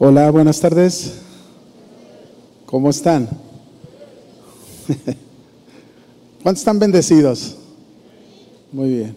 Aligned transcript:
Hola, 0.00 0.30
buenas 0.30 0.60
tardes. 0.60 1.14
¿Cómo 2.66 2.88
están? 2.88 3.28
¿Cuántos 6.40 6.60
están 6.60 6.78
bendecidos? 6.78 7.56
Muy 8.70 8.90
bien. 8.90 9.16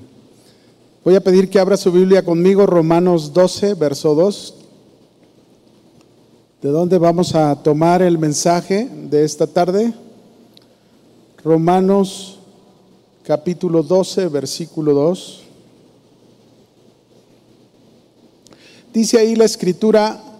Voy 1.05 1.13
a 1.13 1.21
pedir 1.21 1.51
que 1.51 1.59
abra 1.59 1.77
su 1.77 1.91
Biblia 1.91 2.25
conmigo, 2.25 2.65
Romanos 2.65 3.31
12, 3.31 3.75
verso 3.75 4.15
2. 4.15 4.55
¿De 6.63 6.69
dónde 6.69 6.97
vamos 6.97 7.35
a 7.35 7.61
tomar 7.61 8.01
el 8.01 8.17
mensaje 8.17 8.89
de 8.91 9.23
esta 9.23 9.45
tarde? 9.45 9.93
Romanos 11.43 12.39
capítulo 13.23 13.83
12, 13.83 14.29
versículo 14.29 14.95
2. 14.95 15.43
Dice 18.91 19.19
ahí 19.19 19.35
la 19.35 19.45
escritura, 19.45 20.30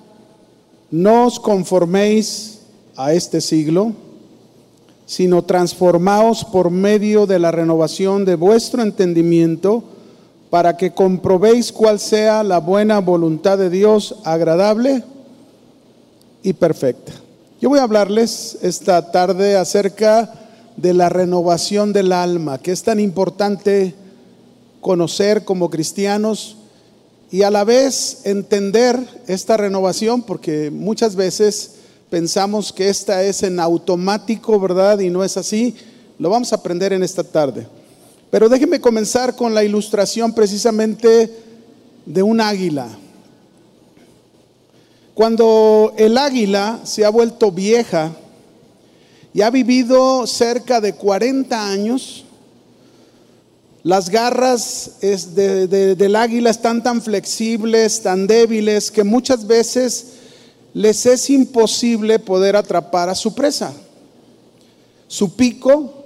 no 0.92 1.26
os 1.26 1.39
conforméis 1.39 2.59
a 2.98 3.13
este 3.13 3.40
siglo, 3.41 3.94
sino 5.05 5.44
transformaos 5.44 6.45
por 6.45 6.70
medio 6.70 7.26
de 7.26 7.40
la 7.40 7.52
renovación 7.52 8.26
de 8.26 8.36
vuestro 8.36 8.84
entendimiento, 8.84 9.84
para 10.49 10.76
que 10.76 10.91
comprobéis 10.91 11.72
cuál 11.72 11.98
sea 11.99 12.44
la 12.44 12.59
buena 12.59 12.99
voluntad 12.99 13.58
de 13.58 13.70
Dios, 13.70 14.16
agradable 14.26 15.04
y 16.44 16.54
perfecta. 16.54 17.13
Yo 17.62 17.70
voy 17.70 17.80
a 17.80 17.84
hablarles 17.84 18.58
esta 18.62 19.12
tarde 19.12 19.55
acerca 19.55 20.34
de 20.76 20.94
la 20.94 21.08
renovación 21.08 21.94
del 21.94 22.12
alma, 22.12 22.58
que 22.58 22.71
es 22.71 22.84
tan 22.84 22.99
importante 22.99 23.96
conocer 24.82 25.46
como 25.46 25.70
cristianos 25.70 26.58
y 27.31 27.44
a 27.44 27.49
la 27.49 27.63
vez 27.63 28.21
entender 28.26 28.99
esta 29.26 29.55
renovación, 29.55 30.21
porque 30.21 30.70
muchas 30.70 31.16
veces 31.16 31.76
pensamos 32.09 32.73
que 32.73 32.90
esta 32.90 33.23
es 33.23 33.41
en 33.44 33.62
automático, 33.62 34.60
¿verdad? 34.60 34.99
Y 34.99 35.10
no 35.10 35.24
es 35.24 35.37
así. 35.37 35.74
Lo 36.20 36.29
vamos 36.29 36.52
a 36.52 36.57
aprender 36.57 36.91
en 36.91 37.04
esta 37.04 37.24
tarde. 37.24 37.65
Pero 38.29 38.49
déjenme 38.49 38.82
comenzar 38.82 39.34
con 39.37 39.54
la 39.54 39.63
ilustración 39.63 40.34
precisamente 40.34 41.32
de 42.05 42.21
un 42.21 42.41
águila. 42.41 42.90
Cuando 45.13 45.93
el 45.98 46.18
águila 46.18 46.82
se 46.84 47.05
ha 47.05 47.09
vuelto 47.09 47.49
vieja 47.49 48.12
y 49.34 49.41
ha 49.41 49.49
vivido 49.49 50.27
cerca 50.27 50.82
de 50.82 50.96
40 50.96 51.70
años, 51.70 52.26
las 53.84 54.10
garras 54.10 54.98
del 55.01 56.15
águila 56.15 56.49
están 56.49 56.84
tan 56.84 57.01
flexibles, 57.01 58.01
tan 58.04 58.27
débiles, 58.27 58.91
que 58.91 59.04
muchas 59.04 59.48
veces 59.48 60.05
les 60.74 61.05
es 61.05 61.29
imposible 61.29 62.20
poder 62.20 62.55
atrapar 62.55 63.09
a 63.09 63.15
su 63.15 63.34
presa. 63.34 63.74
Su 65.07 65.35
pico 65.35 66.02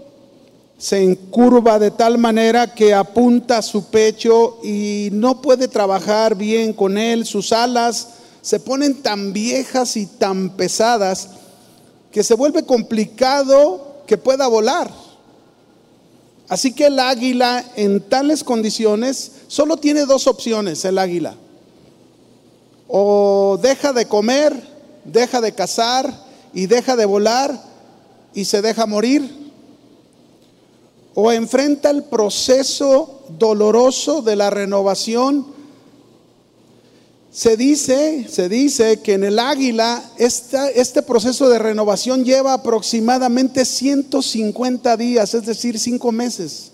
se 0.77 1.03
encurva 1.03 1.77
de 1.77 1.91
tal 1.91 2.17
manera 2.17 2.73
que 2.73 2.93
apunta 2.93 3.57
a 3.57 3.61
su 3.61 3.85
pecho 3.85 4.59
y 4.63 5.09
no 5.11 5.41
puede 5.41 5.67
trabajar 5.67 6.35
bien 6.35 6.73
con 6.73 6.97
él. 6.97 7.25
Sus 7.25 7.51
alas 7.51 8.09
se 8.41 8.59
ponen 8.59 9.01
tan 9.01 9.33
viejas 9.33 9.97
y 9.97 10.05
tan 10.05 10.51
pesadas 10.51 11.29
que 12.11 12.23
se 12.23 12.35
vuelve 12.35 12.65
complicado 12.65 14.03
que 14.07 14.17
pueda 14.17 14.47
volar. 14.47 15.04
Así 16.47 16.73
que 16.73 16.87
el 16.87 16.99
águila 16.99 17.63
en 17.75 18.01
tales 18.01 18.43
condiciones 18.43 19.31
solo 19.47 19.77
tiene 19.77 20.05
dos 20.05 20.27
opciones, 20.27 20.85
el 20.85 20.97
águila. 20.97 21.35
O 22.87 23.57
deja 23.61 23.93
de 23.93 24.07
comer, 24.07 24.53
deja 25.03 25.41
de 25.41 25.53
cazar 25.53 26.23
y 26.53 26.67
deja 26.67 26.95
de 26.95 27.05
volar 27.05 27.59
y 28.33 28.45
se 28.45 28.61
deja 28.61 28.85
morir. 28.85 29.51
O 31.15 31.31
enfrenta 31.31 31.89
el 31.89 32.03
proceso 32.03 33.23
doloroso 33.39 34.21
de 34.21 34.35
la 34.35 34.49
renovación 34.49 35.54
se 37.35 37.57
dice, 37.57 38.27
se 38.29 38.47
dice 38.47 39.01
que 39.01 39.15
en 39.15 39.25
el 39.25 39.39
águila 39.39 40.01
este 40.17 41.01
proceso 41.01 41.49
de 41.49 41.59
renovación 41.59 42.23
lleva 42.23 42.53
aproximadamente 42.53 43.65
150 43.65 44.95
días, 44.95 45.33
es 45.33 45.45
decir, 45.45 45.77
cinco 45.77 46.13
meses. 46.13 46.71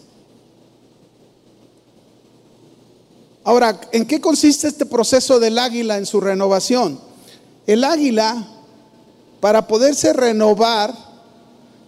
Ahora, 3.44 3.82
¿en 3.92 4.06
qué 4.06 4.22
consiste 4.22 4.68
este 4.68 4.86
proceso 4.86 5.40
del 5.40 5.58
águila 5.58 5.98
en 5.98 6.06
su 6.06 6.22
renovación? 6.22 7.00
El 7.66 7.84
águila, 7.84 8.48
para 9.40 9.66
poderse 9.66 10.14
renovar, 10.14 10.96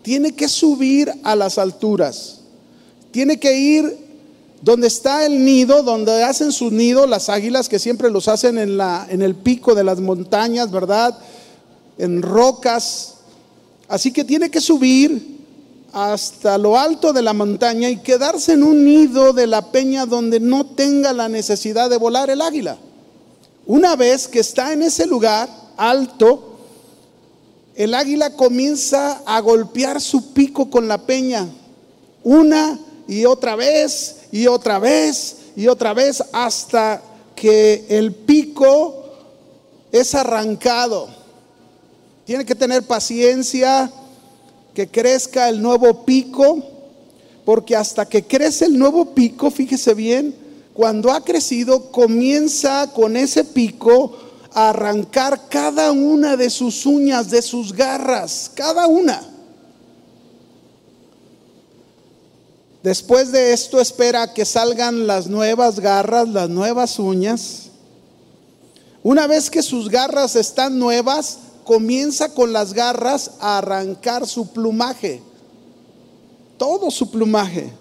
tiene 0.01 0.33
que 0.33 0.47
subir 0.47 1.13
a 1.21 1.35
las 1.35 1.59
alturas, 1.59 2.39
tiene 3.11 3.39
que 3.39 3.55
ir 3.55 4.02
donde 4.63 4.87
está 4.87 5.25
el 5.25 5.43
nido, 5.43 5.83
donde 5.83 6.23
hacen 6.23 6.53
su 6.53 6.71
nido 6.71 7.05
las 7.05 7.27
águilas 7.27 7.67
que 7.67 7.79
siempre 7.79 8.09
los 8.09 8.29
hacen 8.29 8.57
en, 8.57 8.79
en 9.09 9.21
el 9.21 9.35
pico 9.35 9.75
de 9.75 9.83
las 9.83 9.99
montañas, 9.99 10.71
¿verdad? 10.71 11.19
En 11.97 12.21
rocas. 12.21 13.15
Así 13.89 14.13
que 14.13 14.23
tiene 14.23 14.49
que 14.49 14.61
subir 14.61 15.41
hasta 15.91 16.57
lo 16.57 16.79
alto 16.79 17.11
de 17.11 17.21
la 17.21 17.33
montaña 17.33 17.89
y 17.89 17.97
quedarse 17.97 18.53
en 18.53 18.63
un 18.63 18.85
nido 18.85 19.33
de 19.33 19.47
la 19.47 19.69
peña 19.69 20.05
donde 20.05 20.39
no 20.39 20.65
tenga 20.65 21.11
la 21.11 21.27
necesidad 21.27 21.89
de 21.89 21.97
volar 21.97 22.29
el 22.29 22.39
águila. 22.39 22.77
Una 23.65 23.97
vez 23.97 24.29
que 24.29 24.39
está 24.39 24.71
en 24.71 24.81
ese 24.81 25.05
lugar 25.05 25.49
alto, 25.75 26.57
el 27.75 27.93
águila 27.93 28.37
comienza 28.37 29.21
a 29.25 29.41
golpear 29.41 29.99
su 29.99 30.31
pico 30.31 30.69
con 30.69 30.87
la 30.87 30.99
peña, 30.99 31.49
una 32.23 32.79
y 33.09 33.25
otra 33.25 33.57
vez 33.57 34.22
y 34.33 34.47
otra 34.47 34.79
vez 34.79 35.35
y 35.55 35.67
otra 35.67 35.93
vez 35.93 36.23
hasta 36.33 36.99
que 37.35 37.85
el 37.87 38.15
pico 38.15 39.05
es 39.91 40.15
arrancado. 40.15 41.07
Tiene 42.25 42.43
que 42.43 42.55
tener 42.55 42.81
paciencia, 42.81 43.91
que 44.73 44.87
crezca 44.87 45.49
el 45.49 45.61
nuevo 45.61 46.03
pico, 46.03 46.63
porque 47.45 47.75
hasta 47.75 48.07
que 48.07 48.23
crece 48.23 48.65
el 48.65 48.79
nuevo 48.79 49.13
pico, 49.13 49.51
fíjese 49.51 49.93
bien, 49.93 50.35
cuando 50.73 51.11
ha 51.11 51.23
crecido, 51.23 51.91
comienza 51.91 52.91
con 52.91 53.15
ese 53.15 53.43
pico 53.43 54.17
a 54.51 54.69
arrancar 54.69 55.47
cada 55.47 55.91
una 55.91 56.35
de 56.37 56.49
sus 56.49 56.87
uñas, 56.87 57.29
de 57.29 57.43
sus 57.43 57.71
garras, 57.71 58.49
cada 58.55 58.87
una. 58.87 59.32
Después 62.83 63.31
de 63.31 63.53
esto 63.53 63.79
espera 63.79 64.33
que 64.33 64.43
salgan 64.43 65.07
las 65.07 65.27
nuevas 65.27 65.79
garras, 65.79 66.27
las 66.27 66.49
nuevas 66.49 66.99
uñas. 66.99 67.69
Una 69.01 69.25
vez 69.25 69.49
que 69.49 69.63
sus 69.63 69.89
garras 69.89 70.35
están 70.35 70.77
nuevas, 70.77 71.37
comienza 71.63 72.33
con 72.33 72.51
las 72.51 72.73
garras 72.73 73.31
a 73.39 73.59
arrancar 73.59 74.27
su 74.27 74.51
plumaje, 74.51 75.21
todo 76.57 76.91
su 76.91 77.09
plumaje. 77.09 77.71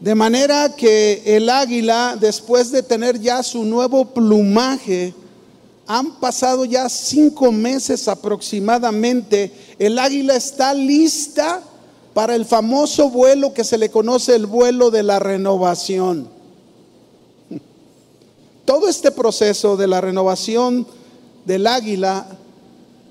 De 0.00 0.16
manera 0.16 0.74
que 0.74 1.22
el 1.24 1.48
águila, 1.48 2.16
después 2.20 2.72
de 2.72 2.82
tener 2.82 3.20
ya 3.20 3.40
su 3.44 3.64
nuevo 3.64 4.04
plumaje, 4.06 5.14
han 5.86 6.18
pasado 6.18 6.64
ya 6.64 6.88
cinco 6.88 7.52
meses 7.52 8.08
aproximadamente, 8.08 9.52
el 9.78 9.96
águila 10.00 10.34
está 10.34 10.74
lista 10.74 11.62
para 12.16 12.34
el 12.34 12.46
famoso 12.46 13.10
vuelo 13.10 13.52
que 13.52 13.62
se 13.62 13.76
le 13.76 13.90
conoce 13.90 14.34
el 14.34 14.46
vuelo 14.46 14.90
de 14.90 15.02
la 15.02 15.18
renovación. 15.18 16.26
Todo 18.64 18.88
este 18.88 19.10
proceso 19.10 19.76
de 19.76 19.86
la 19.86 20.00
renovación 20.00 20.86
del 21.44 21.66
águila 21.66 22.26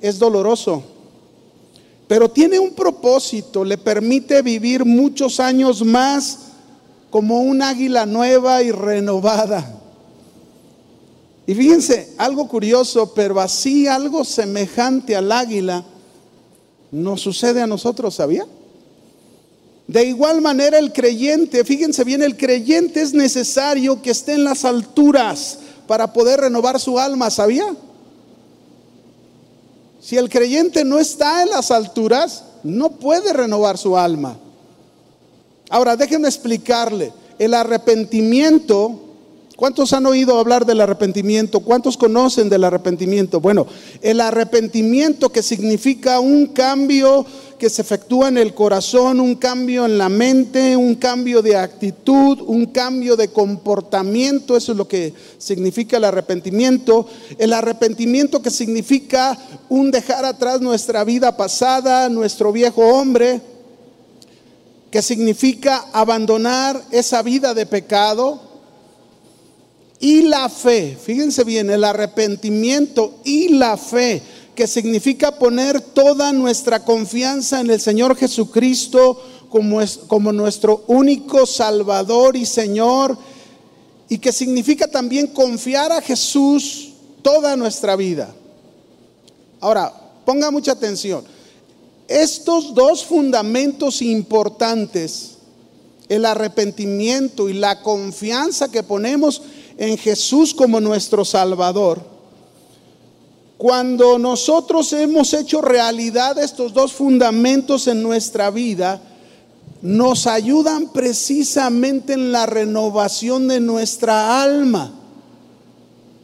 es 0.02 0.18
doloroso, 0.18 0.82
pero 2.08 2.30
tiene 2.30 2.58
un 2.58 2.74
propósito, 2.74 3.64
le 3.64 3.78
permite 3.78 4.42
vivir 4.42 4.86
muchos 4.86 5.40
años 5.40 5.86
más 5.86 6.40
como 7.12 7.42
un 7.42 7.62
águila 7.62 8.08
nueva 8.08 8.64
y 8.64 8.72
renovada. 8.72 9.84
Y 11.46 11.54
fíjense, 11.54 12.16
algo 12.18 12.48
curioso, 12.48 13.14
pero 13.14 13.40
así 13.40 13.86
algo 13.86 14.26
semejante 14.26 15.16
al 15.16 15.32
águila 15.32 15.86
nos 16.92 17.22
sucede 17.22 17.62
a 17.62 17.68
nosotros, 17.68 18.16
¿sabía? 18.16 18.48
De 19.88 20.04
igual 20.04 20.42
manera 20.42 20.80
el 20.80 20.92
creyente, 20.92 21.64
fíjense 21.64 22.04
bien, 22.04 22.24
el 22.24 22.38
creyente 22.38 23.02
es 23.02 23.14
necesario 23.14 24.02
que 24.02 24.12
esté 24.12 24.34
en 24.34 24.44
las 24.44 24.66
alturas 24.66 25.60
para 25.88 26.12
poder 26.12 26.42
renovar 26.42 26.80
su 26.80 26.98
alma, 26.98 27.30
¿sabía? 27.30 27.76
Si 30.02 30.18
el 30.18 30.30
creyente 30.30 30.84
no 30.84 31.00
está 31.00 31.44
en 31.44 31.50
las 31.50 31.70
alturas, 31.70 32.44
no 32.64 32.92
puede 32.92 33.32
renovar 33.32 33.78
su 33.78 33.96
alma. 33.98 34.38
Ahora, 35.70 35.96
déjenme 35.96 36.28
explicarle, 36.28 37.14
el 37.38 37.54
arrepentimiento 37.54 39.06
¿Cuántos 39.56 39.94
han 39.94 40.06
oído 40.06 40.38
hablar 40.38 40.66
del 40.66 40.82
arrepentimiento? 40.82 41.62
¿Cuántos 41.62 41.96
conocen 41.96 42.50
del 42.50 42.66
arrepentimiento? 42.66 43.40
Bueno, 43.40 43.66
el 44.02 44.20
arrepentimiento 44.20 45.30
que 45.30 45.42
significa 45.42 46.20
un 46.20 46.48
cambio 46.48 47.26
que 47.58 47.70
se 47.70 47.82
efectúa 47.82 48.28
en 48.28 48.38
el 48.38 48.54
corazón, 48.54 49.20
un 49.20 49.36
cambio 49.36 49.86
en 49.86 49.98
la 49.98 50.10
mente, 50.10 50.76
un 50.76 50.96
cambio 50.96 51.42
de 51.42 51.56
actitud, 51.56 52.42
un 52.42 52.68
cambio 52.68 53.16
de 53.16 53.30
comportamiento, 53.30 54.58
eso 54.58 54.72
es 54.72 54.78
lo 54.78 54.88
que 54.88 55.14
significa 55.38 55.98
el 55.98 56.04
arrepentimiento. 56.04 57.08
El 57.38 57.54
arrepentimiento 57.54 58.42
que 58.42 58.52
significa 58.52 59.38
un 59.70 59.92
dejar 59.92 60.26
atrás 60.26 60.62
nuestra 60.62 61.04
vida 61.04 61.36
pasada, 61.38 62.10
nuestro 62.10 62.52
viejo 62.52 62.82
hombre, 62.82 63.42
que 64.92 65.02
significa 65.02 65.86
abandonar 65.92 66.82
esa 66.92 67.22
vida 67.22 67.54
de 67.54 67.66
pecado, 67.66 68.46
y 70.00 70.24
la 70.24 70.50
fe, 70.50 70.98
fíjense 71.02 71.44
bien, 71.44 71.70
el 71.70 71.84
arrepentimiento 71.84 73.16
y 73.24 73.50
la 73.50 73.78
fe, 73.78 74.22
que 74.56 74.68
significa 74.68 75.38
poner 75.38 75.82
toda 75.82 76.32
nuestra 76.32 76.84
confianza 76.84 77.60
en 77.60 77.70
el 77.70 77.82
Señor 77.82 78.16
Jesucristo 78.16 79.22
como, 79.50 79.82
es, 79.82 80.00
como 80.08 80.32
nuestro 80.32 80.84
único 80.88 81.46
Salvador 81.46 82.36
y 82.36 82.46
Señor, 82.46 83.18
y 84.10 84.18
que 84.18 84.32
significa 84.32 84.88
también 84.88 85.28
confiar 85.28 85.92
a 85.92 86.02
Jesús 86.02 86.94
toda 87.22 87.56
nuestra 87.56 87.96
vida. 87.96 88.34
Ahora, 89.60 89.94
ponga 90.26 90.52
mucha 90.52 90.72
atención. 90.72 91.24
Estos 92.08 92.74
dos 92.74 93.04
fundamentos 93.04 94.02
importantes, 94.02 95.38
el 96.08 96.26
arrepentimiento 96.26 97.50
y 97.50 97.54
la 97.54 97.82
confianza 97.82 98.70
que 98.70 98.84
ponemos 98.84 99.42
en 99.78 99.98
Jesús 99.98 100.54
como 100.54 100.80
nuestro 100.80 101.26
Salvador, 101.26 102.15
cuando 103.58 104.20
nosotros 104.20 104.92
hemos 104.94 105.34
hecho 105.34 105.62
realidad 105.62 106.38
estos 106.38 106.74
dos 106.74 106.92
fundamentos 106.92 107.88
en 107.88 108.04
nuestra 108.04 108.52
vida, 108.52 109.02
nos 109.82 110.28
ayudan 110.28 110.92
precisamente 110.92 112.14
en 112.14 112.32
la 112.32 112.46
renovación 112.46 113.48
de 113.48 113.60
nuestra 113.60 114.42
alma. 114.42 114.94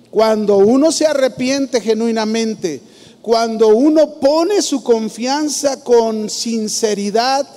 Cuando 0.09 0.57
uno 0.57 0.91
se 0.91 1.05
arrepiente 1.05 1.79
genuinamente, 1.79 2.81
cuando 3.21 3.69
uno 3.69 4.15
pone 4.15 4.61
su 4.61 4.83
confianza 4.83 5.83
con 5.83 6.29
sinceridad, 6.29 7.47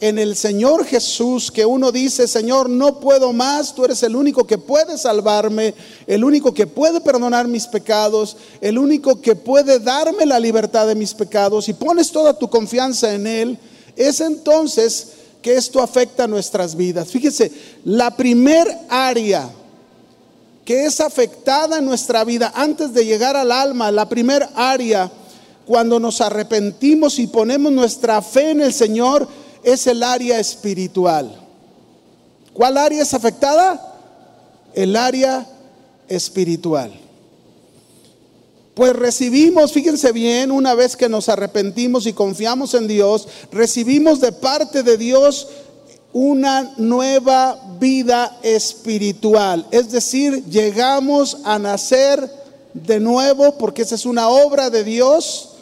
en 0.00 0.18
el 0.18 0.36
Señor 0.36 0.84
Jesús 0.84 1.50
que 1.50 1.66
uno 1.66 1.90
dice, 1.90 2.28
Señor, 2.28 2.70
no 2.70 3.00
puedo 3.00 3.32
más, 3.32 3.74
tú 3.74 3.84
eres 3.84 4.02
el 4.02 4.14
único 4.14 4.46
que 4.46 4.58
puede 4.58 4.96
salvarme, 4.96 5.74
el 6.06 6.22
único 6.22 6.54
que 6.54 6.66
puede 6.66 7.00
perdonar 7.00 7.48
mis 7.48 7.66
pecados, 7.66 8.36
el 8.60 8.78
único 8.78 9.20
que 9.20 9.34
puede 9.34 9.80
darme 9.80 10.24
la 10.24 10.38
libertad 10.38 10.86
de 10.86 10.94
mis 10.94 11.14
pecados 11.14 11.68
y 11.68 11.72
pones 11.72 12.12
toda 12.12 12.38
tu 12.38 12.48
confianza 12.48 13.12
en 13.12 13.26
Él, 13.26 13.58
es 13.96 14.20
entonces 14.20 15.08
que 15.42 15.56
esto 15.56 15.82
afecta 15.82 16.26
nuestras 16.26 16.76
vidas. 16.76 17.08
Fíjese, 17.08 17.50
la 17.84 18.16
primer 18.16 18.68
área 18.88 19.50
que 20.64 20.84
es 20.84 21.00
afectada 21.00 21.78
en 21.78 21.86
nuestra 21.86 22.24
vida 22.24 22.52
antes 22.54 22.92
de 22.92 23.04
llegar 23.04 23.36
al 23.36 23.50
alma, 23.50 23.90
la 23.90 24.08
primer 24.08 24.46
área 24.54 25.10
cuando 25.66 25.98
nos 25.98 26.20
arrepentimos 26.20 27.18
y 27.18 27.26
ponemos 27.26 27.72
nuestra 27.72 28.22
fe 28.22 28.50
en 28.50 28.60
el 28.60 28.72
Señor, 28.72 29.28
es 29.62 29.86
el 29.86 30.02
área 30.02 30.38
espiritual. 30.38 31.34
¿Cuál 32.52 32.76
área 32.76 33.02
es 33.02 33.14
afectada? 33.14 33.94
El 34.74 34.96
área 34.96 35.46
espiritual. 36.08 36.92
Pues 38.74 38.94
recibimos, 38.94 39.72
fíjense 39.72 40.12
bien, 40.12 40.52
una 40.52 40.74
vez 40.74 40.96
que 40.96 41.08
nos 41.08 41.28
arrepentimos 41.28 42.06
y 42.06 42.12
confiamos 42.12 42.74
en 42.74 42.86
Dios, 42.86 43.26
recibimos 43.50 44.20
de 44.20 44.30
parte 44.30 44.84
de 44.84 44.96
Dios 44.96 45.48
una 46.12 46.74
nueva 46.76 47.60
vida 47.80 48.38
espiritual. 48.42 49.66
Es 49.70 49.90
decir, 49.90 50.44
llegamos 50.46 51.38
a 51.44 51.58
nacer 51.58 52.30
de 52.72 53.00
nuevo 53.00 53.58
porque 53.58 53.82
esa 53.82 53.94
es 53.94 54.06
una 54.06 54.28
obra 54.28 54.70
de 54.70 54.84
Dios 54.84 55.57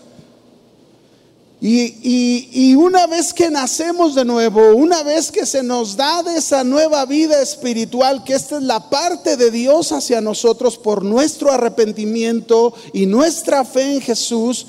y, 1.68 2.74
una 2.76 3.06
vez 3.06 3.34
que 3.34 3.50
nacemos 3.50 4.14
de 4.14 4.24
nuevo, 4.24 4.74
una 4.76 5.02
vez 5.02 5.32
que 5.32 5.44
se 5.46 5.62
nos 5.62 5.96
da 5.96 6.22
de 6.22 6.36
esa 6.36 6.62
nueva 6.62 7.04
vida 7.06 7.42
espiritual, 7.42 8.22
que 8.22 8.34
esta 8.34 8.56
es 8.56 8.62
la 8.62 8.88
parte 8.88 9.36
de 9.36 9.50
Dios 9.50 9.90
hacia 9.90 10.20
nosotros 10.20 10.78
por 10.78 11.04
nuestro 11.04 11.50
arrepentimiento 11.50 12.72
y 12.92 13.06
nuestra 13.06 13.64
fe 13.64 13.94
en 13.94 14.00
Jesús, 14.00 14.66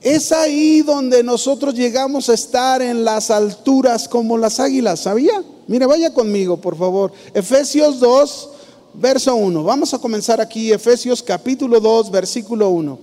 es 0.00 0.30
ahí 0.30 0.82
donde 0.82 1.24
nosotros 1.24 1.74
llegamos 1.74 2.28
a 2.28 2.34
estar 2.34 2.82
en 2.82 3.04
las 3.04 3.32
alturas 3.32 4.08
como 4.08 4.38
las 4.38 4.60
águilas, 4.60 5.00
¿sabía? 5.00 5.42
Mire, 5.66 5.86
vaya 5.86 6.14
conmigo, 6.14 6.56
por 6.56 6.76
favor. 6.78 7.12
Efesios 7.34 7.98
2, 7.98 8.48
verso 8.94 9.34
1. 9.34 9.64
Vamos 9.64 9.92
a 9.92 9.98
comenzar 9.98 10.40
aquí, 10.40 10.72
Efesios 10.72 11.20
capítulo 11.20 11.80
2, 11.80 12.12
versículo 12.12 12.70
1. 12.70 12.98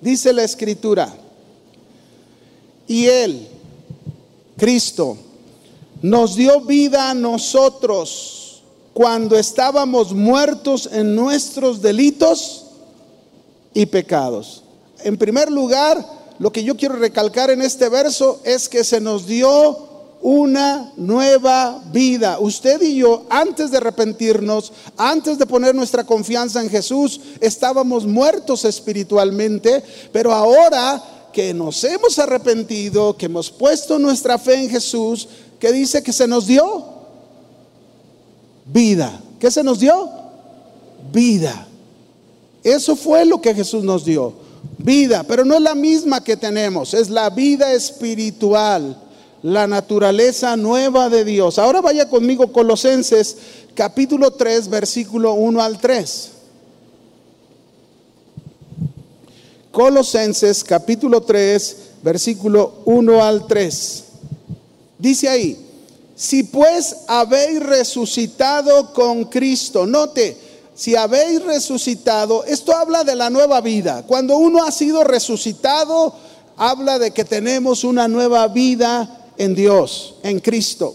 Dice 0.00 0.32
la 0.32 0.42
escritura. 0.42 1.14
Y 2.90 3.06
Él, 3.06 3.46
Cristo, 4.56 5.16
nos 6.02 6.34
dio 6.34 6.62
vida 6.62 7.08
a 7.08 7.14
nosotros 7.14 8.64
cuando 8.92 9.38
estábamos 9.38 10.12
muertos 10.12 10.88
en 10.90 11.14
nuestros 11.14 11.80
delitos 11.80 12.64
y 13.74 13.86
pecados. 13.86 14.64
En 15.04 15.16
primer 15.16 15.52
lugar, 15.52 16.04
lo 16.40 16.50
que 16.50 16.64
yo 16.64 16.76
quiero 16.76 16.96
recalcar 16.96 17.50
en 17.50 17.62
este 17.62 17.88
verso 17.88 18.40
es 18.42 18.68
que 18.68 18.82
se 18.82 19.00
nos 19.00 19.24
dio 19.24 19.88
una 20.20 20.92
nueva 20.96 21.80
vida. 21.92 22.40
Usted 22.40 22.82
y 22.82 22.96
yo, 22.96 23.22
antes 23.30 23.70
de 23.70 23.76
arrepentirnos, 23.76 24.72
antes 24.96 25.38
de 25.38 25.46
poner 25.46 25.76
nuestra 25.76 26.02
confianza 26.02 26.60
en 26.60 26.68
Jesús, 26.68 27.20
estábamos 27.40 28.04
muertos 28.04 28.64
espiritualmente, 28.64 29.80
pero 30.10 30.32
ahora 30.32 31.19
que 31.32 31.54
nos 31.54 31.82
hemos 31.84 32.18
arrepentido, 32.18 33.16
que 33.16 33.26
hemos 33.26 33.50
puesto 33.50 33.98
nuestra 33.98 34.38
fe 34.38 34.54
en 34.54 34.70
Jesús, 34.70 35.28
que 35.58 35.72
dice 35.72 36.02
que 36.02 36.12
se 36.12 36.26
nos 36.26 36.46
dio 36.46 36.84
vida. 38.72 39.20
¿Qué 39.38 39.50
se 39.50 39.62
nos 39.62 39.80
dio? 39.80 40.10
Vida. 41.12 41.66
Eso 42.62 42.94
fue 42.96 43.24
lo 43.24 43.40
que 43.40 43.54
Jesús 43.54 43.84
nos 43.84 44.04
dio. 44.04 44.34
Vida, 44.78 45.24
pero 45.24 45.44
no 45.44 45.54
es 45.54 45.62
la 45.62 45.74
misma 45.74 46.22
que 46.22 46.36
tenemos, 46.36 46.92
es 46.92 47.08
la 47.08 47.30
vida 47.30 47.72
espiritual, 47.72 48.96
la 49.42 49.66
naturaleza 49.66 50.54
nueva 50.56 51.08
de 51.08 51.24
Dios. 51.24 51.58
Ahora 51.58 51.80
vaya 51.80 52.08
conmigo 52.08 52.52
Colosenses 52.52 53.38
capítulo 53.74 54.32
3, 54.32 54.68
versículo 54.68 55.32
1 55.32 55.62
al 55.62 55.78
3. 55.78 56.30
Colosenses 59.70 60.64
capítulo 60.64 61.22
3, 61.22 61.76
versículo 62.02 62.82
1 62.86 63.22
al 63.22 63.46
3. 63.46 64.04
Dice 64.98 65.28
ahí, 65.28 65.56
si 66.16 66.42
pues 66.42 66.96
habéis 67.06 67.60
resucitado 67.60 68.92
con 68.92 69.24
Cristo, 69.26 69.86
note, 69.86 70.36
si 70.74 70.96
habéis 70.96 71.42
resucitado, 71.44 72.44
esto 72.44 72.74
habla 72.74 73.04
de 73.04 73.14
la 73.14 73.30
nueva 73.30 73.60
vida. 73.60 74.04
Cuando 74.06 74.38
uno 74.38 74.64
ha 74.64 74.72
sido 74.72 75.04
resucitado, 75.04 76.14
habla 76.56 76.98
de 76.98 77.12
que 77.12 77.24
tenemos 77.24 77.84
una 77.84 78.08
nueva 78.08 78.48
vida 78.48 79.28
en 79.38 79.54
Dios, 79.54 80.16
en 80.22 80.40
Cristo. 80.40 80.94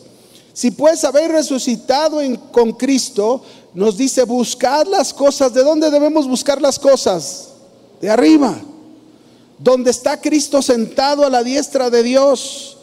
Si 0.54 0.72
pues 0.72 1.04
habéis 1.06 1.30
resucitado 1.30 2.20
con 2.52 2.74
Cristo, 2.74 3.42
nos 3.74 3.96
dice, 3.98 4.24
buscad 4.24 4.86
las 4.88 5.14
cosas. 5.14 5.54
¿De 5.54 5.64
dónde 5.64 5.90
debemos 5.90 6.28
buscar 6.28 6.62
las 6.62 6.78
cosas? 6.78 7.55
De 8.02 8.10
arriba, 8.10 8.56
donde 9.58 9.92
está 9.92 10.20
Cristo 10.20 10.62
sentado 10.62 11.26
a 11.26 11.30
la 11.30 11.44
diestra 11.44 11.90
de 11.90 12.04
Dios. 12.04 12.78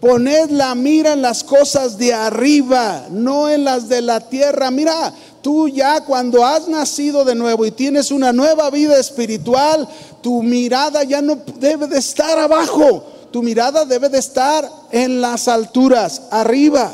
Poned 0.00 0.50
la 0.50 0.74
mira 0.74 1.14
en 1.14 1.22
las 1.22 1.42
cosas 1.42 1.96
de 1.96 2.12
arriba, 2.12 3.06
no 3.10 3.48
en 3.48 3.64
las 3.64 3.88
de 3.88 4.02
la 4.02 4.20
tierra. 4.20 4.70
Mira, 4.70 5.12
tú 5.40 5.68
ya 5.68 6.02
cuando 6.02 6.44
has 6.44 6.68
nacido 6.68 7.24
de 7.24 7.34
nuevo 7.34 7.64
y 7.64 7.70
tienes 7.70 8.10
una 8.10 8.32
nueva 8.32 8.68
vida 8.70 8.98
espiritual, 8.98 9.88
tu 10.22 10.42
mirada 10.42 11.02
ya 11.04 11.22
no 11.22 11.38
debe 11.58 11.86
de 11.86 11.98
estar 11.98 12.38
abajo, 12.38 13.04
tu 13.30 13.42
mirada 13.42 13.84
debe 13.84 14.08
de 14.08 14.18
estar 14.18 14.70
en 14.92 15.20
las 15.20 15.48
alturas, 15.48 16.22
arriba. 16.30 16.92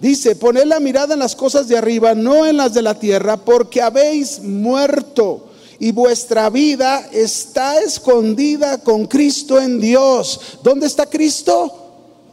Dice, 0.00 0.34
poned 0.34 0.64
la 0.64 0.80
mirada 0.80 1.14
en 1.14 1.20
las 1.20 1.36
cosas 1.36 1.68
de 1.68 1.78
arriba, 1.78 2.14
no 2.14 2.44
en 2.46 2.56
las 2.56 2.74
de 2.74 2.82
la 2.82 2.98
tierra, 2.98 3.36
porque 3.36 3.80
habéis 3.80 4.40
muerto 4.42 5.53
y 5.78 5.92
vuestra 5.92 6.50
vida 6.50 7.08
está 7.12 7.80
escondida 7.80 8.78
con 8.78 9.06
Cristo 9.06 9.60
en 9.60 9.80
Dios. 9.80 10.58
¿Dónde 10.62 10.86
está 10.86 11.06
Cristo? 11.06 11.72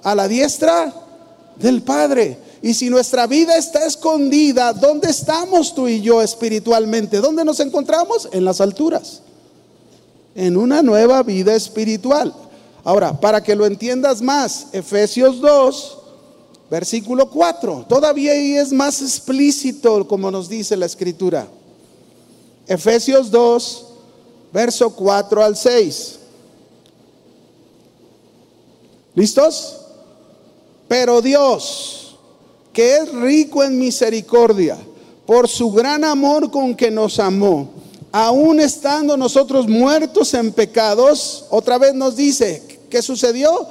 A 0.03 0.15
la 0.15 0.27
diestra 0.27 0.93
del 1.57 1.81
Padre. 1.81 2.37
Y 2.61 2.73
si 2.73 2.89
nuestra 2.89 3.25
vida 3.25 3.57
está 3.57 3.85
escondida, 3.85 4.73
¿dónde 4.73 5.09
estamos 5.09 5.73
tú 5.73 5.87
y 5.87 6.01
yo 6.01 6.21
espiritualmente? 6.21 7.19
¿Dónde 7.19 7.43
nos 7.43 7.59
encontramos? 7.59 8.29
En 8.31 8.45
las 8.45 8.61
alturas. 8.61 9.21
En 10.35 10.55
una 10.57 10.83
nueva 10.83 11.23
vida 11.23 11.55
espiritual. 11.55 12.33
Ahora, 12.83 13.19
para 13.19 13.41
que 13.43 13.55
lo 13.55 13.65
entiendas 13.65 14.21
más, 14.21 14.67
Efesios 14.71 15.41
2, 15.41 15.97
versículo 16.69 17.29
4. 17.29 17.85
Todavía 17.89 18.33
ahí 18.33 18.53
es 18.53 18.71
más 18.71 19.01
explícito 19.01 20.07
como 20.07 20.29
nos 20.29 20.47
dice 20.47 20.77
la 20.77 20.85
escritura. 20.85 21.47
Efesios 22.71 23.29
2, 23.29 23.85
verso 24.53 24.95
4 24.95 25.43
al 25.43 25.57
6. 25.57 26.19
¿Listos? 29.13 29.75
Pero 30.87 31.21
Dios, 31.21 32.15
que 32.71 32.95
es 32.95 33.11
rico 33.11 33.61
en 33.61 33.77
misericordia, 33.77 34.77
por 35.25 35.49
su 35.49 35.69
gran 35.73 36.05
amor 36.05 36.49
con 36.49 36.73
que 36.73 36.89
nos 36.89 37.19
amó, 37.19 37.71
aún 38.09 38.61
estando 38.61 39.17
nosotros 39.17 39.67
muertos 39.67 40.33
en 40.33 40.53
pecados, 40.53 41.47
otra 41.49 41.77
vez 41.77 41.93
nos 41.93 42.15
dice, 42.15 42.79
¿qué 42.89 43.01
sucedió? 43.01 43.67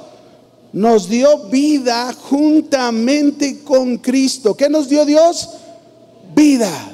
Nos 0.73 1.09
dio 1.09 1.49
vida 1.49 2.13
juntamente 2.29 3.63
con 3.63 3.97
Cristo. 3.97 4.55
¿Qué 4.55 4.69
nos 4.69 4.87
dio 4.87 5.05
Dios? 5.05 5.49
Vida. 6.35 6.90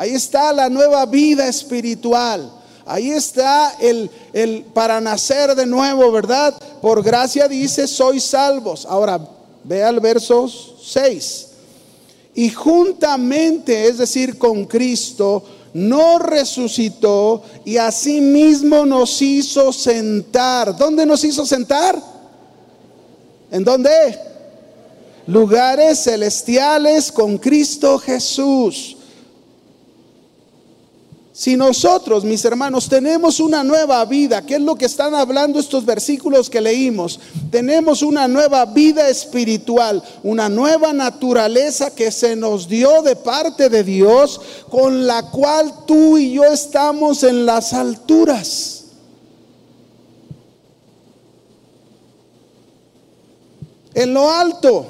Ahí 0.00 0.14
está 0.14 0.50
la 0.54 0.70
nueva 0.70 1.04
vida 1.04 1.46
espiritual. 1.46 2.50
Ahí 2.86 3.10
está 3.10 3.76
el, 3.78 4.10
el 4.32 4.62
para 4.72 4.98
nacer 4.98 5.54
de 5.54 5.66
nuevo, 5.66 6.10
¿verdad? 6.10 6.54
Por 6.80 7.02
gracia 7.02 7.46
dice, 7.46 7.86
sois 7.86 8.24
salvos. 8.24 8.86
Ahora, 8.86 9.20
ve 9.62 9.84
al 9.84 10.00
verso 10.00 10.48
6. 10.48 11.48
Y 12.34 12.48
juntamente, 12.48 13.88
es 13.88 13.98
decir, 13.98 14.38
con 14.38 14.64
Cristo, 14.64 15.42
no 15.74 16.18
resucitó 16.18 17.42
y 17.66 17.76
asimismo 17.76 18.86
nos 18.86 19.20
hizo 19.20 19.70
sentar. 19.70 20.78
¿Dónde 20.78 21.04
nos 21.04 21.22
hizo 21.24 21.44
sentar? 21.44 22.02
¿En 23.50 23.62
dónde? 23.62 24.18
Lugares 25.26 26.04
celestiales 26.04 27.12
con 27.12 27.36
Cristo 27.36 27.98
Jesús. 27.98 28.96
Si 31.40 31.56
nosotros, 31.56 32.22
mis 32.22 32.44
hermanos, 32.44 32.86
tenemos 32.86 33.40
una 33.40 33.64
nueva 33.64 34.04
vida, 34.04 34.44
que 34.44 34.56
es 34.56 34.60
lo 34.60 34.76
que 34.76 34.84
están 34.84 35.14
hablando 35.14 35.58
estos 35.58 35.86
versículos 35.86 36.50
que 36.50 36.60
leímos, 36.60 37.18
tenemos 37.50 38.02
una 38.02 38.28
nueva 38.28 38.66
vida 38.66 39.08
espiritual, 39.08 40.02
una 40.22 40.50
nueva 40.50 40.92
naturaleza 40.92 41.94
que 41.94 42.10
se 42.10 42.36
nos 42.36 42.68
dio 42.68 43.00
de 43.00 43.16
parte 43.16 43.70
de 43.70 43.82
Dios, 43.82 44.38
con 44.68 45.06
la 45.06 45.30
cual 45.30 45.86
tú 45.86 46.18
y 46.18 46.34
yo 46.34 46.44
estamos 46.44 47.22
en 47.22 47.46
las 47.46 47.72
alturas. 47.72 48.84
En 53.94 54.12
lo 54.12 54.30
alto, 54.30 54.86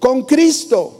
con 0.00 0.24
Cristo. 0.24 0.97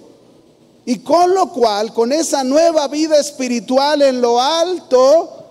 Y 0.89 1.01
con 1.01 1.35
lo 1.35 1.51
cual, 1.51 1.93
con 1.93 2.13
esa 2.13 2.43
nueva 2.43 2.89
vida 2.89 3.19
espiritual 3.19 4.01
en 4.01 4.23
lo 4.23 4.41
alto, 4.41 5.45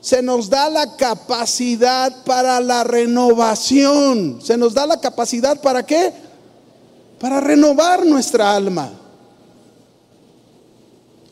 se 0.00 0.22
nos 0.22 0.48
da 0.48 0.70
la 0.70 0.94
capacidad 0.94 2.22
para 2.24 2.60
la 2.60 2.84
renovación. 2.84 4.38
Se 4.40 4.56
nos 4.56 4.74
da 4.74 4.86
la 4.86 5.00
capacidad 5.00 5.60
para 5.60 5.84
qué? 5.84 6.12
Para 7.18 7.40
renovar 7.40 8.06
nuestra 8.06 8.54
alma. 8.54 8.92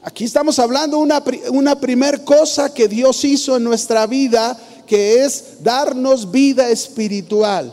Aquí 0.02 0.24
estamos 0.24 0.58
hablando 0.58 0.98
una, 0.98 1.22
una 1.52 1.78
primer 1.78 2.24
cosa 2.24 2.74
que 2.74 2.88
Dios 2.88 3.24
hizo 3.24 3.58
en 3.58 3.62
nuestra 3.62 4.08
vida, 4.08 4.58
que 4.88 5.24
es 5.24 5.62
darnos 5.62 6.32
vida 6.32 6.68
espiritual. 6.68 7.72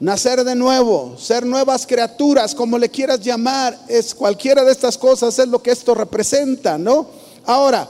Nacer 0.00 0.44
de 0.44 0.54
nuevo, 0.54 1.16
ser 1.18 1.44
nuevas 1.44 1.84
criaturas, 1.84 2.54
como 2.54 2.78
le 2.78 2.88
quieras 2.88 3.20
llamar, 3.20 3.76
es 3.88 4.14
cualquiera 4.14 4.62
de 4.62 4.70
estas 4.70 4.96
cosas 4.96 5.36
es 5.40 5.48
lo 5.48 5.60
que 5.60 5.72
esto 5.72 5.92
representa, 5.92 6.78
¿no? 6.78 7.06
Ahora, 7.44 7.88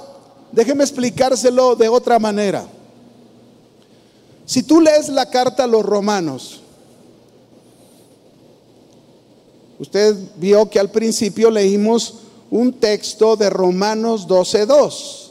déjeme 0.51 0.85
explicárselo 0.85 1.77
de 1.77 1.89
otra 1.91 2.19
manera. 2.19 2.67
Si 4.47 4.63
tú 4.63 4.81
lees 4.81 5.11
la 5.11 5.29
carta 5.29 5.65
a 5.65 5.67
los 5.67 5.85
romanos, 5.85 6.61
usted 9.79 10.17
vio 10.37 10.71
que 10.71 10.81
al 10.81 10.91
principio 10.91 11.51
leímos 11.51 12.15
un 12.51 12.73
texto 12.73 13.37
de 13.37 13.51
Romanos 13.51 14.27
12.2, 14.27 15.29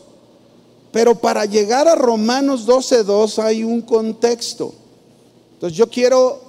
pero 0.92 1.16
para 1.16 1.46
llegar 1.46 1.88
a 1.88 1.96
Romanos 1.96 2.68
12.2 2.68 3.44
hay 3.44 3.64
un 3.64 3.82
contexto. 3.82 4.76
Entonces 5.54 5.76
yo 5.76 5.90
quiero 5.90 6.47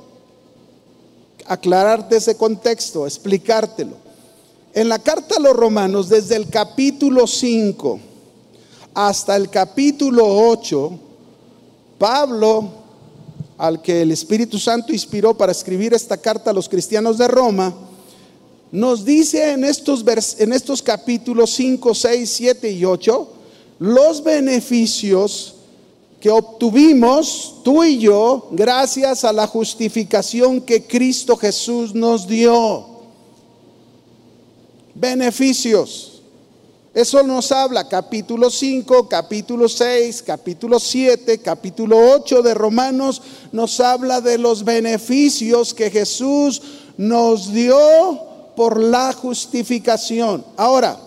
aclararte 1.48 2.16
ese 2.16 2.36
contexto, 2.36 3.06
explicártelo. 3.06 3.96
En 4.74 4.88
la 4.88 4.98
carta 4.98 5.36
a 5.36 5.40
los 5.40 5.56
romanos, 5.56 6.08
desde 6.08 6.36
el 6.36 6.48
capítulo 6.48 7.26
5 7.26 8.00
hasta 8.94 9.36
el 9.36 9.48
capítulo 9.48 10.24
8, 10.50 10.98
Pablo, 11.98 12.68
al 13.56 13.82
que 13.82 14.02
el 14.02 14.12
Espíritu 14.12 14.58
Santo 14.58 14.92
inspiró 14.92 15.36
para 15.36 15.52
escribir 15.52 15.94
esta 15.94 16.16
carta 16.16 16.50
a 16.50 16.54
los 16.54 16.68
cristianos 16.68 17.18
de 17.18 17.28
Roma, 17.28 17.74
nos 18.70 19.04
dice 19.04 19.52
en 19.52 19.64
estos, 19.64 20.04
en 20.38 20.52
estos 20.52 20.82
capítulos 20.82 21.50
5, 21.50 21.94
6, 21.94 22.30
7 22.30 22.70
y 22.70 22.84
8 22.84 23.32
los 23.78 24.22
beneficios 24.22 25.54
que 26.20 26.30
obtuvimos 26.30 27.56
tú 27.62 27.84
y 27.84 27.98
yo 27.98 28.48
gracias 28.50 29.24
a 29.24 29.32
la 29.32 29.46
justificación 29.46 30.60
que 30.60 30.84
Cristo 30.84 31.36
Jesús 31.36 31.94
nos 31.94 32.26
dio. 32.26 32.86
Beneficios. 34.94 36.22
Eso 36.92 37.22
nos 37.22 37.52
habla 37.52 37.88
capítulo 37.88 38.50
5, 38.50 39.08
capítulo 39.08 39.68
6, 39.68 40.22
capítulo 40.22 40.80
7, 40.80 41.38
capítulo 41.38 41.96
8 42.14 42.42
de 42.42 42.54
Romanos. 42.54 43.22
Nos 43.52 43.78
habla 43.78 44.20
de 44.20 44.38
los 44.38 44.64
beneficios 44.64 45.72
que 45.72 45.90
Jesús 45.90 46.60
nos 46.96 47.52
dio 47.52 47.78
por 48.56 48.82
la 48.82 49.12
justificación. 49.12 50.44
Ahora, 50.56 50.98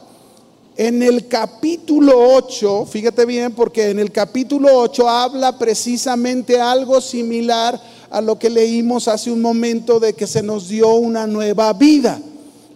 en 0.77 1.03
el 1.03 1.27
capítulo 1.27 2.13
8, 2.35 2.85
fíjate 2.85 3.25
bien, 3.25 3.53
porque 3.53 3.89
en 3.89 3.99
el 3.99 4.11
capítulo 4.11 4.69
8 4.73 5.09
habla 5.09 5.57
precisamente 5.57 6.59
algo 6.59 7.01
similar 7.01 7.79
a 8.09 8.21
lo 8.21 8.39
que 8.39 8.49
leímos 8.49 9.07
hace 9.07 9.31
un 9.31 9.41
momento 9.41 9.99
de 9.99 10.13
que 10.13 10.27
se 10.27 10.41
nos 10.41 10.69
dio 10.69 10.93
una 10.93 11.27
nueva 11.27 11.73
vida. 11.73 12.21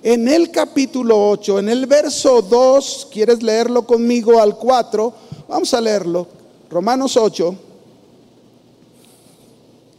En 0.04 0.28
el 0.28 0.52
capítulo 0.52 1.30
8, 1.30 1.60
en 1.60 1.70
el 1.70 1.86
verso 1.88 2.42
2, 2.42 3.08
¿quieres 3.12 3.42
leerlo 3.42 3.88
conmigo 3.88 4.40
al 4.40 4.58
4? 4.58 5.14
Vamos 5.48 5.74
a 5.74 5.82
leerlo. 5.82 6.28
Romanos 6.70 7.18
8. 7.18 7.56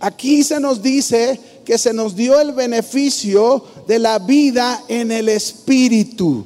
Aquí 0.01 0.45
se 0.45 0.61
nos 0.61 0.83
dice 0.83 1.41
que 1.65 1.79
se 1.79 1.93
nos 1.93 2.15
dio 2.15 2.39
el 2.41 2.53
beneficio 2.53 3.65
de 3.89 3.99
la 3.99 4.19
vida 4.19 4.85
en 4.89 5.11
el 5.11 5.29
Espíritu. 5.29 6.45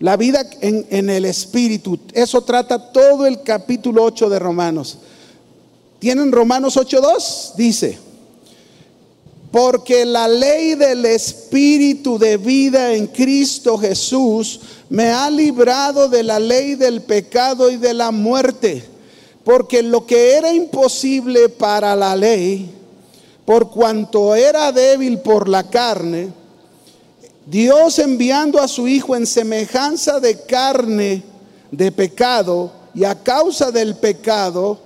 La 0.00 0.16
vida 0.16 0.46
en, 0.62 1.10
el 1.10 1.26
Espíritu. 1.26 1.98
Eso 2.14 2.42
trata 2.42 2.90
todo 2.90 3.26
el 3.26 3.42
capítulo 3.42 4.02
8 4.02 4.30
de 4.30 4.38
Romanos. 4.38 4.98
¿Tienen 5.98 6.32
Romanos 6.32 6.78
8.2? 6.78 7.54
Dice, 7.56 7.98
porque 9.50 10.06
la 10.06 10.26
ley 10.26 10.74
del 10.74 11.04
Espíritu 11.04 12.18
de 12.18 12.38
vida 12.38 12.94
en 12.94 13.08
Cristo 13.08 13.76
Jesús 13.76 14.60
me 14.88 15.10
ha 15.10 15.28
librado 15.28 16.08
de 16.08 16.22
la 16.22 16.40
ley 16.40 16.76
del 16.76 17.02
pecado 17.02 17.70
y 17.70 17.76
de 17.76 17.92
la 17.92 18.10
muerte. 18.10 18.82
Porque 19.44 19.82
lo 19.82 20.06
que 20.06 20.32
era 20.32 20.50
imposible 20.50 21.50
para 21.50 21.94
la 21.94 22.16
ley, 22.16 22.70
por 23.44 23.68
cuanto 23.70 24.34
era 24.34 24.72
débil 24.72 25.18
por 25.18 25.46
la 25.46 25.68
carne, 25.68 26.39
Dios 27.50 27.98
enviando 27.98 28.60
a 28.60 28.68
su 28.68 28.86
Hijo 28.86 29.16
en 29.16 29.26
semejanza 29.26 30.20
de 30.20 30.40
carne 30.42 31.24
de 31.72 31.90
pecado 31.90 32.70
y 32.94 33.02
a 33.02 33.16
causa 33.16 33.72
del 33.72 33.96
pecado, 33.96 34.78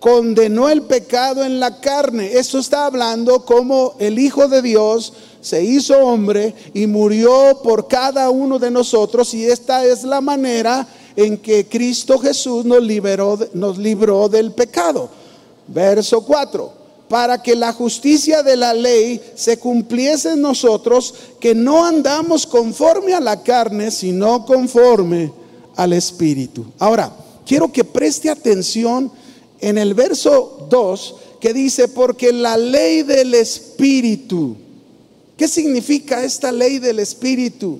condenó 0.00 0.68
el 0.68 0.82
pecado 0.82 1.44
en 1.44 1.60
la 1.60 1.80
carne. 1.80 2.32
Esto 2.32 2.58
está 2.58 2.86
hablando 2.86 3.44
como 3.44 3.94
el 4.00 4.18
Hijo 4.18 4.48
de 4.48 4.62
Dios 4.62 5.12
se 5.40 5.62
hizo 5.62 5.96
hombre 5.98 6.54
y 6.74 6.88
murió 6.88 7.60
por 7.62 7.86
cada 7.86 8.30
uno 8.30 8.58
de 8.58 8.72
nosotros 8.72 9.32
y 9.34 9.46
esta 9.46 9.84
es 9.84 10.02
la 10.02 10.20
manera 10.20 10.88
en 11.14 11.38
que 11.38 11.68
Cristo 11.68 12.18
Jesús 12.18 12.64
nos 12.64 12.82
liberó 12.82 13.38
nos 13.52 13.78
libró 13.78 14.28
del 14.28 14.50
pecado. 14.50 15.08
Verso 15.68 16.22
4. 16.22 16.77
Para 17.08 17.42
que 17.42 17.56
la 17.56 17.72
justicia 17.72 18.42
de 18.42 18.56
la 18.56 18.74
ley 18.74 19.20
se 19.34 19.58
cumpliese 19.58 20.32
en 20.32 20.42
nosotros, 20.42 21.14
que 21.40 21.54
no 21.54 21.84
andamos 21.84 22.46
conforme 22.46 23.14
a 23.14 23.20
la 23.20 23.42
carne, 23.42 23.90
sino 23.90 24.44
conforme 24.44 25.32
al 25.76 25.92
Espíritu. 25.94 26.66
Ahora, 26.78 27.10
quiero 27.46 27.72
que 27.72 27.84
preste 27.84 28.28
atención 28.28 29.10
en 29.60 29.78
el 29.78 29.94
verso 29.94 30.66
2 30.68 31.14
que 31.40 31.54
dice, 31.54 31.88
porque 31.88 32.32
la 32.32 32.56
ley 32.56 33.02
del 33.02 33.34
Espíritu, 33.34 34.56
¿qué 35.36 35.48
significa 35.48 36.24
esta 36.24 36.52
ley 36.52 36.78
del 36.78 36.98
Espíritu? 36.98 37.78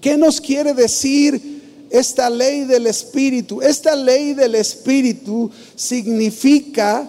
¿Qué 0.00 0.16
nos 0.16 0.40
quiere 0.40 0.74
decir 0.74 1.88
esta 1.90 2.30
ley 2.30 2.64
del 2.64 2.86
Espíritu? 2.86 3.60
Esta 3.60 3.96
ley 3.96 4.32
del 4.32 4.54
Espíritu 4.54 5.50
significa 5.74 7.08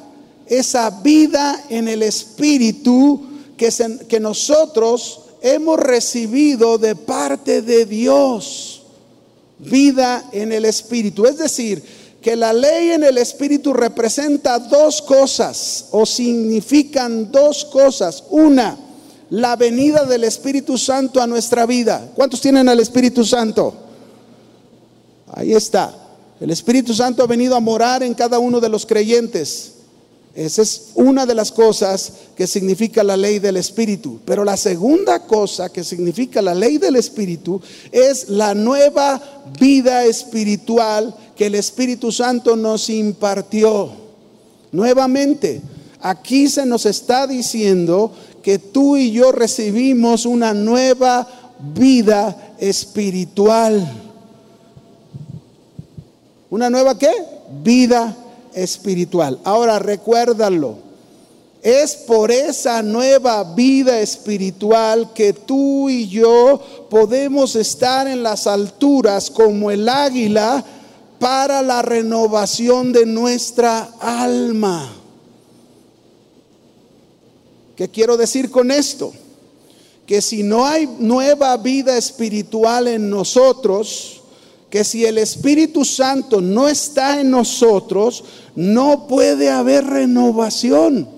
esa 0.50 0.90
vida 0.90 1.66
en 1.70 1.88
el 1.88 2.04
Espíritu 2.04 3.22
que, 3.56 3.70
que 4.08 4.20
nosotros 4.20 5.22
hemos 5.42 5.80
recibido 5.80 6.78
de 6.78 6.96
parte 6.96 7.62
de 7.62 7.86
Dios. 7.86 8.82
Vida 9.60 10.26
en 10.32 10.52
el 10.52 10.66
Espíritu. 10.66 11.26
Es 11.26 11.38
decir, 11.38 11.84
que 12.22 12.36
la 12.36 12.52
ley 12.52 12.92
en 12.92 13.04
el 13.04 13.18
Espíritu 13.18 13.74
representa 13.74 14.60
dos 14.60 15.02
cosas 15.02 15.86
o 15.92 16.06
significan 16.06 17.32
dos 17.32 17.66
cosas. 17.66 18.24
Una, 18.30 18.78
la 19.30 19.56
venida 19.56 20.06
del 20.06 20.24
Espíritu 20.24 20.78
Santo 20.78 21.22
a 21.22 21.28
nuestra 21.28 21.66
vida. 21.66 22.10
¿Cuántos 22.16 22.42
tienen 22.42 22.68
al 22.68 22.80
Espíritu 22.80 23.24
Santo? 23.24 23.74
Ahí 25.32 25.54
está. 25.54 25.96
El 26.40 26.52
Espíritu 26.52 26.94
Santo 26.94 27.22
ha 27.22 27.28
venido 27.28 27.56
a 27.56 27.60
morar 27.60 28.02
en 28.02 28.14
cada 28.14 28.40
uno 28.40 28.60
de 28.60 28.70
los 28.70 28.86
creyentes. 28.86 29.74
Esa 30.40 30.62
es 30.62 30.92
una 30.96 31.26
de 31.26 31.36
las 31.36 31.52
cosas 31.52 32.14
que 32.34 32.48
significa 32.48 33.04
la 33.04 33.18
ley 33.18 33.40
del 33.40 33.58
Espíritu. 33.58 34.22
Pero 34.24 34.46
la 34.46 34.56
segunda 34.56 35.28
cosa 35.28 35.68
que 35.68 35.84
significa 35.84 36.42
la 36.42 36.56
ley 36.56 36.78
del 36.78 36.96
Espíritu 36.96 37.60
es 37.92 38.30
la 38.30 38.56
nueva 38.56 39.22
vida 39.60 40.06
espiritual 40.06 41.14
que 41.36 41.48
el 41.48 41.56
Espíritu 41.56 42.10
Santo 42.14 42.56
nos 42.56 42.90
impartió. 42.90 43.92
Nuevamente, 44.72 45.60
aquí 46.00 46.48
se 46.48 46.66
nos 46.66 46.86
está 46.86 47.28
diciendo 47.28 48.14
que 48.42 48.60
tú 48.60 48.96
y 48.96 49.12
yo 49.12 49.34
recibimos 49.34 50.26
una 50.26 50.54
nueva 50.54 51.28
vida 51.76 52.56
espiritual. 52.60 53.86
¿Una 56.50 56.70
nueva 56.70 56.98
qué? 56.98 57.12
Vida 57.62 58.06
espiritual. 58.06 58.29
Ahora 59.44 59.80
recuérdalo. 59.80 60.90
Es 61.62 61.96
por 61.96 62.32
esa 62.32 62.82
nueva 62.82 63.44
vida 63.44 64.00
espiritual 64.00 65.12
que 65.14 65.34
tú 65.34 65.90
y 65.90 66.08
yo 66.08 66.62
podemos 66.90 67.56
estar 67.58 68.08
en 68.08 68.24
las 68.24 68.48
alturas 68.48 69.30
como 69.30 69.70
el 69.70 69.90
águila 69.90 70.64
para 71.20 71.62
la 71.62 71.82
renovación 71.82 72.94
de 72.94 73.06
nuestra 73.06 73.92
alma. 74.00 74.90
¿Qué 77.76 77.90
quiero 77.90 78.16
decir 78.18 78.50
con 78.50 78.72
esto? 78.72 79.14
Que 80.06 80.22
si 80.22 80.44
no 80.44 80.66
hay 80.66 80.88
nueva 81.00 81.56
vida 81.58 81.98
espiritual 81.98 82.88
en 82.88 83.10
nosotros, 83.10 84.19
que 84.70 84.84
si 84.84 85.06
el 85.06 85.18
Espíritu 85.18 85.84
Santo 85.84 86.42
no 86.42 86.68
está 86.68 87.22
en 87.22 87.32
nosotros, 87.32 88.24
no 88.56 89.08
puede 89.08 89.50
haber 89.50 89.86
renovación. 89.86 91.10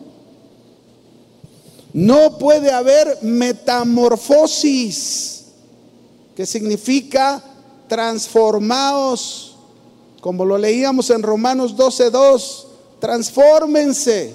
No 1.94 2.38
puede 2.38 2.72
haber 2.72 3.18
metamorfosis, 3.22 5.44
que 6.36 6.46
significa 6.46 7.44
transformaos, 7.90 9.58
como 10.22 10.46
lo 10.46 10.58
leíamos 10.58 11.10
en 11.10 11.22
Romanos 11.22 11.76
12:2, 11.76 12.68
transfórmense. 13.02 14.34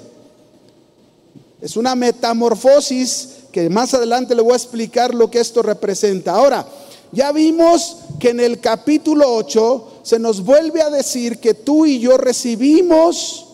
Es 1.59 1.75
una 1.75 1.95
metamorfosis 1.95 3.29
que 3.51 3.67
más 3.71 3.95
adelante 3.95 4.35
le 4.35 4.43
voy 4.43 4.53
a 4.53 4.57
explicar 4.57 5.15
lo 5.15 5.31
que 5.31 5.39
esto 5.39 5.63
representa. 5.63 6.35
Ahora, 6.35 6.67
ya 7.11 7.31
vimos 7.31 7.97
que 8.19 8.29
en 8.29 8.39
el 8.39 8.59
capítulo 8.59 9.33
8 9.35 9.99
se 10.03 10.19
nos 10.19 10.43
vuelve 10.43 10.81
a 10.81 10.89
decir 10.89 11.39
que 11.39 11.53
tú 11.53 11.85
y 11.85 11.99
yo 11.99 12.17
recibimos 12.17 13.45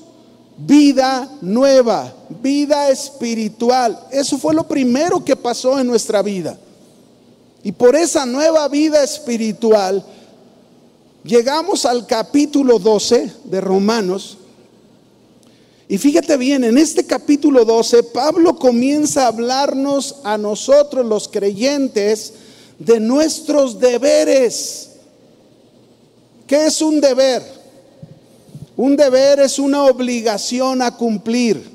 vida 0.58 1.30
nueva, 1.42 2.13
vida 2.42 2.89
espiritual. 2.89 4.00
Eso 4.12 4.38
fue 4.38 4.54
lo 4.54 4.68
primero 4.68 5.24
que 5.24 5.36
pasó 5.36 5.80
en 5.80 5.88
nuestra 5.88 6.22
vida. 6.22 6.58
Y 7.63 7.72
por 7.72 7.96
esa 7.96 8.26
nueva 8.26 8.68
vida 8.68 9.04
espiritual 9.04 10.04
llegamos 11.24 11.86
al 11.86 12.06
capítulo 12.06 12.80
12 12.80 13.32
de 13.46 13.62
Romanos. 13.62 14.38
Y 15.88 15.98
fíjate 15.98 16.38
bien, 16.38 16.63
en 16.63 16.78
este 16.78 17.06
capítulo 17.06 17.66
12 17.66 18.04
Pablo 18.04 18.56
comienza 18.58 19.24
a 19.24 19.28
hablarnos 19.28 20.18
a 20.24 20.38
nosotros 20.38 21.06
los 21.06 21.28
creyentes 21.28 22.34
de 22.86 23.00
nuestros 23.00 23.80
deberes. 23.80 24.89
¿Qué 26.48 26.65
es 26.65 26.82
un 26.82 27.00
deber? 27.00 27.41
Un 28.76 28.96
deber 28.96 29.39
es 29.39 29.60
una 29.60 29.84
obligación 29.84 30.82
a 30.82 30.96
cumplir. 30.96 31.72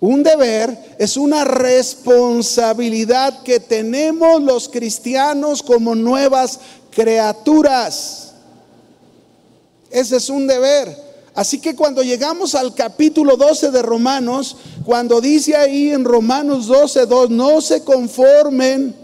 Un 0.00 0.22
deber 0.22 0.96
es 0.98 1.16
una 1.16 1.44
responsabilidad 1.44 3.42
que 3.44 3.60
tenemos 3.60 4.42
los 4.42 4.68
cristianos 4.68 5.62
como 5.62 5.94
nuevas 5.94 6.58
criaturas. 6.90 8.32
Ese 9.90 10.16
es 10.16 10.28
un 10.28 10.46
deber. 10.46 11.12
Así 11.34 11.60
que 11.60 11.74
cuando 11.76 12.02
llegamos 12.02 12.54
al 12.54 12.74
capítulo 12.74 13.36
12 13.36 13.70
de 13.70 13.80
Romanos, 13.80 14.56
cuando 14.84 15.20
dice 15.20 15.56
ahí 15.56 15.90
en 15.90 16.04
Romanos 16.04 16.66
12, 16.66 17.06
2, 17.06 17.30
no 17.30 17.60
se 17.60 17.84
conformen 17.84 19.01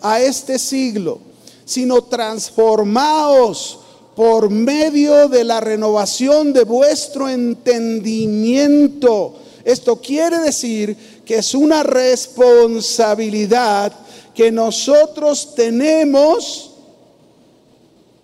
a 0.00 0.20
este 0.20 0.58
siglo, 0.58 1.18
sino 1.64 2.02
transformaos 2.04 3.80
por 4.14 4.50
medio 4.50 5.28
de 5.28 5.44
la 5.44 5.60
renovación 5.60 6.52
de 6.52 6.64
vuestro 6.64 7.28
entendimiento. 7.28 9.34
Esto 9.64 10.00
quiere 10.00 10.38
decir 10.38 10.96
que 11.24 11.36
es 11.36 11.54
una 11.54 11.82
responsabilidad 11.82 13.92
que 14.34 14.50
nosotros 14.50 15.54
tenemos 15.54 16.70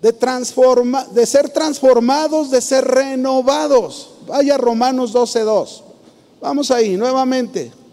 de, 0.01 0.13
transforma, 0.13 1.05
de 1.13 1.27
ser 1.27 1.49
transformados, 1.49 2.51
de 2.51 2.61
ser 2.61 2.85
renovados. 2.85 4.11
Vaya 4.27 4.57
Romanos 4.57 5.15
12.2. 5.15 5.83
Vamos 6.41 6.71
ahí 6.71 6.97
nuevamente. 6.97 7.84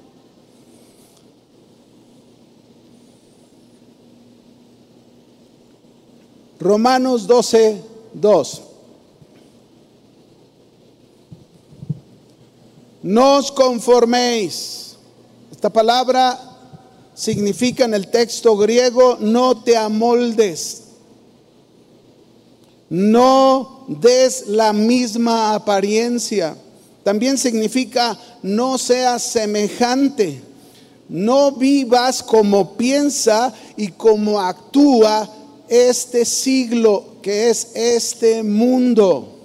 Romanos 6.62 7.26
12, 7.26 7.82
2. 8.14 8.62
No 13.02 13.38
os 13.38 13.50
conforméis. 13.50 14.96
Esta 15.52 15.72
palabra 15.72 16.40
significa 17.16 17.86
en 17.86 17.96
el 17.96 18.10
texto 18.10 18.56
griego 18.56 19.18
no 19.20 19.64
te 19.64 19.76
amoldes. 19.76 20.84
No 22.90 23.86
des 23.88 24.46
la 24.48 24.72
misma 24.72 25.56
apariencia. 25.56 26.56
También 27.04 27.40
significa 27.40 28.16
no 28.44 28.78
seas 28.78 29.24
semejante. 29.24 30.44
No 31.10 31.54
vivas 31.54 32.22
como 32.22 32.74
piensa 32.78 33.52
y 33.76 33.88
como 33.88 34.40
actúa 34.40 35.28
este 35.72 36.26
siglo 36.26 37.16
que 37.22 37.50
es 37.50 37.70
este 37.76 38.44
mundo. 38.44 39.38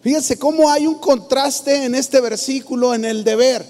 Fíjense 0.00 0.38
cómo 0.38 0.70
hay 0.70 0.86
un 0.86 1.00
contraste 1.00 1.84
en 1.84 1.96
este 1.96 2.20
versículo 2.20 2.94
en 2.94 3.04
el 3.04 3.24
deber. 3.24 3.66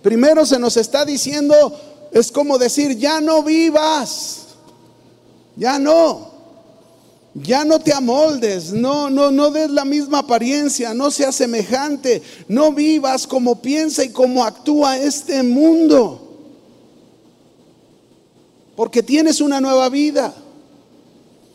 Primero 0.00 0.46
se 0.46 0.60
nos 0.60 0.76
está 0.76 1.04
diciendo, 1.04 2.08
es 2.12 2.30
como 2.30 2.56
decir, 2.56 2.96
ya 2.96 3.20
no 3.20 3.42
vivas, 3.42 4.42
ya 5.56 5.80
no, 5.80 6.30
ya 7.34 7.64
no 7.64 7.80
te 7.80 7.92
amoldes, 7.92 8.72
no, 8.72 9.10
no, 9.10 9.32
no 9.32 9.50
des 9.50 9.70
la 9.70 9.84
misma 9.84 10.20
apariencia, 10.20 10.94
no 10.94 11.10
seas 11.10 11.34
semejante, 11.34 12.22
no 12.46 12.70
vivas 12.70 13.26
como 13.26 13.60
piensa 13.60 14.04
y 14.04 14.10
como 14.10 14.44
actúa 14.44 14.98
este 14.98 15.42
mundo, 15.42 16.20
porque 18.76 19.02
tienes 19.02 19.40
una 19.40 19.60
nueva 19.60 19.88
vida 19.88 20.32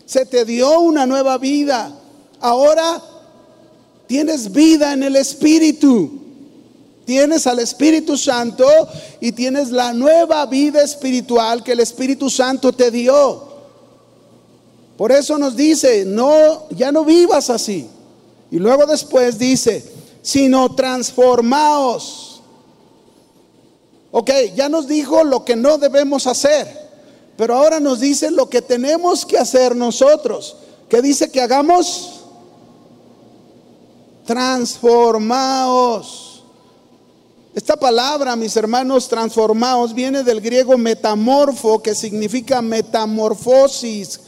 se 0.10 0.26
te 0.26 0.44
dio 0.44 0.80
una 0.80 1.06
nueva 1.06 1.38
vida. 1.38 1.96
Ahora 2.40 3.00
tienes 4.08 4.52
vida 4.52 4.94
en 4.94 5.04
el 5.04 5.16
Espíritu. 5.16 6.18
tienes 7.06 7.46
al 7.46 7.60
Espíritu 7.60 8.18
Santo 8.18 8.66
y 9.20 9.32
tienes 9.32 9.70
la 9.70 9.94
nueva 9.94 10.48
vida 10.48 10.82
espiritual 10.82 11.64
que 11.64 11.74
el 11.74 11.80
Espíritu 11.80 12.28
Santo 12.28 12.72
te 12.74 12.90
dio. 12.90 13.50
Por 14.98 15.12
eso 15.12 15.38
nos 15.38 15.56
dice, 15.56 16.06
no, 16.06 16.68
ya 16.72 16.92
no 16.92 17.06
vivas 17.06 17.52
así. 17.52 17.88
Y 18.50 18.58
luego 18.58 18.88
después 18.88 19.38
dice, 19.38 19.84
sino 20.24 20.74
transformaos. 20.74 22.42
Ok, 24.10 24.32
ya 24.56 24.70
nos 24.70 24.88
dijo 24.88 25.24
lo 25.24 25.46
que 25.46 25.56
no 25.56 25.78
debemos 25.78 26.26
hacer, 26.26 26.89
pero 27.40 27.56
ahora 27.56 27.80
nos 27.80 28.02
dice 28.02 28.30
lo 28.32 28.50
que 28.50 28.62
tenemos 28.62 29.26
que 29.26 29.38
hacer 29.38 29.74
nosotros. 29.74 30.58
¿Qué 30.90 31.02
dice 31.02 31.32
que 31.32 31.40
hagamos? 31.40 32.20
Transformaos. 34.26 36.44
Esta 37.56 37.78
palabra, 37.78 38.36
mis 38.36 38.58
hermanos, 38.58 39.08
transformaos, 39.08 39.94
viene 39.94 40.24
del 40.24 40.42
griego 40.42 40.78
metamorfo, 40.78 41.82
que 41.82 41.96
significa 41.96 42.62
metamorfosis 42.62 44.20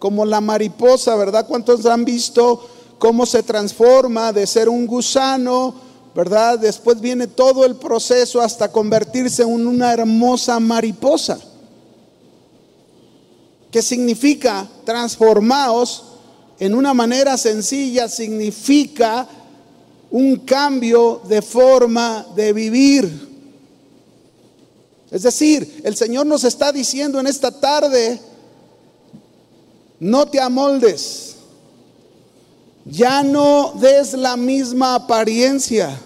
como 0.00 0.26
la 0.26 0.40
mariposa, 0.40 1.14
¿verdad? 1.14 1.46
¿Cuántos 1.46 1.86
han 1.86 2.04
visto 2.04 2.68
cómo 2.98 3.26
se 3.26 3.44
transforma 3.44 4.32
de 4.32 4.44
ser 4.44 4.68
un 4.68 4.88
gusano, 4.88 5.72
¿verdad? 6.16 6.58
Después 6.58 7.00
viene 7.00 7.28
todo 7.28 7.64
el 7.64 7.76
proceso 7.76 8.40
hasta 8.40 8.72
convertirse 8.72 9.44
en 9.44 9.68
una 9.68 9.92
hermosa 9.92 10.58
mariposa. 10.58 11.38
¿Qué 13.70 13.82
significa? 13.82 14.68
Transformaos 14.84 16.04
en 16.58 16.74
una 16.74 16.94
manera 16.94 17.36
sencilla, 17.36 18.08
significa 18.08 19.28
un 20.10 20.36
cambio 20.36 21.20
de 21.28 21.42
forma 21.42 22.26
de 22.34 22.52
vivir. 22.52 23.26
Es 25.10 25.22
decir, 25.22 25.82
el 25.84 25.96
Señor 25.96 26.26
nos 26.26 26.44
está 26.44 26.72
diciendo 26.72 27.20
en 27.20 27.26
esta 27.26 27.50
tarde, 27.50 28.20
no 30.00 30.26
te 30.26 30.40
amoldes. 30.40 31.36
Ya 32.84 33.22
no 33.22 33.72
des 33.80 34.14
la 34.14 34.36
misma 34.36 34.94
apariencia. 34.94 36.00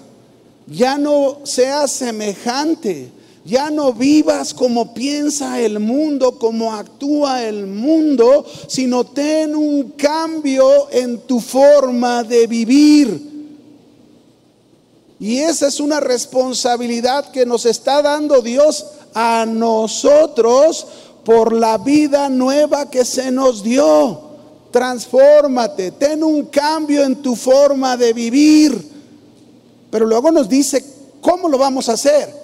Ya 0.67 0.97
no 0.97 1.41
seas 1.45 1.91
semejante. 1.91 3.13
Ya 3.45 3.71
no 3.71 3.95
vivas 3.95 4.53
como 4.53 4.93
piensa 4.93 5.61
el 5.61 5.81
mundo, 5.81 6.39
como 6.39 6.75
actúa 6.75 7.43
el 7.45 7.67
mundo, 7.67 8.45
sino 8.67 9.05
ten 9.05 9.55
un 9.55 9.93
cambio 9.93 10.91
en 10.91 11.21
tu 11.21 11.41
forma 11.41 12.23
de 12.23 12.47
vivir. 12.47 13.31
Y 15.19 15.39
esa 15.39 15.69
es 15.69 15.81
una 15.81 16.01
responsabilidad 16.01 17.31
que 17.31 17.47
nos 17.47 17.67
está 17.67 18.03
dando 18.03 18.43
Dios 18.43 18.87
a 19.15 19.47
nosotros 19.47 20.87
por 21.25 21.53
la 21.53 21.79
vida 21.79 22.29
nueva 22.29 22.91
que 22.91 23.05
se 23.05 23.31
nos 23.31 23.63
dio. 23.63 24.21
Transfórmate, 24.71 25.93
ten 25.93 26.23
un 26.23 26.47
cambio 26.47 27.05
en 27.05 27.17
tu 27.17 27.37
forma 27.37 27.97
de 27.97 28.13
vivir. 28.13 28.91
Pero 29.91 30.07
luego 30.07 30.31
nos 30.31 30.49
dice 30.49 30.85
cómo 31.21 31.49
lo 31.49 31.59
vamos 31.59 31.89
a 31.89 31.95
hacer. 31.95 32.40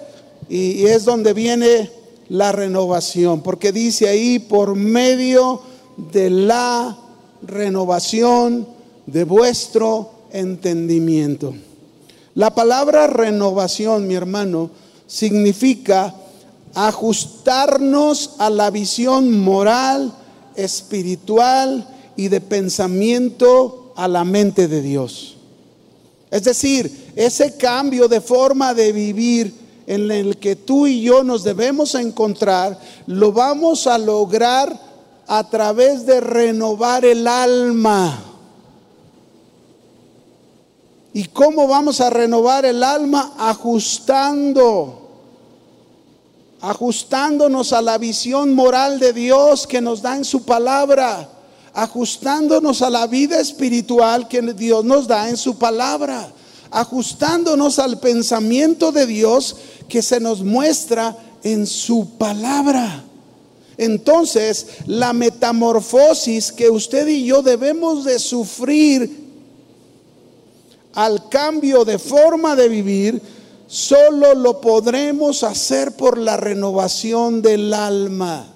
Y, 0.49 0.85
es 0.85 1.05
donde 1.05 1.33
viene 1.33 1.91
la 2.29 2.51
renovación, 2.51 3.41
porque 3.41 3.71
dice 3.71 4.07
ahí 4.07 4.39
por 4.39 4.75
medio 4.75 5.61
de 6.11 6.29
la 6.29 6.97
renovación 7.41 8.67
de 9.05 9.23
vuestro 9.23 10.11
entendimiento. 10.31 11.53
La 12.35 12.53
palabra 12.53 13.07
renovación, 13.07 14.07
mi 14.07 14.13
hermano, 14.13 14.69
significa 15.07 16.13
ajustarnos 16.75 18.35
a 18.37 18.49
la 18.49 18.69
visión 18.69 19.39
moral, 19.39 20.13
espiritual 20.55 21.87
y 22.15 22.27
de 22.27 22.41
pensamiento 22.41 23.93
a 23.95 24.07
la 24.07 24.23
mente 24.23 24.67
de 24.67 24.81
Dios. 24.81 25.37
Es 26.29 26.43
decir, 26.43 27.11
ese 27.15 27.55
cambio 27.57 28.07
de 28.07 28.21
forma 28.21 28.73
de 28.73 28.91
vivir 28.91 29.53
en 29.87 30.11
el 30.11 30.37
que 30.37 30.55
tú 30.55 30.85
y 30.85 31.01
yo 31.01 31.23
nos 31.23 31.43
debemos 31.43 31.95
encontrar, 31.95 32.79
lo 33.07 33.31
vamos 33.31 33.87
a 33.87 33.97
lograr 33.97 34.79
a 35.25 35.49
través 35.49 36.05
de 36.05 36.19
renovar 36.21 37.03
el 37.05 37.27
alma. 37.27 38.23
¿Y 41.13 41.23
cómo 41.25 41.67
vamos 41.67 41.99
a 42.01 42.11
renovar 42.11 42.65
el 42.65 42.83
alma? 42.83 43.33
Ajustando 43.39 45.07
ajustándonos 46.61 47.73
a 47.73 47.81
la 47.81 47.97
visión 47.97 48.53
moral 48.53 48.99
de 48.99 49.13
Dios 49.13 49.67
que 49.67 49.81
nos 49.81 50.01
da 50.01 50.15
en 50.15 50.25
su 50.25 50.43
palabra, 50.43 51.29
ajustándonos 51.73 52.81
a 52.81 52.89
la 52.89 53.07
vida 53.07 53.39
espiritual 53.39 54.27
que 54.27 54.41
Dios 54.41 54.83
nos 54.83 55.07
da 55.07 55.29
en 55.29 55.37
su 55.37 55.57
palabra, 55.57 56.31
ajustándonos 56.71 57.79
al 57.79 57.99
pensamiento 57.99 58.91
de 58.91 59.05
Dios 59.05 59.55
que 59.87 60.01
se 60.01 60.19
nos 60.19 60.43
muestra 60.43 61.15
en 61.43 61.65
su 61.65 62.17
palabra. 62.17 63.03
Entonces, 63.77 64.67
la 64.87 65.13
metamorfosis 65.13 66.51
que 66.51 66.69
usted 66.69 67.07
y 67.07 67.25
yo 67.25 67.41
debemos 67.41 68.03
de 68.03 68.17
sufrir 68.19 69.27
al 70.93 71.29
cambio 71.29 71.85
de 71.85 71.99
forma 71.99 72.55
de 72.55 72.69
vivir, 72.69 73.21
solo 73.67 74.33
lo 74.33 74.59
podremos 74.59 75.43
hacer 75.43 75.95
por 75.95 76.17
la 76.17 76.37
renovación 76.37 77.43
del 77.43 77.71
alma. 77.71 78.47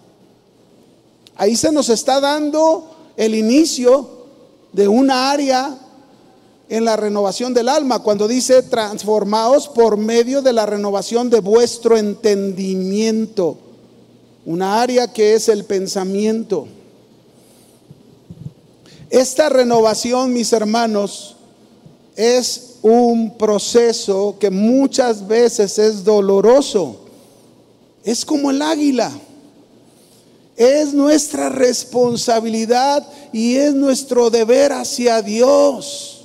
Ahí 1.35 1.55
se 1.55 1.71
nos 1.71 1.89
está 1.89 2.19
dando 2.19 3.11
el 3.15 3.35
inicio 3.35 4.09
de 4.73 4.87
una 4.87 5.31
área 5.31 5.77
en 6.71 6.85
la 6.85 6.95
renovación 6.95 7.53
del 7.53 7.67
alma, 7.67 7.99
cuando 7.99 8.29
dice 8.29 8.63
transformaos 8.63 9.67
por 9.67 9.97
medio 9.97 10.41
de 10.41 10.53
la 10.53 10.65
renovación 10.65 11.29
de 11.29 11.41
vuestro 11.41 11.97
entendimiento, 11.97 13.57
una 14.45 14.81
área 14.81 15.11
que 15.11 15.33
es 15.33 15.49
el 15.49 15.65
pensamiento. 15.65 16.69
Esta 19.09 19.49
renovación, 19.49 20.31
mis 20.31 20.53
hermanos, 20.53 21.35
es 22.15 22.75
un 22.81 23.37
proceso 23.37 24.37
que 24.39 24.49
muchas 24.49 25.27
veces 25.27 25.77
es 25.77 26.05
doloroso. 26.05 27.01
Es 28.05 28.23
como 28.23 28.49
el 28.49 28.61
águila. 28.61 29.11
Es 30.55 30.93
nuestra 30.93 31.49
responsabilidad 31.49 33.05
y 33.33 33.57
es 33.57 33.73
nuestro 33.73 34.29
deber 34.29 34.71
hacia 34.71 35.21
Dios. 35.21 36.20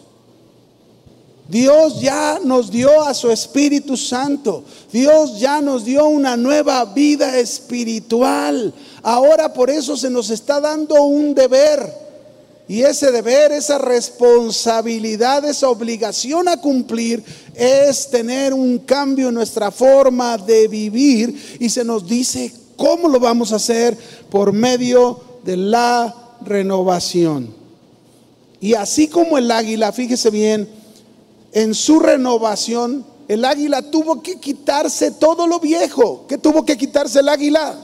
Dios 1.49 2.01
ya 2.01 2.41
nos 2.43 2.71
dio 2.71 3.03
a 3.03 3.15
su 3.15 3.31
Espíritu 3.31 3.97
Santo. 3.97 4.65
Dios 4.93 5.39
ya 5.39 5.61
nos 5.61 5.85
dio 5.85 6.07
una 6.07 6.37
nueva 6.37 6.85
vida 6.87 7.39
espiritual. 7.39 8.75
Ahora 9.03 9.53
por 9.53 9.71
eso 9.71 9.97
se 9.97 10.11
nos 10.11 10.31
está 10.31 10.61
dando 10.61 11.03
un 11.03 11.35
deber 11.35 12.07
y 12.69 12.83
ese 12.83 13.13
deber, 13.13 13.53
esa 13.53 13.79
responsabilidad, 13.79 15.45
esa 15.45 15.69
obligación 15.69 16.49
a 16.49 16.57
cumplir 16.57 17.23
es 17.55 18.11
tener 18.11 18.53
un 18.53 18.79
cambio 18.79 19.29
en 19.29 19.35
nuestra 19.35 19.71
forma 19.71 20.37
de 20.37 20.67
vivir. 20.67 21.59
Y 21.61 21.69
se 21.69 21.85
nos 21.85 22.09
dice 22.09 22.53
cómo 22.77 23.09
lo 23.09 23.21
vamos 23.21 23.53
a 23.53 23.57
hacer 23.57 23.97
por 24.31 24.53
medio 24.53 25.21
de 25.45 25.57
la 25.57 26.13
renovación. 26.45 27.55
Y 28.61 28.75
así 28.75 29.07
como 29.07 29.39
el 29.39 29.49
águila, 29.49 29.93
fíjese 29.93 30.31
bien, 30.31 30.69
en 31.57 31.75
su 31.75 31.99
renovación, 31.99 33.05
el 33.29 33.45
águila 33.45 33.83
tuvo 33.83 34.23
que 34.23 34.39
quitarse 34.39 35.11
todo 35.11 35.47
lo 35.47 35.59
viejo. 35.59 36.27
¿Qué 36.29 36.39
tuvo 36.39 36.65
que 36.65 36.77
quitarse 36.77 37.21
el 37.21 37.29
águila? 37.29 37.77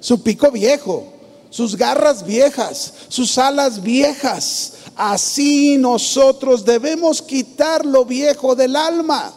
Su 0.00 0.22
pico 0.22 0.50
viejo 0.50 1.18
sus 1.50 1.76
garras 1.76 2.24
viejas, 2.24 2.92
sus 3.08 3.38
alas 3.38 3.82
viejas. 3.82 4.74
Así 4.96 5.76
nosotros 5.78 6.64
debemos 6.64 7.22
quitar 7.22 7.86
lo 7.86 8.04
viejo 8.04 8.54
del 8.54 8.76
alma. 8.76 9.32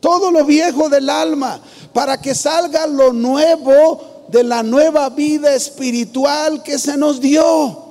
Todo 0.00 0.30
lo 0.30 0.44
viejo 0.44 0.88
del 0.88 1.08
alma 1.08 1.60
para 1.92 2.20
que 2.20 2.34
salga 2.34 2.86
lo 2.86 3.12
nuevo 3.12 4.26
de 4.28 4.44
la 4.44 4.62
nueva 4.62 5.08
vida 5.08 5.54
espiritual 5.54 6.62
que 6.62 6.78
se 6.78 6.96
nos 6.96 7.20
dio. 7.20 7.83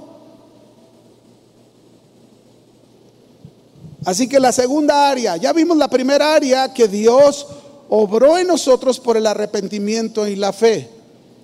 Así 4.05 4.27
que 4.27 4.39
la 4.39 4.51
segunda 4.51 5.09
área, 5.09 5.37
ya 5.37 5.53
vimos 5.53 5.77
la 5.77 5.87
primera 5.87 6.35
área 6.35 6.73
que 6.73 6.87
Dios 6.87 7.47
obró 7.89 8.37
en 8.37 8.47
nosotros 8.47 8.99
por 8.99 9.17
el 9.17 9.27
arrepentimiento 9.27 10.27
y 10.27 10.35
la 10.35 10.51
fe. 10.51 10.89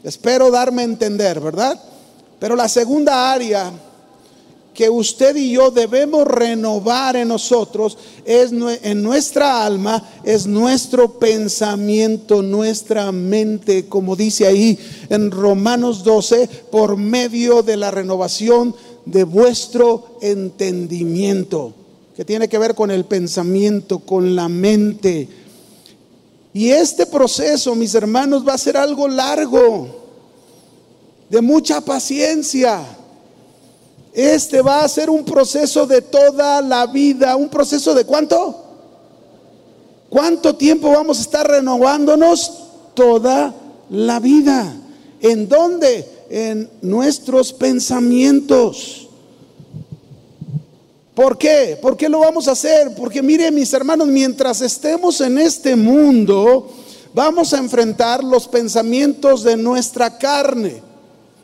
Espero 0.03 0.49
darme 0.51 0.81
a 0.81 0.85
entender, 0.85 1.39
¿verdad? 1.39 1.79
Pero 2.39 2.55
la 2.55 2.67
segunda 2.67 3.31
área 3.31 3.71
que 4.79 4.89
usted 4.89 5.35
y 5.35 5.51
yo 5.51 5.71
debemos 5.71 6.25
renovar 6.25 7.17
en 7.17 7.27
nosotros, 7.27 7.97
es 8.23 8.51
en 8.53 9.03
nuestra 9.03 9.65
alma, 9.65 10.01
es 10.23 10.47
nuestro 10.47 11.19
pensamiento, 11.19 12.41
nuestra 12.41 13.11
mente, 13.11 13.87
como 13.87 14.15
dice 14.15 14.47
ahí 14.47 14.79
en 15.09 15.31
Romanos 15.31 16.01
12, 16.05 16.47
por 16.71 16.95
medio 16.95 17.61
de 17.61 17.75
la 17.75 17.91
renovación 17.91 18.73
de 19.05 19.25
vuestro 19.25 20.17
entendimiento, 20.21 21.73
que 22.19 22.25
tiene 22.25 22.49
que 22.49 22.57
ver 22.57 22.75
con 22.75 22.91
el 22.91 23.05
pensamiento, 23.05 23.99
con 23.99 24.35
la 24.35 24.49
mente. 24.49 25.29
Y 26.51 26.67
este 26.67 27.05
proceso, 27.05 27.73
mis 27.75 27.95
hermanos, 27.95 28.45
va 28.45 28.55
a 28.55 28.57
ser 28.57 28.75
algo 28.75 29.07
largo, 29.07 29.87
de 31.29 31.39
mucha 31.39 31.79
paciencia 31.79 32.83
este 34.13 34.61
va 34.61 34.83
a 34.83 34.89
ser 34.89 35.09
un 35.09 35.23
proceso 35.23 35.85
de 35.85 36.01
toda 36.01 36.61
la 36.61 36.87
vida. 36.87 37.37
¿Un 37.37 37.47
proceso 37.47 37.93
de 37.93 38.03
cuánto? 38.03 38.65
¿Cuánto 40.09 40.55
tiempo 40.55 40.91
vamos 40.91 41.19
a 41.19 41.21
estar 41.21 41.47
renovándonos? 41.47 42.51
Toda 42.95 43.53
la 43.89 44.19
vida. 44.19 44.75
¿En 45.21 45.47
dónde? 45.47 46.05
En 46.29 46.69
nuestros 46.81 47.53
pensamientos. 47.53 49.08
¿Por 51.19 51.37
qué? 51.37 51.77
¿Por 51.81 51.97
qué 51.97 52.07
lo 52.07 52.19
vamos 52.19 52.47
a 52.47 52.53
hacer? 52.53 52.95
Porque 52.95 53.21
mire 53.21 53.51
mis 53.51 53.73
hermanos, 53.73 54.07
mientras 54.07 54.61
estemos 54.61 55.19
en 55.19 55.37
este 55.37 55.75
mundo, 55.75 56.71
vamos 57.13 57.53
a 57.53 57.57
enfrentar 57.57 58.23
los 58.23 58.47
pensamientos 58.47 59.43
de 59.43 59.57
nuestra 59.57 60.17
carne. 60.17 60.81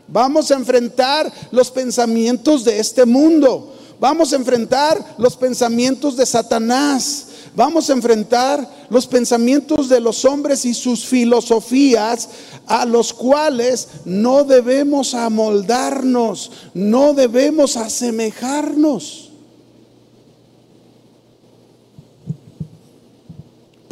Vamos 0.07 0.49
a 0.49 0.55
enfrentar 0.55 1.29
los 1.51 1.71
pensamientos 1.71 2.63
de 2.63 2.79
este 2.79 3.05
mundo. 3.05 3.73
Vamos 3.99 4.31
a 4.31 4.37
enfrentar 4.37 5.15
los 5.17 5.35
pensamientos 5.35 6.15
de 6.15 6.25
Satanás. 6.25 7.25
Vamos 7.53 7.89
a 7.89 7.93
enfrentar 7.93 8.87
los 8.89 9.05
pensamientos 9.05 9.89
de 9.89 9.99
los 9.99 10.23
hombres 10.23 10.63
y 10.63 10.73
sus 10.73 11.05
filosofías 11.05 12.29
a 12.65 12.85
los 12.85 13.11
cuales 13.11 13.89
no 14.05 14.45
debemos 14.45 15.13
amoldarnos, 15.13 16.49
no 16.73 17.13
debemos 17.13 17.75
asemejarnos. 17.75 19.24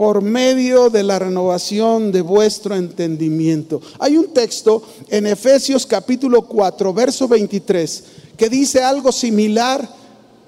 Por 0.04 0.22
medio 0.22 0.90
de 0.90 1.02
la 1.02 1.18
renovación 1.18 2.12
de 2.12 2.20
vuestro 2.20 2.76
entendimiento. 2.76 3.80
Hay 4.00 4.18
un 4.18 4.34
texto 4.34 4.84
en 5.08 5.26
Efesios 5.26 5.86
capítulo 5.86 6.42
4, 6.42 6.94
verso 6.94 7.26
23, 7.26 8.04
que 8.36 8.50
dice 8.50 8.84
algo 8.84 9.14
similar 9.14 9.90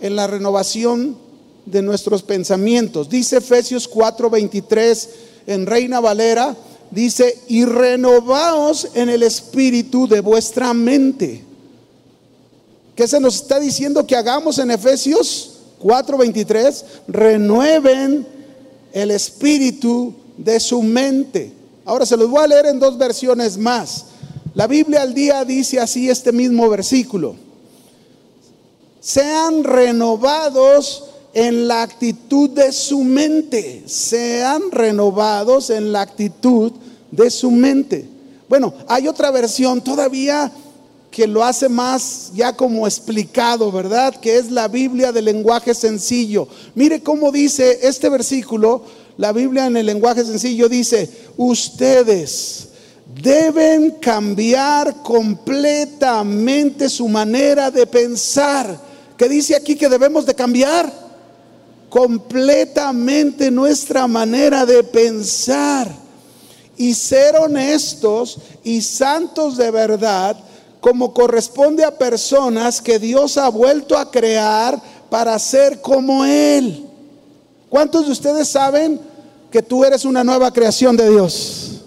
en 0.02 0.18
la 0.18 0.28
renovación 0.28 1.16
de 1.66 1.82
nuestros 1.82 2.22
pensamientos. 2.22 3.08
Dice 3.08 3.38
Efesios 3.38 3.88
4, 3.88 4.30
23 4.30 5.10
en 5.48 5.66
Reina 5.66 6.02
Valera, 6.02 6.54
dice, 6.92 7.40
y 7.48 7.64
renovaos 7.64 8.90
en 8.94 9.08
el 9.08 9.24
espíritu 9.24 10.06
de 10.06 10.20
vuestra 10.20 10.74
mente. 10.74 11.46
¿Qué 12.94 13.08
se 13.08 13.22
nos 13.22 13.36
está 13.36 13.62
diciendo 13.62 14.06
que 14.06 14.18
hagamos 14.18 14.58
en 14.60 14.72
Efesios 14.72 15.52
4:23? 15.82 16.84
Renueven 17.08 18.35
el 18.96 19.12
espíritu 19.12 20.14
de 20.38 20.58
su 20.58 20.82
mente. 20.82 21.52
Ahora 21.84 22.06
se 22.06 22.16
los 22.16 22.30
voy 22.30 22.42
a 22.42 22.48
leer 22.48 22.68
en 22.68 22.80
dos 22.80 22.98
versiones 22.98 23.58
más. 23.58 24.06
La 24.54 24.68
Biblia 24.68 25.02
al 25.02 25.14
día 25.14 25.44
dice 25.44 25.82
así 25.82 26.10
este 26.10 26.32
mismo 26.32 26.70
versículo. 26.70 27.36
Sean 29.02 29.66
renovados 29.66 31.04
en 31.34 31.68
la 31.68 31.84
actitud 31.84 32.50
de 32.52 32.72
su 32.72 33.04
mente. 33.04 33.84
Sean 33.86 34.72
renovados 34.72 35.70
en 35.72 35.92
la 35.92 36.00
actitud 36.00 36.72
de 37.12 37.30
su 37.30 37.52
mente. 37.52 38.08
Bueno, 38.48 38.74
hay 38.88 39.10
otra 39.10 39.30
versión 39.30 39.82
todavía 39.82 40.50
que 41.16 41.28
lo 41.28 41.46
hace 41.46 41.70
más 41.70 42.32
ya 42.36 42.52
como 42.52 42.86
explicado, 42.86 43.72
¿verdad? 43.72 44.14
Que 44.18 44.38
es 44.38 44.52
la 44.52 44.68
Biblia 44.68 45.14
de 45.14 45.22
lenguaje 45.22 45.74
sencillo. 45.74 46.46
Mire 46.76 47.02
cómo 47.02 47.32
dice 47.32 47.80
este 47.84 48.10
versículo, 48.10 48.84
la 49.16 49.32
Biblia 49.32 49.66
en 49.66 49.78
el 49.78 49.86
lenguaje 49.86 50.26
sencillo 50.26 50.68
dice, 50.68 51.10
ustedes 51.38 52.68
deben 53.24 53.92
cambiar 53.92 55.04
completamente 55.04 56.90
su 56.90 57.08
manera 57.08 57.72
de 57.72 57.88
pensar. 57.88 58.78
¿Qué 59.18 59.30
dice 59.30 59.56
aquí 59.56 59.78
que 59.78 59.88
debemos 59.88 60.26
de 60.26 60.36
cambiar? 60.36 60.92
Completamente 61.88 63.50
nuestra 63.52 64.06
manera 64.06 64.66
de 64.66 64.84
pensar 64.84 65.96
y 66.76 66.94
ser 66.94 67.38
honestos 67.38 68.38
y 68.66 68.82
santos 68.82 69.56
de 69.56 69.72
verdad 69.72 70.45
como 70.86 71.16
corresponde 71.16 71.84
a 71.84 71.98
personas 71.98 72.80
que 72.80 73.00
Dios 73.00 73.40
ha 73.40 73.50
vuelto 73.50 73.98
a 73.98 74.12
crear 74.12 74.80
para 75.10 75.40
ser 75.40 75.82
como 75.82 76.24
Él. 76.24 76.86
¿Cuántos 77.70 78.06
de 78.06 78.12
ustedes 78.12 78.48
saben 78.50 79.02
que 79.50 79.64
tú 79.64 79.84
eres 79.84 80.06
una 80.06 80.24
nueva 80.24 80.54
creación 80.54 80.96
de 80.96 81.10
Dios? 81.10 81.82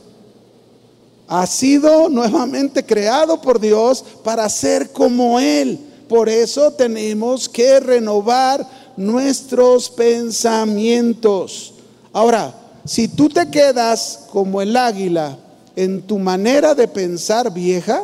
Has 1.28 1.50
sido 1.50 2.08
nuevamente 2.08 2.84
creado 2.84 3.40
por 3.40 3.60
Dios 3.60 4.04
para 4.24 4.48
ser 4.48 4.90
como 4.90 5.38
Él. 5.38 5.78
Por 6.08 6.28
eso 6.28 6.72
tenemos 6.72 7.48
que 7.48 7.78
renovar 7.78 8.66
nuestros 8.96 9.90
pensamientos. 9.90 11.72
Ahora, 12.12 12.52
si 12.84 13.06
tú 13.06 13.28
te 13.28 13.48
quedas 13.48 14.24
como 14.32 14.60
el 14.60 14.76
águila 14.76 15.38
en 15.76 16.02
tu 16.02 16.18
manera 16.18 16.74
de 16.74 16.88
pensar 16.88 17.54
vieja, 17.54 18.02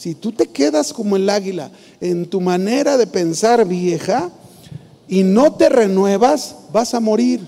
si 0.00 0.14
tú 0.14 0.32
te 0.32 0.46
quedas 0.46 0.94
como 0.94 1.16
el 1.16 1.28
águila 1.28 1.70
en 2.00 2.24
tu 2.24 2.40
manera 2.40 2.96
de 2.96 3.06
pensar 3.06 3.66
vieja 3.66 4.30
y 5.06 5.24
no 5.24 5.52
te 5.52 5.68
renuevas, 5.68 6.56
vas 6.72 6.94
a 6.94 7.00
morir. 7.00 7.46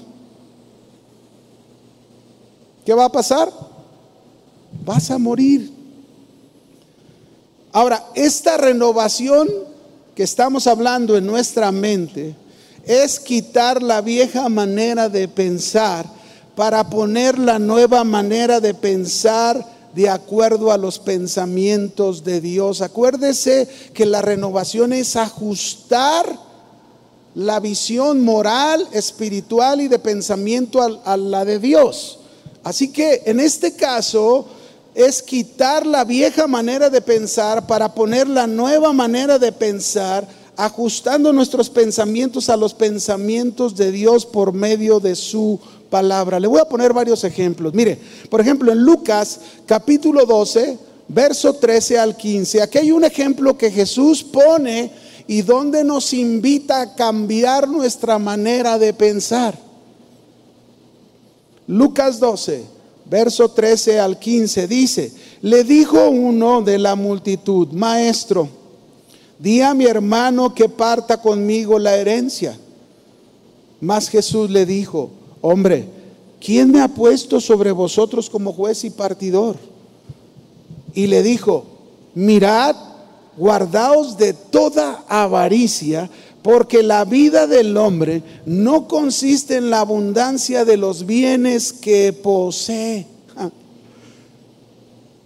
¿Qué 2.85 2.93
va 2.93 3.07
a 3.07 3.13
pasar? 3.13 3.51
Vas 4.85 5.11
a 5.11 5.17
morir. 5.17 5.73
Ahora, 7.73 8.05
esta 8.15 8.59
renovación 8.59 9.49
que 10.15 10.25
estamos 10.25 10.67
hablando 10.67 11.17
en 11.17 11.25
nuestra 11.25 11.73
mente 11.73 12.35
es 12.85 13.19
quitar 13.19 13.83
la 13.83 14.03
vieja 14.03 14.51
manera 14.51 15.09
de 15.09 15.27
pensar 15.27 16.05
para 16.55 16.91
poner 16.91 17.39
la 17.39 17.59
nueva 17.59 18.05
manera 18.05 18.61
de 18.61 18.75
pensar 18.75 19.82
de 19.95 20.09
acuerdo 20.09 20.73
a 20.73 20.79
los 20.79 20.99
pensamientos 20.99 22.25
de 22.25 22.41
Dios. 22.41 22.81
Acuérdese 22.81 23.69
que 23.93 24.07
la 24.07 24.23
renovación 24.23 24.93
es 24.93 25.17
ajustar 25.17 26.39
la 27.35 27.61
visión 27.61 28.23
moral, 28.23 28.87
espiritual 28.93 29.81
y 29.81 29.89
de 29.89 29.99
pensamiento 29.99 31.01
a, 31.05 31.17
la 31.17 31.45
de 31.45 31.59
Dios. 31.59 32.19
Así 32.63 32.93
que 32.93 33.23
en 33.27 33.41
este 33.41 33.75
caso 33.75 34.47
es 34.95 35.23
quitar 35.23 35.87
la 35.87 36.05
vieja 36.05 36.47
manera 36.47 36.91
de 36.91 37.01
pensar 37.01 37.67
para 37.67 37.95
poner 37.95 38.29
la 38.29 38.47
nueva 38.47 38.93
manera 38.93 39.39
de 39.39 39.53
pensar, 39.53 40.29
ajustando 40.57 41.33
nuestros 41.33 41.71
pensamientos 41.71 42.51
a 42.51 42.57
los 42.57 42.75
pensamientos 42.75 43.75
de 43.75 43.91
Dios 43.91 44.27
por 44.27 44.53
medio 44.53 45.01
de 45.01 45.17
su 45.17 45.59
palabra. 45.93 46.41
Le 46.41 46.49
voy 46.49 46.59
a 46.59 46.65
poner 46.65 46.95
varios 46.95 47.23
ejemplos. 47.23 47.75
Mire, 47.75 47.99
por 48.31 48.41
ejemplo, 48.41 48.73
en 48.73 48.79
Lucas 48.79 49.39
capítulo 49.67 50.25
12, 50.25 50.79
verso 51.07 51.53
13 51.53 51.99
al 51.99 52.17
15, 52.17 52.63
aquí 52.63 52.79
hay 52.79 52.91
un 52.91 53.05
ejemplo 53.05 53.59
que 53.59 53.71
Jesús 53.71 54.25
pone 54.25 54.91
y 55.27 55.43
donde 55.43 55.85
nos 55.85 56.15
invita 56.15 56.81
a 56.81 56.95
cambiar 56.95 57.69
nuestra 57.69 58.19
manera 58.19 58.79
de 58.79 58.95
pensar. 58.95 59.57
Lucas 61.67 62.19
12, 62.19 62.65
verso 63.05 63.51
13 63.51 64.01
al 64.01 64.19
15 64.19 64.67
dice, 64.67 65.13
le 65.43 65.63
dijo 65.63 66.09
uno 66.09 66.63
de 66.63 66.79
la 66.79 66.95
multitud, 66.95 67.69
maestro, 67.73 68.49
di 69.39 69.61
a 69.61 69.75
mi 69.75 69.85
hermano 69.85 70.55
que 70.55 70.69
parta 70.71 71.21
conmigo 71.21 71.79
la 71.79 71.97
herencia. 71.97 72.57
Mas 73.81 74.09
Jesús 74.09 74.49
le 74.49 74.65
dijo, 74.65 75.11
hombre, 75.43 75.87
¿quién 76.41 76.73
me 76.73 76.81
ha 76.81 76.89
puesto 76.89 77.39
sobre 77.39 77.71
vosotros 77.73 78.31
como 78.31 78.55
juez 78.55 78.85
y 78.85 78.91
partidor? 78.91 79.57
Y 80.95 81.07
le 81.09 81.23
dijo, 81.23 81.67
mirad, 82.15 82.75
guardaos 83.37 84.17
de 84.17 84.33
toda 84.33 85.05
avaricia, 85.09 86.09
porque 86.43 86.83
la 86.83 87.05
vida 87.05 87.47
del 87.47 87.77
hombre 87.77 88.23
no 88.47 88.89
consiste 88.89 89.57
en 89.57 89.71
la 89.71 89.81
abundancia 89.81 90.65
de 90.65 90.77
los 90.77 91.07
bienes 91.07 91.73
que 91.73 92.13
posee. 92.13 93.07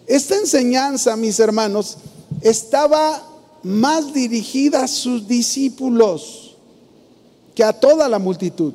Esta 0.06 0.36
enseñanza, 0.36 1.16
mis 1.16 1.40
hermanos, 1.40 1.98
estaba 2.42 3.22
más 3.62 4.12
dirigida 4.12 4.84
a 4.84 4.88
sus 4.88 5.26
discípulos 5.26 6.54
que 7.54 7.64
a 7.64 7.72
toda 7.72 8.08
la 8.08 8.18
multitud. 8.18 8.72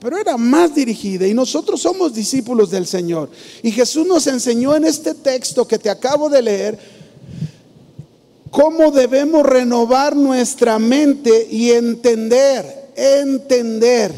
Pero 0.00 0.16
era 0.16 0.36
más 0.36 0.74
dirigida 0.74 1.26
y 1.26 1.34
nosotros 1.34 1.82
somos 1.82 2.14
discípulos 2.14 2.70
del 2.70 2.86
Señor. 2.86 3.30
Y 3.62 3.72
Jesús 3.72 4.06
nos 4.06 4.26
enseñó 4.28 4.76
en 4.76 4.84
este 4.84 5.14
texto 5.14 5.66
que 5.66 5.78
te 5.78 5.90
acabo 5.90 6.28
de 6.28 6.42
leer 6.42 6.78
cómo 8.50 8.90
debemos 8.90 9.44
renovar 9.44 10.14
nuestra 10.14 10.78
mente 10.78 11.48
y 11.50 11.72
entender, 11.72 12.90
entender 12.96 14.12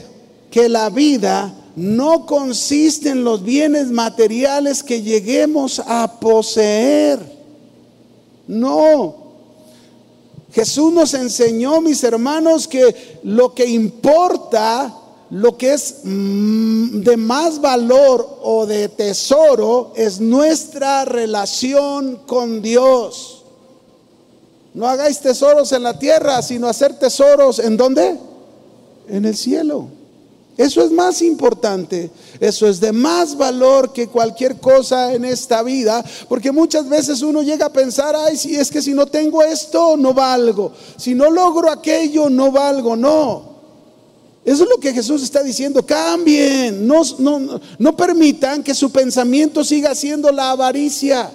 que 0.51 0.69
la 0.69 0.91
vida 0.91 1.55
no 1.77 2.27
consiste 2.27 3.11
en 3.11 3.25
los 3.25 3.43
bienes 3.43 3.91
materiales 3.91 4.83
que 4.83 5.01
lleguemos 5.01 5.81
a 5.87 6.21
poseer. 6.21 7.21
No. 8.47 9.17
Jesús 10.53 10.93
nos 10.93 11.15
enseñó, 11.15 11.81
mis 11.81 12.03
hermanos, 12.03 12.67
que 12.67 13.21
lo 13.23 13.55
que 13.55 13.67
importa, 13.67 14.95
lo 15.31 15.57
que 15.57 15.73
es 15.75 16.01
mm, 16.03 17.03
de 17.03 17.17
más 17.17 17.61
valor 17.61 18.39
o 18.43 18.67
de 18.67 18.89
tesoro, 18.89 19.93
es 19.95 20.21
nuestra 20.21 21.05
relación 21.05 22.17
con 22.27 22.61
Dios. 22.61 23.45
No 24.75 24.87
hagáis 24.87 25.21
tesoros 25.21 25.73
en 25.73 25.85
la 25.85 25.99
tierra, 25.99 26.43
sino 26.43 26.69
hacer 26.69 26.99
tesoros 26.99 27.59
en 27.59 27.77
dónde? 27.77 28.19
En 29.09 29.25
el 29.25 29.37
cielo. 29.37 29.89
Eso 30.57 30.83
es 30.83 30.91
más 30.91 31.23
importante, 31.23 32.11
eso 32.39 32.67
es 32.67 32.81
de 32.81 32.93
más 32.93 33.35
valor 33.35 33.95
que 33.95 34.09
cualquier 34.09 34.57
cosa 34.59 35.15
en 35.15 35.25
esta 35.25 35.63
vida, 35.63 36.05
porque 36.29 36.53
muchas 36.53 36.87
veces 36.87 37.23
uno 37.23 37.41
llega 37.41 37.67
a 37.67 37.73
pensar, 37.73 38.15
ay, 38.15 38.37
si 38.37 38.57
es 38.57 38.71
que 38.71 38.83
si 38.83 38.93
no 38.93 39.07
tengo 39.07 39.43
esto, 39.43 39.97
no 39.97 40.13
valgo, 40.13 40.73
si 40.99 41.15
no 41.15 41.31
logro 41.31 41.71
aquello, 41.71 42.29
no 42.29 42.53
valgo, 42.53 42.95
no. 42.95 43.50
Eso 44.45 44.65
es 44.65 44.71
lo 44.71 44.79
que 44.79 44.93
Jesús 44.93 45.23
está 45.23 45.43
diciendo, 45.43 45.85
cambien, 45.85 46.87
no, 46.87 47.03
no, 47.19 47.61
no 47.79 47.97
permitan 47.97 48.63
que 48.63 48.75
su 48.75 48.91
pensamiento 48.91 49.63
siga 49.63 49.95
siendo 49.95 50.33
la 50.33 50.51
avaricia. 50.51 51.31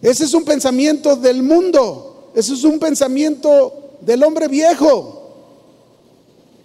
Ese 0.00 0.24
es 0.24 0.32
un 0.34 0.44
pensamiento 0.44 1.16
del 1.16 1.42
mundo, 1.42 2.30
ese 2.34 2.54
es 2.54 2.64
un 2.64 2.78
pensamiento 2.78 3.98
del 4.00 4.22
hombre 4.22 4.48
viejo. 4.48 5.12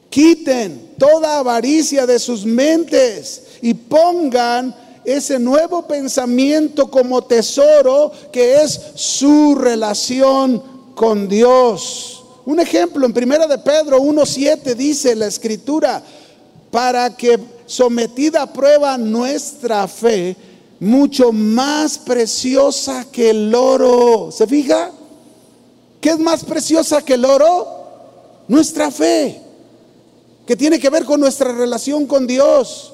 Quiten 0.10 0.96
toda 0.98 1.40
avaricia 1.40 2.06
de 2.06 2.20
sus 2.20 2.46
mentes 2.46 3.44
y 3.62 3.74
pongan 3.74 4.76
ese 5.04 5.40
nuevo 5.40 5.88
pensamiento 5.88 6.92
como 6.92 7.24
tesoro 7.24 8.12
que 8.32 8.62
es 8.62 8.80
su 8.96 9.56
relación 9.56 10.62
con 10.96 11.28
Dios. 11.28 12.20
Un 12.45 12.60
ejemplo 12.60 13.06
en 13.06 13.13
Primera 13.13 13.47
de 13.47 13.58
Pedro 13.58 13.99
1:7 13.99 14.75
dice 14.75 15.15
la 15.15 15.27
escritura, 15.27 16.01
para 16.71 17.15
que 17.15 17.39
sometida 17.65 18.43
a 18.43 18.54
prueba 18.54 18.97
nuestra 18.97 19.88
fe, 19.88 20.36
mucho 20.80 21.32
más 21.32 21.97
preciosa 21.97 23.06
que 23.12 23.30
el 23.30 23.54
oro. 23.54 24.32
¿Se 24.32 24.47
fija? 24.47 24.91
¿Qué 25.99 26.10
es 26.10 26.19
más 26.19 26.43
preciosa 26.43 27.04
que 27.04 27.13
el 27.13 27.25
oro? 27.25 27.67
Nuestra 28.47 28.89
fe 28.89 29.41
que 30.45 30.56
tiene 30.56 30.80
que 30.80 30.89
ver 30.89 31.06
con 31.06 31.19
nuestra 31.19 31.51
relación 31.51 32.06
con 32.08 32.25
Dios. 32.25 32.90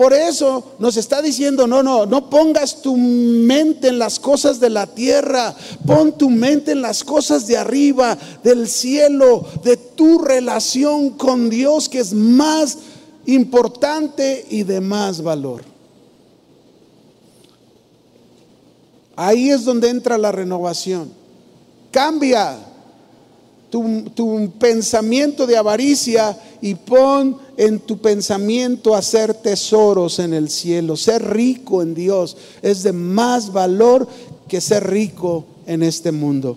Por 0.00 0.14
eso 0.14 0.76
nos 0.78 0.96
está 0.96 1.20
diciendo, 1.20 1.66
no, 1.66 1.82
no, 1.82 2.06
no 2.06 2.30
pongas 2.30 2.80
tu 2.80 2.96
mente 2.96 3.88
en 3.88 3.98
las 3.98 4.18
cosas 4.18 4.58
de 4.58 4.70
la 4.70 4.86
tierra, 4.86 5.54
pon 5.86 6.16
tu 6.16 6.30
mente 6.30 6.72
en 6.72 6.80
las 6.80 7.04
cosas 7.04 7.46
de 7.46 7.58
arriba, 7.58 8.16
del 8.42 8.66
cielo, 8.66 9.44
de 9.62 9.76
tu 9.76 10.18
relación 10.18 11.10
con 11.10 11.50
Dios, 11.50 11.90
que 11.90 11.98
es 11.98 12.14
más 12.14 12.78
importante 13.26 14.46
y 14.48 14.62
de 14.62 14.80
más 14.80 15.20
valor. 15.20 15.64
Ahí 19.16 19.50
es 19.50 19.66
donde 19.66 19.90
entra 19.90 20.16
la 20.16 20.32
renovación. 20.32 21.12
Cambia 21.90 22.56
tu, 23.70 24.02
tu 24.14 24.50
pensamiento 24.58 25.46
de 25.46 25.56
avaricia 25.56 26.36
y 26.60 26.74
pon 26.74 27.36
en 27.56 27.78
tu 27.78 27.98
pensamiento 27.98 28.94
hacer 28.94 29.34
tesoros 29.34 30.18
en 30.18 30.34
el 30.34 30.50
cielo. 30.50 30.96
Ser 30.96 31.22
rico 31.30 31.82
en 31.82 31.94
Dios 31.94 32.36
es 32.62 32.82
de 32.82 32.92
más 32.92 33.52
valor 33.52 34.08
que 34.48 34.60
ser 34.60 34.90
rico 34.90 35.44
en 35.66 35.82
este 35.82 36.12
mundo. 36.12 36.56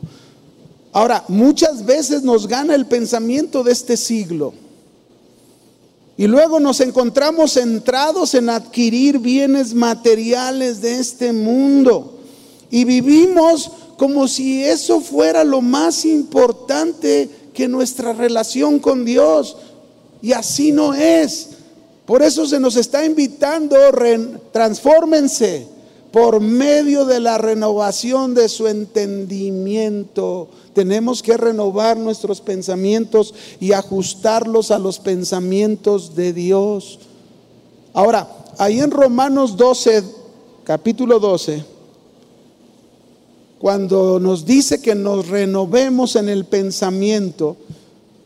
Ahora, 0.91 1.23
muchas 1.27 1.85
veces 1.85 2.23
nos 2.23 2.47
gana 2.47 2.75
el 2.75 2.85
pensamiento 2.85 3.63
de 3.63 3.71
este 3.71 3.97
siglo. 3.97 4.53
Y 6.15 6.27
luego 6.27 6.59
nos 6.59 6.79
encontramos 6.79 7.53
centrados 7.53 8.35
en 8.35 8.49
adquirir 8.49 9.17
bienes 9.17 9.73
materiales 9.73 10.81
de 10.81 10.99
este 10.99 11.33
mundo. 11.33 12.19
Y 12.69 12.85
vivimos 12.85 13.71
como 14.03 14.27
si 14.27 14.61
eso 14.65 14.99
fuera 14.99 15.45
lo 15.45 15.61
más 15.61 16.03
importante 16.03 17.29
que 17.53 17.69
nuestra 17.69 18.11
relación 18.11 18.77
con 18.79 19.05
Dios. 19.05 19.55
Y 20.21 20.33
así 20.33 20.73
no 20.73 20.93
es. 20.93 21.51
Por 22.05 22.21
eso 22.21 22.45
se 22.45 22.59
nos 22.59 22.75
está 22.75 23.05
invitando, 23.05 23.77
transfórmense 24.51 25.67
por 26.11 26.41
medio 26.41 27.05
de 27.05 27.21
la 27.21 27.37
renovación 27.37 28.33
de 28.33 28.49
su 28.49 28.67
entendimiento. 28.67 30.49
Tenemos 30.73 31.23
que 31.23 31.37
renovar 31.37 31.95
nuestros 31.95 32.41
pensamientos 32.41 33.33
y 33.61 33.71
ajustarlos 33.71 34.71
a 34.71 34.79
los 34.79 34.99
pensamientos 34.99 36.13
de 36.13 36.33
Dios. 36.33 36.99
Ahora, 37.93 38.27
ahí 38.57 38.81
en 38.81 38.91
Romanos 38.91 39.55
12, 39.55 40.03
capítulo 40.65 41.19
12, 41.21 41.71
cuando 43.63 44.19
nos 44.19 44.45
dice 44.45 44.81
que 44.81 44.93
nos 44.93 45.29
renovemos 45.29 46.17
en 46.17 46.27
el 46.27 46.43
pensamiento, 46.43 47.55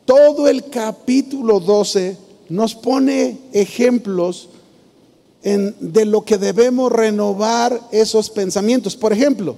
todo 0.04 0.48
el 0.48 0.68
capítulo 0.68 1.60
12 1.60 2.18
nos 2.50 2.74
pone 2.74 3.38
ejemplos 3.54 4.50
de 5.44 6.06
lo 6.06 6.26
que 6.26 6.40
debemos 6.40 6.92
renovar 6.92 7.80
esos 7.92 8.32
pensamientos. 8.32 8.96
Por 8.96 9.14
ejemplo, 9.14 9.56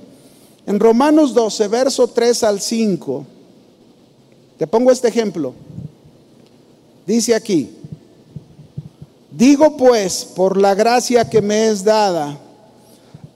en 0.67 0.81
Romanos 0.81 1.33
12, 1.33 1.69
verso 1.69 2.09
3 2.09 2.43
al 2.43 2.59
5, 2.59 3.25
te 4.57 4.67
pongo 4.67 4.91
este 4.91 5.07
ejemplo. 5.07 5.53
Dice 7.07 7.33
aquí, 7.33 7.69
digo 9.31 9.77
pues, 9.77 10.25
por 10.25 10.57
la 10.57 10.75
gracia 10.75 11.29
que 11.29 11.41
me 11.41 11.69
es 11.69 11.85
dada, 11.85 12.37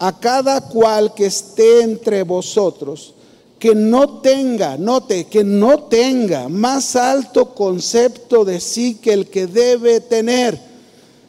a 0.03 0.19
cada 0.19 0.59
cual 0.59 1.13
que 1.13 1.27
esté 1.27 1.81
entre 1.81 2.23
vosotros, 2.23 3.13
que 3.57 3.73
no 3.73 4.19
tenga, 4.19 4.75
note, 4.75 5.27
que 5.27 5.45
no 5.45 5.83
tenga 5.83 6.49
más 6.49 6.97
alto 6.97 7.55
concepto 7.55 8.43
de 8.43 8.59
sí 8.59 8.95
que 8.95 9.13
el 9.13 9.27
que 9.27 9.47
debe 9.47 10.01
tener, 10.01 10.59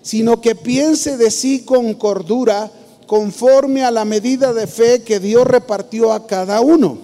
sino 0.02 0.40
que 0.40 0.56
piense 0.56 1.16
de 1.16 1.30
sí 1.30 1.60
con 1.60 1.94
cordura, 1.94 2.68
conforme 3.06 3.84
a 3.84 3.92
la 3.92 4.04
medida 4.04 4.52
de 4.52 4.66
fe 4.66 5.04
que 5.04 5.20
Dios 5.20 5.46
repartió 5.46 6.12
a 6.12 6.26
cada 6.26 6.60
uno. 6.60 6.98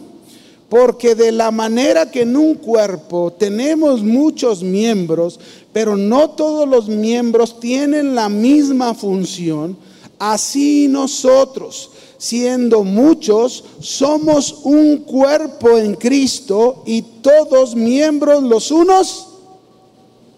Porque 0.68 1.14
de 1.14 1.30
la 1.30 1.52
manera 1.52 2.10
que 2.10 2.22
en 2.22 2.36
un 2.36 2.56
cuerpo 2.56 3.32
tenemos 3.38 4.02
muchos 4.02 4.64
miembros, 4.64 5.38
pero 5.72 5.96
no 5.96 6.30
todos 6.30 6.68
los 6.68 6.88
miembros 6.88 7.60
tienen 7.60 8.16
la 8.16 8.28
misma 8.28 8.92
función, 8.92 9.76
así 10.20 10.86
nosotros 10.86 11.90
siendo 12.20 12.84
muchos, 12.84 13.64
somos 13.80 14.60
un 14.64 14.98
cuerpo 14.98 15.78
en 15.78 15.94
Cristo 15.94 16.82
y 16.84 17.00
todos 17.00 17.74
miembros 17.74 18.42
los 18.42 18.70
unos 18.70 19.28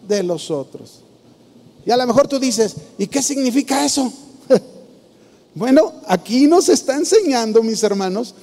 de 0.07 0.23
los 0.23 0.49
otros. 0.53 1.01
Y 1.85 1.91
a 1.91 1.97
lo 1.97 2.07
mejor 2.07 2.29
tú 2.29 2.39
dices, 2.39 2.77
¿y 2.99 3.09
qué 3.09 3.21
significa 3.21 3.85
eso? 3.85 4.13
bueno, 5.57 5.93
aquí 6.07 6.47
nos 6.47 6.69
está 6.69 6.95
enseñando, 6.95 7.65
mis 7.65 7.83
hermanos, 7.83 8.37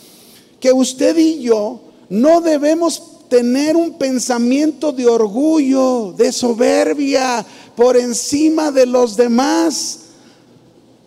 que 0.60 0.74
usted 0.74 1.18
y 1.18 1.42
yo 1.42 1.80
no 2.10 2.42
debemos 2.42 3.02
tener 3.30 3.78
un 3.78 3.98
pensamiento 3.98 4.92
de 4.92 5.08
orgullo, 5.08 6.12
de 6.12 6.34
soberbia 6.34 7.46
por 7.78 7.96
encima 7.96 8.70
de 8.70 8.86
los 8.86 9.16
demás 9.16 10.09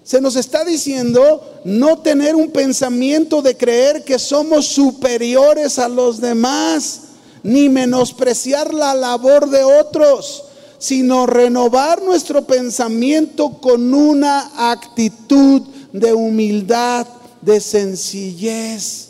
se 0.04 0.20
nos 0.20 0.36
está 0.36 0.64
diciendo 0.64 1.60
no 1.64 1.98
tener 1.98 2.34
un 2.34 2.50
pensamiento 2.50 3.40
de 3.40 3.56
creer 3.56 4.04
que 4.04 4.18
somos 4.18 4.66
superiores 4.66 5.78
a 5.78 5.88
los 5.88 6.20
demás, 6.20 7.00
ni 7.42 7.68
menospreciar 7.68 8.74
la 8.74 8.94
labor 8.94 9.48
de 9.48 9.62
otros, 9.62 10.44
sino 10.78 11.26
renovar 11.26 12.02
nuestro 12.02 12.44
pensamiento 12.44 13.60
con 13.60 13.94
una 13.94 14.72
actitud 14.72 15.62
de 15.92 16.12
humildad, 16.12 17.06
de 17.40 17.60
sencillez. 17.60 19.08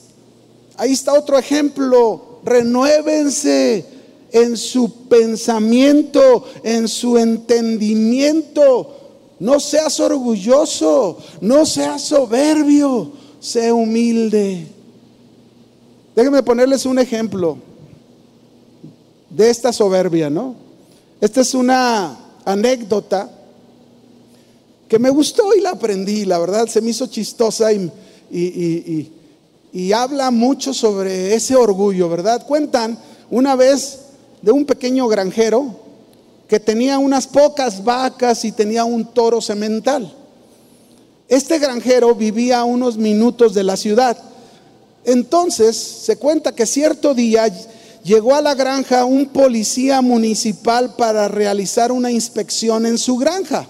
Ahí 0.77 0.93
está 0.93 1.15
otro 1.15 1.39
ejemplo. 1.39 2.41
Renuévense 2.45 3.87
en 4.33 4.57
su 4.57 5.07
pensamiento, 5.09 6.45
en 6.63 6.89
su 6.89 7.17
entendimiento. 7.17 9.02
No 9.43 9.59
seas 9.59 9.99
orgulloso, 9.99 11.19
no 11.41 11.67
seas 11.67 12.03
soberbio, 12.03 13.11
sé 13.41 13.73
humilde. 13.73 14.69
Déjenme 16.15 16.45
ponerles 16.45 16.87
un 16.87 17.01
ejemplo 17.01 17.59
de 19.29 19.51
esta 19.51 19.73
soberbia, 19.73 20.31
¿no? 20.31 20.55
Esta 21.21 21.41
es 21.41 21.55
una 21.55 22.17
anécdota 22.45 23.29
que 24.87 25.01
me 25.01 25.11
gustó 25.11 25.53
y 25.57 25.61
la 25.61 25.71
aprendí, 25.71 26.25
la 26.25 26.39
verdad 26.39 26.69
se 26.69 26.81
me 26.81 26.91
hizo 26.91 27.09
chistosa 27.09 27.73
y, 27.73 29.11
y 29.73 29.93
habla 29.93 30.31
mucho 30.31 30.73
sobre 30.73 31.35
ese 31.35 31.57
orgullo, 31.57 32.09
¿verdad? 32.09 32.47
Cuentan 32.47 32.97
una 33.29 33.57
vez 33.57 34.03
de 34.41 34.53
un 34.53 34.65
pequeño 34.65 35.09
granjero 35.09 35.82
que 36.53 36.61
tenía 36.61 36.99
unas 36.99 37.27
pocas 37.27 37.83
vacas 37.83 38.45
y 38.45 38.53
tenía 38.53 38.85
un 38.85 39.07
toro 39.07 39.41
semental. 39.41 40.15
Este 41.27 41.59
granjero 41.59 42.15
vivía 42.15 42.59
a 42.59 42.65
unos 42.65 42.99
minutos 42.99 43.55
de 43.55 43.63
la 43.63 43.75
ciudad. 43.75 44.19
Entonces 45.03 45.75
se 45.75 46.17
cuenta 46.17 46.55
que 46.55 46.67
cierto 46.67 47.15
día 47.15 47.51
llegó 48.05 48.35
a 48.35 48.43
la 48.43 48.55
granja 48.55 49.07
un 49.07 49.29
policía 49.29 50.03
municipal 50.03 50.95
para 50.95 51.27
realizar 51.27 51.91
una 51.91 52.11
inspección 52.11 52.85
en 52.85 52.99
su 52.99 53.17
granja 53.17 53.67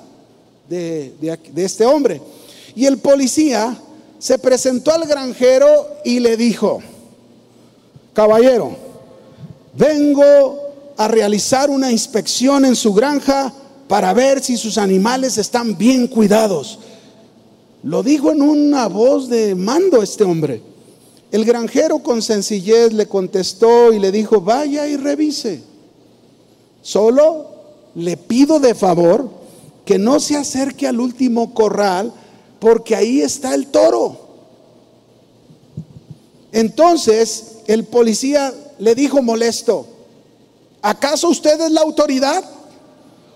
de, 0.69 1.15
de 1.21 1.65
este 1.65 1.87
hombre. 1.87 2.21
Y 2.75 2.87
el 2.87 2.99
policía 2.99 3.79
se 4.19 4.41
presentó 4.41 4.91
al 4.91 5.07
granjero 5.07 5.87
y 6.05 6.19
le 6.19 6.37
dijo, 6.37 6.83
caballero, 8.13 8.77
vengo 9.73 10.62
a 11.05 11.09
realizar 11.09 11.71
una 11.71 11.91
inspección 11.91 12.65
en 12.65 12.77
su 12.77 12.93
granja 12.95 13.53
para 13.89 14.13
ver 14.13 14.43
si 14.43 14.57
sus 14.57 14.79
animales 14.79 15.37
están 15.39 15.77
bien 15.77 16.07
cuidados. 16.07 16.79
Lo 17.83 18.03
dijo 18.03 18.31
en 18.31 18.43
una 18.43 18.89
voz 18.89 19.29
de 19.29 19.55
mando 19.55 20.03
este 20.03 20.25
hombre. 20.25 20.63
El 21.33 21.45
granjero 21.45 21.99
con 21.99 22.23
sencillez 22.23 22.93
le 22.93 23.07
contestó 23.07 23.93
y 23.93 23.99
le 23.99 24.13
dijo, 24.13 24.41
vaya 24.41 24.87
y 24.87 24.97
revise. 24.97 25.63
Solo 26.83 27.47
le 27.95 28.17
pido 28.17 28.61
de 28.61 28.75
favor 28.75 29.29
que 29.85 29.99
no 29.99 30.21
se 30.21 30.37
acerque 30.37 30.87
al 30.87 31.01
último 31.01 31.53
corral 31.55 32.13
porque 32.61 32.95
ahí 32.95 33.21
está 33.21 33.55
el 33.55 33.67
toro. 33.67 34.21
Entonces 36.53 37.59
el 37.67 37.85
policía 37.85 38.53
le 38.79 38.95
dijo 38.95 39.23
molesto, 39.23 39.87
¿acaso 40.83 41.29
usted 41.29 41.61
es 41.61 41.71
la 41.71 41.81
autoridad? 41.81 42.45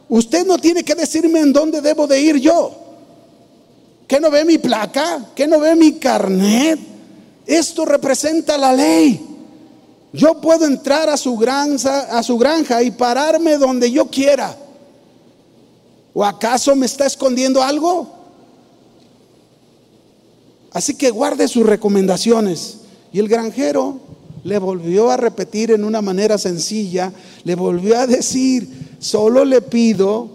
Usted 0.08 0.46
no 0.46 0.58
tiene 0.58 0.84
que 0.84 0.94
decirme 0.94 1.40
en 1.40 1.52
dónde 1.52 1.80
debo 1.80 2.06
de 2.06 2.20
ir 2.20 2.36
yo. 2.36 2.72
¿Que 4.06 4.20
no 4.20 4.30
ve 4.30 4.44
mi 4.44 4.58
placa? 4.58 5.30
¿Que 5.34 5.46
no 5.46 5.58
ve 5.58 5.74
mi 5.74 5.94
carnet? 5.94 6.78
Esto 7.46 7.84
representa 7.84 8.58
la 8.58 8.72
ley. 8.72 9.20
Yo 10.12 10.40
puedo 10.40 10.64
entrar 10.64 11.10
a 11.10 11.16
su 11.16 11.36
granja, 11.36 12.18
a 12.18 12.22
su 12.22 12.38
granja 12.38 12.82
y 12.82 12.90
pararme 12.90 13.58
donde 13.58 13.90
yo 13.90 14.06
quiera. 14.06 14.56
¿O 16.14 16.24
acaso 16.24 16.74
me 16.74 16.86
está 16.86 17.06
escondiendo 17.06 17.62
algo? 17.62 18.08
Así 20.72 20.94
que 20.94 21.10
guarde 21.10 21.48
sus 21.48 21.66
recomendaciones. 21.66 22.78
Y 23.12 23.18
el 23.18 23.28
granjero 23.28 24.00
le 24.46 24.60
volvió 24.60 25.10
a 25.10 25.16
repetir 25.16 25.72
en 25.72 25.82
una 25.82 26.00
manera 26.00 26.38
sencilla, 26.38 27.12
le 27.42 27.56
volvió 27.56 27.98
a 27.98 28.06
decir, 28.06 28.96
solo 29.00 29.44
le 29.44 29.60
pido 29.60 30.28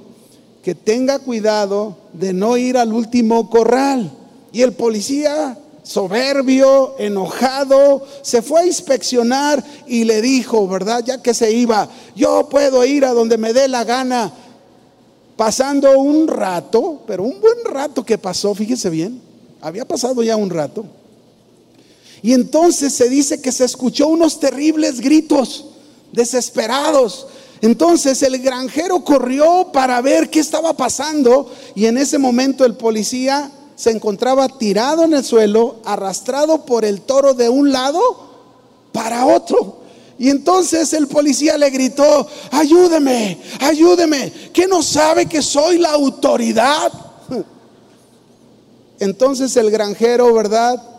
que 0.62 0.76
tenga 0.76 1.20
cuidado 1.20 1.96
de 2.12 2.34
no 2.34 2.58
ir 2.58 2.78
al 2.78 2.92
último 2.92 3.50
corral. 3.50 4.12
Y 4.52 4.64
el 4.64 4.74
policía, 4.74 5.58
soberbio, 5.84 6.96
enojado, 7.00 8.06
se 8.22 8.42
fue 8.42 8.60
a 8.60 8.66
inspeccionar 8.66 9.64
y 9.88 10.04
le 10.04 10.22
dijo, 10.22 10.68
¿verdad? 10.68 11.02
Ya 11.06 11.22
que 11.22 11.34
se 11.34 11.54
iba, 11.54 11.88
yo 12.14 12.50
puedo 12.50 12.84
ir 12.84 13.06
a 13.06 13.14
donde 13.14 13.38
me 13.38 13.54
dé 13.54 13.70
la 13.70 13.86
gana. 13.86 14.30
Pasando 15.38 15.98
un 15.98 16.28
rato, 16.28 17.00
pero 17.08 17.24
un 17.24 17.40
buen 17.40 17.64
rato 17.64 18.04
que 18.04 18.18
pasó, 18.18 18.54
fíjese 18.54 18.90
bien, 18.90 19.22
había 19.62 19.86
pasado 19.86 20.22
ya 20.22 20.36
un 20.36 20.50
rato. 20.50 20.84
Y 22.24 22.34
entonces 22.34 22.94
se 22.94 23.10
dice 23.10 23.42
que 23.42 23.52
se 23.52 23.66
escuchó 23.66 24.08
unos 24.08 24.40
terribles 24.40 25.00
gritos, 25.00 25.66
desesperados. 26.12 27.28
Entonces 27.62 28.22
el 28.24 28.40
granjero 28.40 29.04
corrió 29.04 29.72
para 29.72 30.02
ver 30.02 30.30
qué 30.30 30.40
estaba 30.40 30.74
pasando 30.74 31.52
y 31.76 31.86
en 31.86 31.98
ese 31.98 32.18
momento 32.18 32.66
el 32.66 32.76
policía 32.76 33.52
se 33.76 33.92
encontraba 33.92 34.48
tirado 34.48 35.06
en 35.06 35.14
el 35.14 35.24
suelo, 35.24 35.78
arrastrado 35.86 36.66
por 36.66 36.86
el 36.86 37.02
toro 37.02 37.34
de 37.34 37.50
un 37.50 37.72
lado 37.72 38.00
para 38.92 39.26
otro. 39.26 39.82
Y 40.20 40.30
entonces 40.30 40.94
el 40.94 41.08
policía 41.08 41.58
le 41.58 41.72
gritó, 41.72 42.28
ayúdeme, 42.52 43.42
ayúdeme, 43.60 44.32
que 44.54 44.68
no 44.68 44.84
sabe 44.84 45.26
que 45.26 45.42
soy 45.42 45.80
la 45.80 45.94
autoridad. 45.94 46.92
Entonces 49.00 49.58
el 49.58 49.72
granjero, 49.72 50.32
¿verdad? 50.32 50.91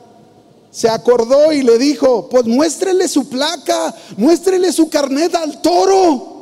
Se 0.72 0.88
acordó 0.88 1.52
y 1.52 1.62
le 1.62 1.76
dijo, 1.76 2.30
pues 2.30 2.46
muéstrele 2.46 3.06
su 3.06 3.28
placa, 3.28 3.94
muéstrele 4.16 4.72
su 4.72 4.88
carnet 4.88 5.34
al 5.34 5.60
toro. 5.60 6.32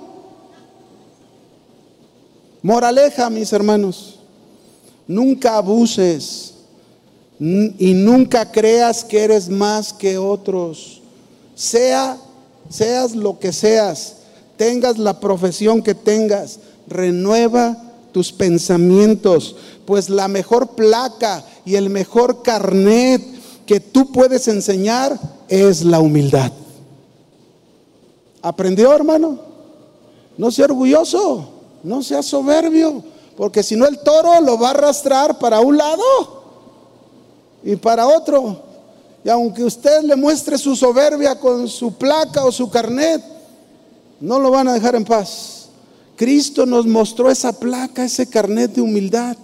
Moraleja, 2.62 3.28
mis 3.28 3.52
hermanos, 3.52 4.20
nunca 5.08 5.56
abuses 5.56 6.54
y 7.40 7.92
nunca 7.92 8.52
creas 8.52 9.02
que 9.02 9.24
eres 9.24 9.48
más 9.48 9.92
que 9.92 10.16
otros. 10.16 11.02
Sea, 11.56 12.16
seas 12.68 13.16
lo 13.16 13.40
que 13.40 13.52
seas, 13.52 14.18
tengas 14.56 14.96
la 14.96 15.18
profesión 15.18 15.82
que 15.82 15.96
tengas, 15.96 16.60
renueva 16.86 17.76
tus 18.12 18.30
pensamientos, 18.30 19.56
pues 19.86 20.08
la 20.08 20.28
mejor 20.28 20.76
placa 20.76 21.44
y 21.64 21.74
el 21.74 21.90
mejor 21.90 22.42
carnet 22.42 23.39
que 23.70 23.78
tú 23.78 24.10
puedes 24.10 24.48
enseñar 24.48 25.16
es 25.48 25.84
la 25.84 26.00
humildad. 26.00 26.50
¿Aprendió, 28.42 28.92
hermano? 28.92 29.38
No 30.36 30.50
sea 30.50 30.64
orgulloso, 30.64 31.48
no 31.84 32.02
sea 32.02 32.20
soberbio, 32.20 33.00
porque 33.36 33.62
si 33.62 33.76
no 33.76 33.86
el 33.86 34.00
toro 34.00 34.40
lo 34.40 34.58
va 34.58 34.66
a 34.66 34.70
arrastrar 34.72 35.38
para 35.38 35.60
un 35.60 35.76
lado 35.76 36.02
y 37.62 37.76
para 37.76 38.08
otro. 38.08 38.60
Y 39.22 39.28
aunque 39.28 39.62
usted 39.62 40.02
le 40.02 40.16
muestre 40.16 40.58
su 40.58 40.74
soberbia 40.74 41.38
con 41.38 41.68
su 41.68 41.92
placa 41.92 42.44
o 42.44 42.50
su 42.50 42.68
carnet, 42.68 43.22
no 44.18 44.40
lo 44.40 44.50
van 44.50 44.66
a 44.66 44.72
dejar 44.72 44.96
en 44.96 45.04
paz. 45.04 45.68
Cristo 46.16 46.66
nos 46.66 46.88
mostró 46.88 47.30
esa 47.30 47.52
placa, 47.52 48.02
ese 48.04 48.28
carnet 48.28 48.72
de 48.72 48.80
humildad. 48.80 49.36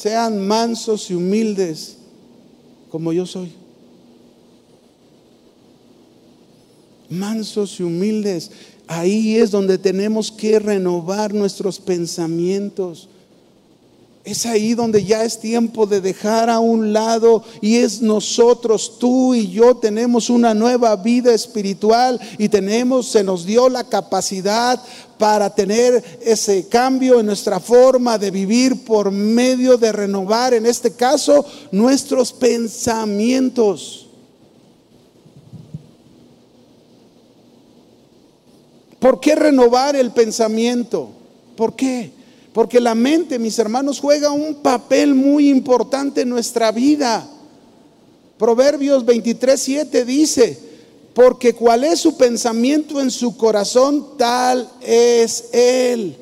Sean 0.00 0.46
mansos 0.46 1.10
y 1.10 1.14
humildes 1.14 1.98
como 2.90 3.12
yo 3.12 3.26
soy. 3.26 3.52
Mansos 7.10 7.78
y 7.78 7.82
humildes. 7.82 8.50
Ahí 8.86 9.36
es 9.36 9.50
donde 9.50 9.76
tenemos 9.76 10.32
que 10.32 10.58
renovar 10.58 11.34
nuestros 11.34 11.78
pensamientos. 11.78 13.10
Es 14.22 14.44
ahí 14.44 14.74
donde 14.74 15.02
ya 15.02 15.24
es 15.24 15.40
tiempo 15.40 15.86
de 15.86 16.02
dejar 16.02 16.50
a 16.50 16.58
un 16.58 16.92
lado 16.92 17.42
y 17.62 17.76
es 17.76 18.02
nosotros, 18.02 18.98
tú 18.98 19.34
y 19.34 19.48
yo 19.48 19.76
tenemos 19.76 20.28
una 20.28 20.52
nueva 20.52 20.94
vida 20.96 21.32
espiritual 21.32 22.20
y 22.36 22.50
tenemos, 22.50 23.08
se 23.08 23.24
nos 23.24 23.46
dio 23.46 23.70
la 23.70 23.84
capacidad 23.84 24.78
para 25.16 25.54
tener 25.54 26.04
ese 26.22 26.68
cambio 26.68 27.18
en 27.18 27.26
nuestra 27.26 27.60
forma 27.60 28.18
de 28.18 28.30
vivir 28.30 28.84
por 28.84 29.10
medio 29.10 29.78
de 29.78 29.90
renovar, 29.90 30.52
en 30.52 30.66
este 30.66 30.92
caso, 30.92 31.46
nuestros 31.72 32.30
pensamientos. 32.32 34.06
¿Por 38.98 39.18
qué 39.18 39.34
renovar 39.34 39.96
el 39.96 40.10
pensamiento? 40.10 41.08
¿Por 41.56 41.74
qué? 41.74 42.19
Porque 42.52 42.80
la 42.80 42.94
mente, 42.94 43.38
mis 43.38 43.58
hermanos, 43.58 44.00
juega 44.00 44.30
un 44.30 44.56
papel 44.56 45.14
muy 45.14 45.48
importante 45.48 46.22
en 46.22 46.28
nuestra 46.30 46.72
vida. 46.72 47.28
Proverbios 48.38 49.04
23, 49.04 49.60
7 49.60 50.04
dice, 50.04 50.58
porque 51.14 51.54
cuál 51.54 51.84
es 51.84 52.00
su 52.00 52.16
pensamiento 52.16 53.00
en 53.00 53.10
su 53.10 53.36
corazón, 53.36 54.16
tal 54.16 54.68
es 54.80 55.50
él. 55.52 56.16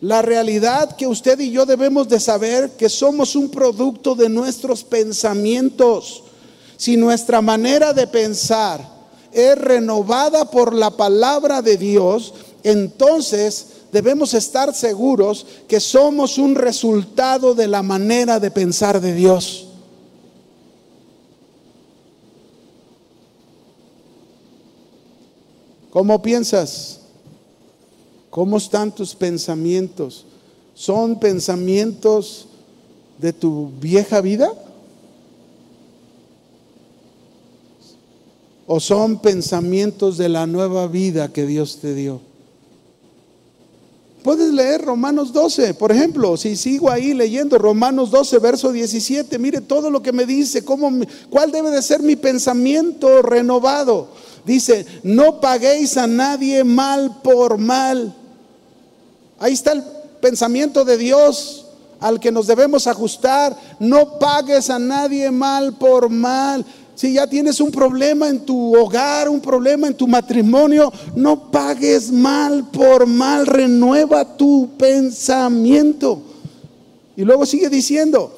La 0.00 0.20
realidad 0.20 0.96
que 0.96 1.06
usted 1.06 1.40
y 1.40 1.50
yo 1.50 1.64
debemos 1.64 2.08
de 2.08 2.20
saber 2.20 2.72
que 2.72 2.90
somos 2.90 3.36
un 3.36 3.48
producto 3.50 4.14
de 4.14 4.28
nuestros 4.28 4.84
pensamientos. 4.84 6.24
Si 6.76 6.98
nuestra 6.98 7.40
manera 7.40 7.94
de 7.94 8.06
pensar 8.06 8.86
es 9.32 9.56
renovada 9.56 10.50
por 10.50 10.74
la 10.74 10.90
palabra 10.90 11.62
de 11.62 11.78
Dios, 11.78 12.34
entonces 12.62 13.68
debemos 13.94 14.34
estar 14.34 14.74
seguros 14.74 15.46
que 15.68 15.78
somos 15.78 16.36
un 16.36 16.56
resultado 16.56 17.54
de 17.54 17.68
la 17.68 17.80
manera 17.80 18.40
de 18.40 18.50
pensar 18.50 19.00
de 19.00 19.14
Dios. 19.14 19.68
¿Cómo 25.90 26.20
piensas? 26.20 27.02
¿Cómo 28.30 28.56
están 28.56 28.92
tus 28.92 29.14
pensamientos? 29.14 30.26
¿Son 30.74 31.20
pensamientos 31.20 32.46
de 33.20 33.32
tu 33.32 33.70
vieja 33.80 34.20
vida? 34.20 34.52
¿O 38.66 38.80
son 38.80 39.20
pensamientos 39.20 40.18
de 40.18 40.28
la 40.30 40.48
nueva 40.48 40.88
vida 40.88 41.32
que 41.32 41.46
Dios 41.46 41.78
te 41.80 41.94
dio? 41.94 42.33
Puedes 44.24 44.54
leer 44.54 44.80
Romanos 44.80 45.34
12, 45.34 45.74
por 45.74 45.92
ejemplo, 45.92 46.38
si 46.38 46.56
sigo 46.56 46.90
ahí 46.90 47.12
leyendo 47.12 47.58
Romanos 47.58 48.10
12, 48.10 48.38
verso 48.38 48.72
17, 48.72 49.38
mire 49.38 49.60
todo 49.60 49.90
lo 49.90 50.00
que 50.00 50.12
me 50.12 50.24
dice, 50.24 50.64
cómo, 50.64 50.90
cuál 51.28 51.52
debe 51.52 51.70
de 51.70 51.82
ser 51.82 52.00
mi 52.00 52.16
pensamiento 52.16 53.20
renovado. 53.20 54.08
Dice, 54.46 54.86
no 55.02 55.42
paguéis 55.42 55.98
a 55.98 56.06
nadie 56.06 56.64
mal 56.64 57.20
por 57.22 57.58
mal. 57.58 58.16
Ahí 59.38 59.52
está 59.52 59.72
el 59.72 59.84
pensamiento 60.22 60.86
de 60.86 60.96
Dios 60.96 61.66
al 62.00 62.18
que 62.18 62.32
nos 62.32 62.46
debemos 62.46 62.86
ajustar. 62.86 63.54
No 63.78 64.18
pagues 64.18 64.70
a 64.70 64.78
nadie 64.78 65.30
mal 65.30 65.74
por 65.74 66.08
mal. 66.08 66.64
Si 66.94 67.12
ya 67.12 67.26
tienes 67.26 67.60
un 67.60 67.70
problema 67.72 68.28
en 68.28 68.40
tu 68.40 68.76
hogar, 68.76 69.28
un 69.28 69.40
problema 69.40 69.88
en 69.88 69.94
tu 69.94 70.06
matrimonio, 70.06 70.92
no 71.16 71.50
pagues 71.50 72.12
mal 72.12 72.70
por 72.70 73.06
mal, 73.06 73.46
renueva 73.46 74.36
tu 74.36 74.70
pensamiento. 74.78 76.22
Y 77.16 77.22
luego 77.22 77.46
sigue 77.46 77.68
diciendo, 77.68 78.32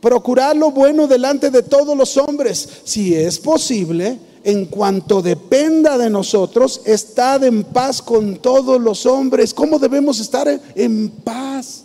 procurar 0.00 0.56
lo 0.56 0.70
bueno 0.70 1.08
delante 1.08 1.50
de 1.50 1.62
todos 1.62 1.96
los 1.96 2.16
hombres, 2.16 2.68
si 2.84 3.14
es 3.14 3.38
posible, 3.38 4.18
en 4.44 4.66
cuanto 4.66 5.20
dependa 5.20 5.98
de 5.98 6.08
nosotros, 6.08 6.82
estad 6.84 7.42
en 7.44 7.64
paz 7.64 8.00
con 8.00 8.36
todos 8.36 8.80
los 8.80 9.06
hombres. 9.06 9.52
¿Cómo 9.52 9.78
debemos 9.78 10.20
estar 10.20 10.48
en 10.74 11.10
paz? 11.10 11.84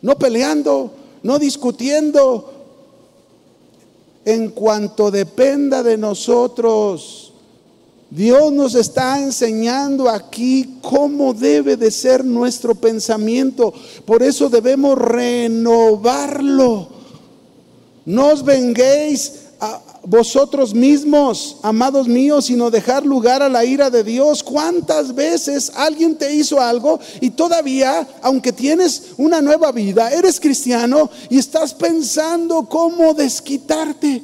No 0.00 0.16
peleando, 0.16 0.92
no 1.22 1.38
discutiendo. 1.38 2.55
En 4.26 4.48
cuanto 4.50 5.12
dependa 5.12 5.84
de 5.84 5.96
nosotros, 5.96 7.32
Dios 8.10 8.52
nos 8.52 8.74
está 8.74 9.22
enseñando 9.22 10.08
aquí 10.08 10.78
cómo 10.82 11.32
debe 11.32 11.76
de 11.76 11.92
ser 11.92 12.24
nuestro 12.24 12.74
pensamiento. 12.74 13.72
Por 14.04 14.24
eso 14.24 14.48
debemos 14.48 14.98
renovarlo. 14.98 16.88
No 18.04 18.30
os 18.30 18.44
venguéis 18.44 19.45
vosotros 20.06 20.72
mismos, 20.72 21.56
amados 21.62 22.06
míos, 22.06 22.46
sino 22.46 22.70
dejar 22.70 23.04
lugar 23.04 23.42
a 23.42 23.48
la 23.48 23.64
ira 23.64 23.90
de 23.90 24.04
Dios. 24.04 24.42
¿Cuántas 24.42 25.14
veces 25.14 25.72
alguien 25.74 26.16
te 26.16 26.32
hizo 26.32 26.60
algo 26.60 27.00
y 27.20 27.30
todavía, 27.30 28.06
aunque 28.22 28.52
tienes 28.52 29.14
una 29.16 29.40
nueva 29.40 29.72
vida, 29.72 30.10
eres 30.12 30.38
cristiano 30.38 31.10
y 31.28 31.38
estás 31.38 31.74
pensando 31.74 32.66
cómo 32.68 33.14
desquitarte? 33.14 34.22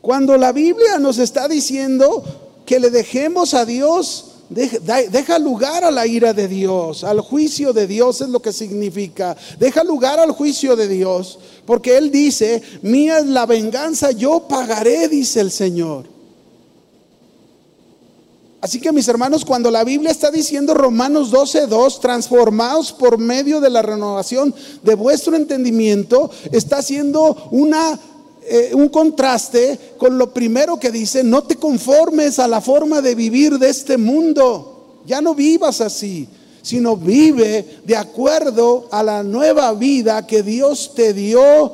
Cuando 0.00 0.36
la 0.36 0.50
Biblia 0.50 0.98
nos 0.98 1.18
está 1.18 1.46
diciendo 1.46 2.24
que 2.66 2.80
le 2.80 2.90
dejemos 2.90 3.54
a 3.54 3.64
Dios 3.64 4.29
Deja, 4.50 5.38
lugar 5.38 5.84
a 5.84 5.92
la 5.92 6.08
ira 6.08 6.32
de 6.32 6.48
Dios, 6.48 7.04
al 7.04 7.20
juicio 7.20 7.72
de 7.72 7.86
Dios 7.86 8.20
es 8.20 8.28
lo 8.28 8.42
que 8.42 8.52
significa. 8.52 9.36
Deja 9.60 9.84
lugar 9.84 10.18
al 10.18 10.32
juicio 10.32 10.74
de 10.74 10.88
Dios, 10.88 11.38
porque 11.64 11.96
Él 11.96 12.10
dice, 12.10 12.60
mía 12.82 13.20
es 13.20 13.26
la 13.26 13.46
venganza, 13.46 14.10
yo 14.10 14.48
pagaré, 14.48 15.06
dice 15.06 15.38
el 15.40 15.52
Señor. 15.52 16.06
Así 18.60 18.80
que 18.80 18.92
mis 18.92 19.08
hermanos, 19.08 19.44
cuando 19.44 19.70
la 19.70 19.84
Biblia 19.84 20.10
está 20.10 20.30
diciendo 20.30 20.74
Romanos 20.74 21.30
12:2, 21.30 22.00
transformados 22.00 22.92
por 22.92 23.18
medio 23.18 23.60
de 23.60 23.70
la 23.70 23.80
renovación 23.82 24.54
de 24.82 24.94
vuestro 24.96 25.34
entendimiento, 25.34 26.30
está 26.52 26.78
haciendo 26.78 27.48
una 27.52 27.98
eh, 28.42 28.70
un 28.74 28.88
contraste 28.88 29.78
con 29.98 30.16
lo 30.16 30.32
primero 30.32 30.78
que 30.78 30.90
dice, 30.90 31.22
no 31.22 31.42
te 31.42 31.56
conformes 31.56 32.38
a 32.38 32.48
la 32.48 32.60
forma 32.60 33.02
de 33.02 33.14
vivir 33.14 33.58
de 33.58 33.68
este 33.68 33.98
mundo, 33.98 35.02
ya 35.06 35.20
no 35.20 35.34
vivas 35.34 35.80
así, 35.80 36.26
sino 36.62 36.96
vive 36.96 37.80
de 37.84 37.96
acuerdo 37.96 38.88
a 38.90 39.02
la 39.02 39.22
nueva 39.22 39.72
vida 39.74 40.26
que 40.26 40.42
Dios 40.42 40.92
te 40.94 41.12
dio, 41.12 41.72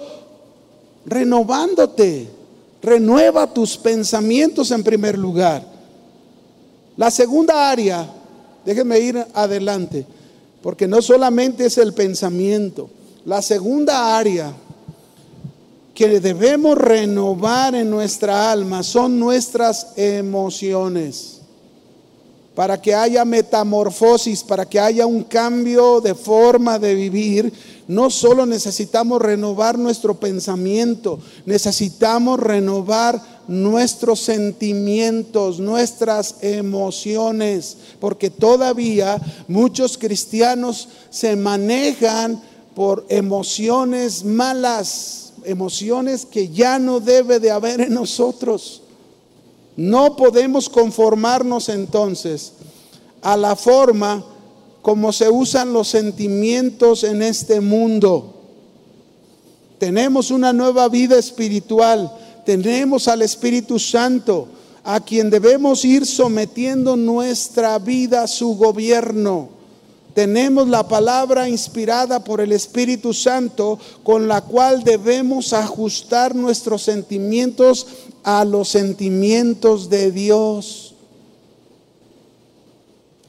renovándote, 1.05 2.29
renueva 2.83 3.53
tus 3.53 3.77
pensamientos 3.77 4.71
en 4.71 4.83
primer 4.83 5.17
lugar. 5.17 5.65
La 6.97 7.11
segunda 7.11 7.71
área, 7.71 8.09
déjenme 8.65 8.99
ir 8.99 9.25
adelante, 9.35 10.05
porque 10.63 10.89
no 10.89 11.01
solamente 11.01 11.67
es 11.67 11.79
el 11.79 11.95
pensamiento, 11.95 12.91
la 13.25 13.41
segunda 13.41 14.17
área 14.17 14.53
que 15.97 16.21
debemos 16.21 16.77
renovar 16.77 17.75
en 17.75 17.89
nuestra 17.89 18.53
alma 18.53 18.83
son 18.83 19.19
nuestras 19.19 19.95
emociones. 19.97 21.41
Para 22.55 22.81
que 22.81 22.95
haya 22.95 23.25
metamorfosis, 23.25 24.45
para 24.45 24.67
que 24.67 24.79
haya 24.79 25.07
un 25.07 25.25
cambio 25.25 26.03
de 26.03 26.15
forma 26.15 26.79
de 26.79 26.95
vivir, 26.95 27.51
no 27.89 28.11
solo 28.11 28.45
necesitamos 28.45 29.23
renovar 29.23 29.79
nuestro 29.79 30.21
pensamiento, 30.21 31.19
necesitamos 31.47 32.41
renovar 32.41 33.19
nuestros 33.49 34.21
sentimientos, 34.21 35.61
nuestras 35.61 36.37
emociones, 36.43 37.79
porque 38.01 38.29
todavía 38.29 39.19
muchos 39.49 39.97
cristianos 39.97 40.91
se 41.09 41.37
manejan 41.37 42.43
por 42.75 43.07
emociones 43.09 44.25
malas 44.25 45.26
emociones 45.47 46.27
que 46.27 46.49
ya 46.49 46.79
no 46.79 47.01
debe 47.01 47.41
de 47.41 47.51
haber 47.51 47.81
en 47.81 47.95
nosotros. 47.95 48.83
No 49.77 50.17
podemos 50.17 50.69
conformarnos 50.69 51.69
entonces 51.69 52.53
a 53.23 53.37
la 53.37 53.57
forma 53.57 54.25
como 54.83 55.13
se 55.13 55.29
usan 55.29 55.73
los 55.73 55.89
sentimientos 55.89 57.05
en 57.05 57.23
este 57.23 57.61
mundo. 57.61 58.35
Tenemos 59.79 60.31
una 60.31 60.53
nueva 60.53 60.89
vida 60.89 61.19
espiritual, 61.19 62.13
tenemos 62.45 63.09
al 63.09 63.23
Espíritu 63.23 63.79
Santo, 63.79 64.49
a 64.85 65.01
quien 65.01 65.29
debemos 65.31 65.85
ir 65.85 66.07
sometiendo 66.07 66.97
nuestra 66.97 67.79
vida 67.79 68.23
a 68.23 68.29
su 68.29 68.55
gobierno 68.57 69.56
tenemos 70.17 70.67
la 70.67 70.89
palabra 70.89 71.47
inspirada 71.47 72.25
por 72.25 72.41
el 72.41 72.51
Espíritu 72.53 73.13
Santo 73.13 73.79
con 74.03 74.27
la 74.27 74.41
cual 74.41 74.83
debemos 74.83 75.53
ajustar 75.53 76.35
nuestros 76.35 76.85
sentimientos 76.85 77.87
a 78.23 78.43
los 78.47 78.71
sentimientos 78.71 79.91
de 79.91 80.11
Dios. 80.11 80.95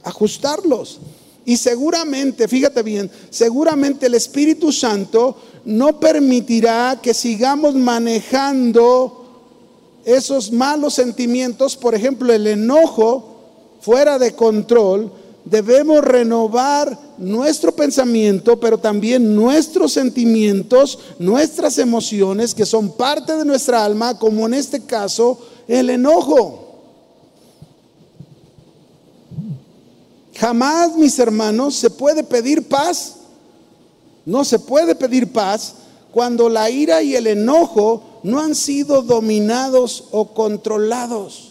Ajustarlos. 0.02 1.00
Y 1.44 1.58
seguramente, 1.58 2.48
fíjate 2.48 2.82
bien, 2.82 3.10
seguramente 3.28 4.06
el 4.06 4.14
Espíritu 4.14 4.72
Santo 4.72 5.36
no 5.66 6.00
permitirá 6.00 6.98
que 7.02 7.12
sigamos 7.12 7.74
manejando 7.74 9.42
esos 10.06 10.50
malos 10.50 10.94
sentimientos, 10.94 11.76
por 11.76 11.94
ejemplo, 11.94 12.32
el 12.32 12.46
enojo 12.46 13.36
fuera 13.82 14.18
de 14.18 14.34
control, 14.34 15.12
debemos 15.44 16.02
renovar 16.02 16.98
nuestro 17.18 17.74
pensamiento, 17.74 18.58
pero 18.60 18.78
también 18.78 19.34
nuestros 19.34 19.92
sentimientos, 19.92 20.98
nuestras 21.18 21.78
emociones, 21.78 22.54
que 22.54 22.66
son 22.66 22.92
parte 22.92 23.36
de 23.36 23.44
nuestra 23.44 23.84
alma, 23.84 24.18
como 24.18 24.46
en 24.46 24.54
este 24.54 24.84
caso 24.84 25.38
el 25.66 25.90
enojo. 25.90 26.64
Jamás, 30.34 30.94
mis 30.96 31.18
hermanos, 31.18 31.74
se 31.74 31.90
puede 31.90 32.22
pedir 32.22 32.68
paz. 32.68 33.16
No 34.24 34.44
se 34.44 34.58
puede 34.58 34.94
pedir 34.94 35.32
paz 35.32 35.74
cuando 36.12 36.48
la 36.48 36.70
ira 36.70 37.02
y 37.02 37.16
el 37.16 37.26
enojo 37.26 38.02
no 38.22 38.40
han 38.40 38.54
sido 38.54 39.02
dominados 39.02 40.04
o 40.10 40.34
controlados. 40.34 41.47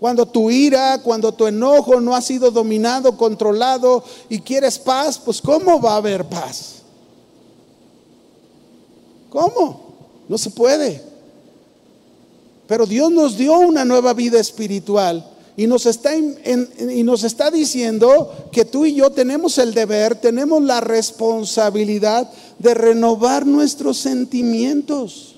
Cuando 0.00 0.24
tu 0.24 0.50
ira, 0.50 0.98
cuando 1.02 1.30
tu 1.30 1.46
enojo 1.46 2.00
no 2.00 2.16
ha 2.16 2.22
sido 2.22 2.50
dominado, 2.50 3.18
controlado 3.18 4.02
y 4.30 4.40
quieres 4.40 4.78
paz, 4.78 5.20
pues 5.22 5.42
¿cómo 5.42 5.78
va 5.78 5.92
a 5.92 5.96
haber 5.96 6.24
paz? 6.24 6.76
¿Cómo? 9.28 9.92
No 10.26 10.38
se 10.38 10.50
puede. 10.50 11.02
Pero 12.66 12.86
Dios 12.86 13.12
nos 13.12 13.36
dio 13.36 13.58
una 13.58 13.84
nueva 13.84 14.14
vida 14.14 14.40
espiritual 14.40 15.28
y 15.54 15.66
nos 15.66 15.84
está, 15.84 16.16
y 16.16 17.02
nos 17.02 17.22
está 17.22 17.50
diciendo 17.50 18.32
que 18.52 18.64
tú 18.64 18.86
y 18.86 18.94
yo 18.94 19.10
tenemos 19.10 19.58
el 19.58 19.74
deber, 19.74 20.14
tenemos 20.14 20.62
la 20.62 20.80
responsabilidad 20.80 22.30
de 22.58 22.72
renovar 22.72 23.44
nuestros 23.44 23.98
sentimientos. 23.98 25.34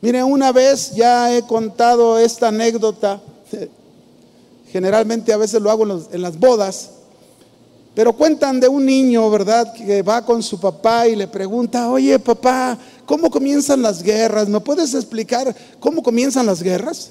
Mire, 0.00 0.24
una 0.24 0.50
vez 0.50 0.94
ya 0.94 1.36
he 1.36 1.42
contado 1.42 2.18
esta 2.18 2.48
anécdota 2.48 3.20
Generalmente 4.74 5.32
a 5.32 5.36
veces 5.36 5.62
lo 5.62 5.70
hago 5.70 5.84
en, 6.10 6.20
las 6.20 6.36
bodas. 6.36 6.90
Pero 7.94 8.12
cuentan 8.12 8.58
de 8.58 8.66
un 8.66 8.84
niño, 8.84 9.30
¿verdad? 9.30 9.72
Que 9.72 10.02
va 10.02 10.24
con 10.24 10.42
su 10.42 10.58
papá 10.58 11.06
y 11.06 11.14
le 11.14 11.28
pregunta, 11.28 11.88
oye 11.88 12.18
papá, 12.18 12.76
¿cómo 13.06 13.30
comienzan 13.30 13.82
las 13.82 14.02
guerras? 14.02 14.48
¿Me 14.48 14.58
puedes 14.58 14.92
explicar 14.94 15.54
cómo 15.78 16.02
comienzan 16.02 16.46
las 16.46 16.60
guerras? 16.60 17.10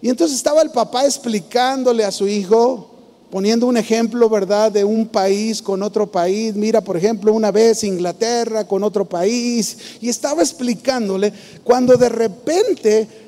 Y 0.00 0.08
entonces 0.08 0.36
estaba 0.36 0.62
el 0.62 0.70
papá 0.70 1.04
explicándole 1.04 2.04
a 2.04 2.12
su 2.12 2.28
hijo, 2.28 2.90
poniendo 3.28 3.66
un 3.66 3.76
ejemplo, 3.76 4.28
¿verdad? 4.28 4.70
De 4.70 4.84
un 4.84 5.08
país 5.08 5.60
con 5.60 5.82
otro 5.82 6.06
país. 6.06 6.54
Mira, 6.54 6.80
por 6.80 6.96
ejemplo, 6.96 7.32
una 7.32 7.50
vez 7.50 7.82
Inglaterra 7.82 8.68
con 8.68 8.84
otro 8.84 9.04
país. 9.04 9.76
Y 10.00 10.08
estaba 10.08 10.42
explicándole 10.42 11.32
cuando 11.64 11.96
de 11.96 12.08
repente 12.08 13.23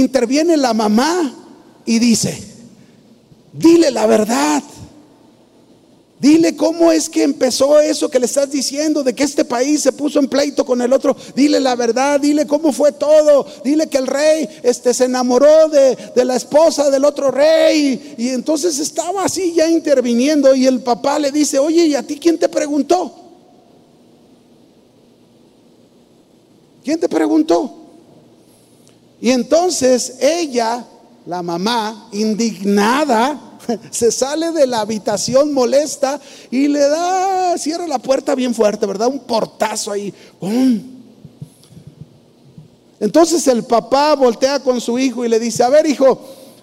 interviene 0.00 0.56
la 0.56 0.74
mamá 0.74 1.34
y 1.84 1.98
dice, 1.98 2.38
dile 3.52 3.90
la 3.90 4.06
verdad. 4.06 4.62
Dile 6.18 6.56
cómo 6.56 6.92
es 6.92 7.10
que 7.10 7.22
empezó 7.22 7.78
eso 7.78 8.08
que 8.08 8.18
le 8.18 8.24
estás 8.24 8.50
diciendo, 8.50 9.02
de 9.02 9.14
que 9.14 9.22
este 9.22 9.44
país 9.44 9.82
se 9.82 9.92
puso 9.92 10.18
en 10.18 10.28
pleito 10.28 10.64
con 10.64 10.80
el 10.80 10.92
otro. 10.94 11.14
Dile 11.34 11.60
la 11.60 11.76
verdad, 11.76 12.18
dile 12.18 12.46
cómo 12.46 12.72
fue 12.72 12.92
todo. 12.92 13.46
Dile 13.62 13.86
que 13.88 13.98
el 13.98 14.06
rey 14.06 14.48
este, 14.62 14.94
se 14.94 15.04
enamoró 15.04 15.68
de, 15.68 15.94
de 16.14 16.24
la 16.24 16.36
esposa 16.36 16.90
del 16.90 17.04
otro 17.04 17.30
rey. 17.30 18.14
Y 18.16 18.30
entonces 18.30 18.78
estaba 18.78 19.24
así 19.24 19.52
ya 19.54 19.68
interviniendo 19.68 20.54
y 20.54 20.66
el 20.66 20.80
papá 20.80 21.18
le 21.18 21.30
dice, 21.30 21.58
oye, 21.58 21.84
¿y 21.84 21.94
a 21.94 22.02
ti 22.02 22.18
quién 22.18 22.38
te 22.38 22.48
preguntó? 22.48 23.14
¿Quién 26.82 26.98
te 26.98 27.10
preguntó? 27.10 27.85
Y 29.20 29.30
entonces 29.30 30.18
ella, 30.20 30.84
la 31.24 31.42
mamá, 31.42 32.08
indignada, 32.12 33.58
se 33.90 34.12
sale 34.12 34.52
de 34.52 34.66
la 34.66 34.80
habitación 34.80 35.52
molesta 35.52 36.20
y 36.50 36.68
le 36.68 36.80
da, 36.80 37.56
cierra 37.58 37.86
la 37.86 37.98
puerta 37.98 38.34
bien 38.34 38.54
fuerte, 38.54 38.86
¿verdad? 38.86 39.08
Un 39.08 39.20
portazo 39.20 39.92
ahí. 39.92 40.12
Entonces 43.00 43.46
el 43.48 43.64
papá 43.64 44.14
voltea 44.14 44.60
con 44.60 44.80
su 44.80 44.98
hijo 44.98 45.24
y 45.24 45.28
le 45.28 45.38
dice, 45.38 45.62
a 45.62 45.68
ver 45.68 45.86
hijo, 45.86 46.18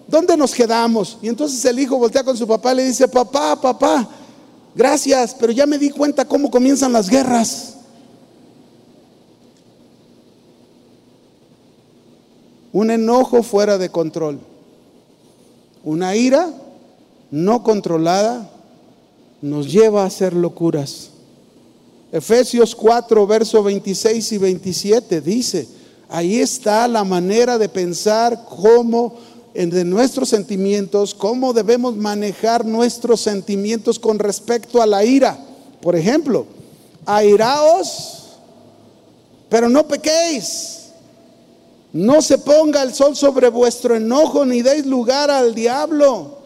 ¿dónde 0.07 0.35
nos 0.37 0.53
quedamos? 0.53 1.17
Y 1.21 1.27
entonces 1.27 1.63
el 1.65 1.79
hijo 1.79 1.97
voltea 1.97 2.23
con 2.23 2.37
su 2.37 2.47
papá 2.47 2.73
y 2.73 2.77
le 2.77 2.85
dice, 2.85 3.07
papá, 3.07 3.59
papá, 3.59 4.07
gracias, 4.75 5.35
pero 5.39 5.51
ya 5.51 5.65
me 5.65 5.77
di 5.77 5.89
cuenta 5.89 6.25
cómo 6.25 6.49
comienzan 6.49 6.93
las 6.93 7.09
guerras. 7.09 7.73
Un 12.73 12.91
enojo 12.91 13.43
fuera 13.43 13.77
de 13.77 13.89
control, 13.89 14.39
una 15.85 16.15
ira 16.15 16.51
no 17.31 17.63
controlada 17.63 18.49
nos 19.41 19.71
lleva 19.71 20.03
a 20.03 20.07
hacer 20.07 20.33
locuras. 20.33 21.09
Efesios 22.11 22.75
4, 22.75 23.25
verso 23.25 23.63
26 23.63 24.31
y 24.33 24.37
27 24.37 25.21
dice, 25.21 25.67
ahí 26.09 26.39
está 26.39 26.87
la 26.87 27.03
manera 27.03 27.57
de 27.57 27.69
pensar 27.69 28.45
cómo 28.45 29.15
de 29.53 29.85
nuestros 29.85 30.29
sentimientos, 30.29 31.13
cómo 31.13 31.53
debemos 31.53 31.95
manejar 31.95 32.65
nuestros 32.65 33.21
sentimientos 33.21 33.99
con 33.99 34.17
respecto 34.17 34.81
a 34.81 34.85
la 34.85 35.03
ira. 35.05 35.37
Por 35.81 35.95
ejemplo, 35.95 36.45
airaos, 37.05 38.23
pero 39.49 39.69
no 39.69 39.87
pequéis. 39.87 40.82
No 41.93 42.23
se 42.23 42.39
ponga 42.39 42.81
el 42.81 42.93
sol 42.93 43.15
sobre 43.15 43.49
vuestro 43.49 43.95
enojo 43.95 44.45
ni 44.45 44.63
deis 44.63 44.85
lugar 44.85 45.29
al 45.29 45.53
diablo. 45.53 46.39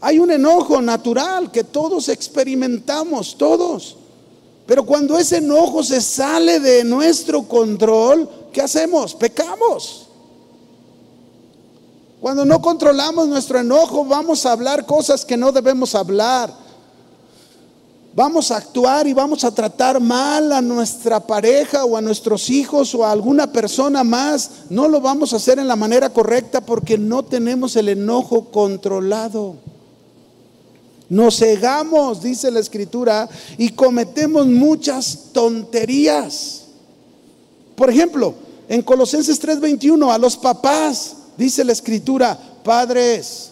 Hay 0.00 0.18
un 0.18 0.32
enojo 0.32 0.82
natural 0.82 1.52
que 1.52 1.62
todos 1.62 2.08
experimentamos, 2.08 3.36
todos. 3.36 3.96
Pero 4.66 4.84
cuando 4.84 5.16
ese 5.16 5.36
enojo 5.36 5.84
se 5.84 6.00
sale 6.00 6.58
de 6.58 6.82
nuestro 6.82 7.44
control, 7.44 8.28
¿qué 8.52 8.62
hacemos? 8.62 9.14
Pecamos. 9.14 10.06
Cuando 12.20 12.44
no 12.44 12.60
controlamos 12.60 13.28
nuestro 13.28 13.60
enojo, 13.60 14.04
vamos 14.04 14.44
a 14.44 14.52
hablar 14.52 14.86
cosas 14.86 15.24
que 15.24 15.36
no 15.36 15.52
debemos 15.52 15.94
hablar 15.94 16.52
vamos 18.14 18.50
a 18.50 18.56
actuar 18.56 19.06
y 19.06 19.12
vamos 19.12 19.44
a 19.44 19.54
tratar 19.54 20.00
mal 20.00 20.52
a 20.52 20.60
nuestra 20.60 21.20
pareja 21.20 21.84
o 21.84 21.96
a 21.96 22.00
nuestros 22.00 22.50
hijos 22.50 22.94
o 22.94 23.04
a 23.04 23.12
alguna 23.12 23.52
persona 23.52 24.02
más, 24.04 24.50
no 24.68 24.88
lo 24.88 25.00
vamos 25.00 25.32
a 25.32 25.36
hacer 25.36 25.58
en 25.58 25.68
la 25.68 25.76
manera 25.76 26.10
correcta 26.10 26.60
porque 26.60 26.98
no 26.98 27.24
tenemos 27.24 27.76
el 27.76 27.88
enojo 27.88 28.46
controlado. 28.46 29.56
Nos 31.08 31.38
cegamos, 31.38 32.22
dice 32.22 32.50
la 32.50 32.60
escritura, 32.60 33.28
y 33.58 33.70
cometemos 33.70 34.46
muchas 34.46 35.30
tonterías. 35.32 36.66
Por 37.74 37.90
ejemplo, 37.90 38.34
en 38.68 38.82
Colosenses 38.82 39.40
3:21, 39.40 40.12
a 40.12 40.18
los 40.18 40.36
papás, 40.36 41.16
dice 41.36 41.64
la 41.64 41.72
escritura, 41.72 42.38
padres. 42.62 43.50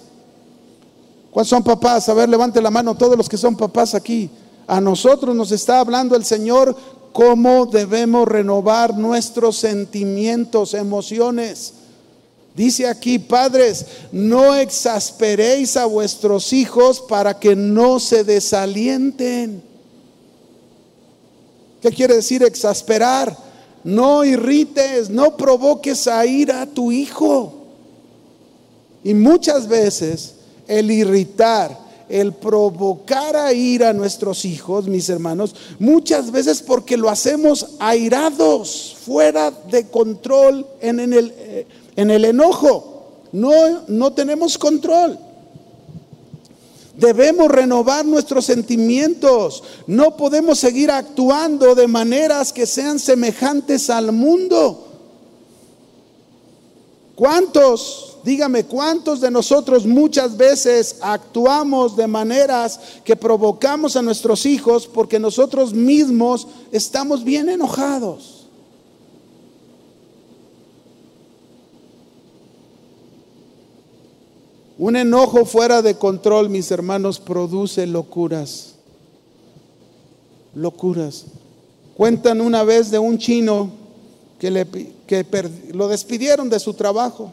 ¿Cuántos 1.33 1.51
son 1.51 1.65
papás? 1.65 2.09
A 2.09 2.15
ver, 2.15 2.29
levante 2.29 2.63
la 2.63 2.71
mano 2.71 2.97
todos 2.97 3.17
los 3.17 3.29
que 3.29 3.37
son 3.37 3.57
papás 3.57 3.95
aquí. 3.95 4.31
A 4.69 4.83
nosotros 4.83 5.35
nos 5.35 5.51
está 5.51 5.81
hablando 5.81 6.15
el 6.15 6.27
Señor 6.27 6.77
cómo 7.13 7.67
debemos 7.67 8.29
renovar 8.29 8.97
nuestros 8.97 9.57
sentimientos, 9.57 10.75
emociones. 10.75 11.73
Dice 12.55 12.87
aquí, 12.87 13.19
padres, 13.19 13.87
no 14.13 14.55
exasperéis 14.55 15.77
a 15.79 15.87
vuestros 15.87 16.53
hijos 16.53 17.01
para 17.01 17.41
que 17.41 17.57
no 17.57 17.99
se 17.99 18.25
desalienten. 18.25 19.63
¿Qué 21.81 21.91
quiere 21.91 22.17
decir 22.17 22.43
exasperar? 22.43 23.35
No 23.85 24.23
irrites, 24.23 25.09
no 25.09 25.35
provoques 25.35 26.07
a 26.07 26.27
ir 26.27 26.53
a 26.53 26.67
tu 26.67 26.93
hijo. 26.93 27.55
Y 29.03 29.15
muchas 29.15 29.67
veces 29.67 30.35
el 30.67 30.91
irritar, 30.91 31.88
el 32.09 32.33
provocar 32.33 33.37
a 33.37 33.53
ir 33.53 33.85
a 33.85 33.93
nuestros 33.93 34.45
hijos, 34.45 34.87
mis 34.87 35.09
hermanos, 35.09 35.55
muchas 35.79 36.31
veces 36.31 36.63
porque 36.63 36.97
lo 36.97 37.11
hacemos 37.11 37.77
airados, 37.79 38.97
fuera 39.05 39.51
de 39.51 39.89
control 39.89 40.67
en, 40.81 41.01
el, 41.01 41.35
eh, 41.37 41.67
el 41.97 42.25
enojo. 42.25 42.95
No, 43.33 43.53
no 43.89 44.13
tenemos 44.13 44.57
control. 44.57 45.19
Debemos 46.99 47.49
renovar 47.49 48.05
nuestros 48.05 48.47
sentimientos. 48.47 49.63
No 49.87 50.17
podemos 50.17 50.59
seguir 50.59 50.91
actuando 50.91 51.77
de 51.77 51.87
maneras 51.87 52.53
que 52.53 52.67
sean 52.67 52.99
semejantes 52.99 53.89
al 53.89 54.11
mundo. 54.11 54.85
¿Cuántos 57.15 58.18
Dígame, 58.29 58.65
¿cuántos 58.65 59.23
de 59.23 59.31
nosotros 59.31 59.87
muchas 59.87 60.37
veces 60.37 60.97
actuamos 61.01 61.97
de 61.97 62.07
maneras 62.07 62.79
que 63.03 63.17
provocamos 63.17 63.97
a 63.97 64.03
nuestros 64.03 64.45
hijos 64.45 64.87
porque 64.87 65.19
nosotros 65.19 65.73
mismos 65.73 66.47
estamos 66.71 67.25
bien 67.25 67.49
enojados? 67.49 68.45
Un 74.77 74.97
enojo 74.97 75.47
fuera 75.47 75.81
de 75.81 75.95
control, 75.95 76.51
mis 76.51 76.71
hermanos, 76.71 77.19
produce 77.19 77.87
locuras. 77.87 78.75
Locuras. 80.55 81.25
Cuentan 81.97 82.43
una 82.43 82.63
vez 82.63 82.91
de 82.91 82.99
un 82.99 83.17
chino 83.17 83.71
que, 84.39 84.51
le, 84.51 84.67
que 85.07 85.25
lo 85.73 85.89
despidieron 85.89 86.51
de 86.51 86.61
su 86.61 86.75
trabajo 86.75 87.33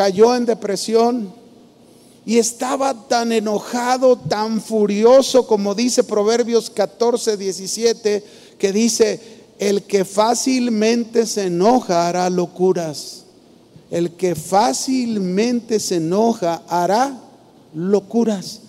cayó 0.00 0.34
en 0.34 0.46
depresión 0.46 1.30
y 2.24 2.38
estaba 2.38 3.06
tan 3.06 3.32
enojado, 3.32 4.16
tan 4.16 4.62
furioso, 4.62 5.46
como 5.46 5.74
dice 5.74 6.04
Proverbios 6.04 6.70
14, 6.70 7.36
17, 7.36 8.24
que 8.56 8.72
dice, 8.72 9.20
el 9.58 9.82
que 9.82 10.06
fácilmente 10.06 11.26
se 11.26 11.48
enoja 11.48 12.08
hará 12.08 12.30
locuras. 12.30 13.24
el 13.90 14.12
que 14.12 14.34
fácilmente 14.34 15.78
se 15.78 15.96
enoja 15.96 16.62
hará 16.66 17.20
locuras. 17.74 18.60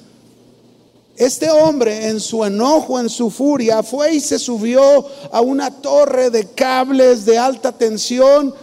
Este 1.16 1.50
hombre 1.50 2.10
en 2.10 2.20
su 2.20 2.44
enojo, 2.44 3.00
en 3.00 3.08
su 3.08 3.30
furia, 3.30 3.84
fue 3.84 4.16
y 4.16 4.20
se 4.20 4.38
subió 4.38 5.06
a 5.32 5.40
una 5.40 5.72
torre 5.72 6.30
de 6.30 6.44
cables 6.48 7.24
de 7.24 7.38
alta 7.38 7.72
tensión. 7.72 8.54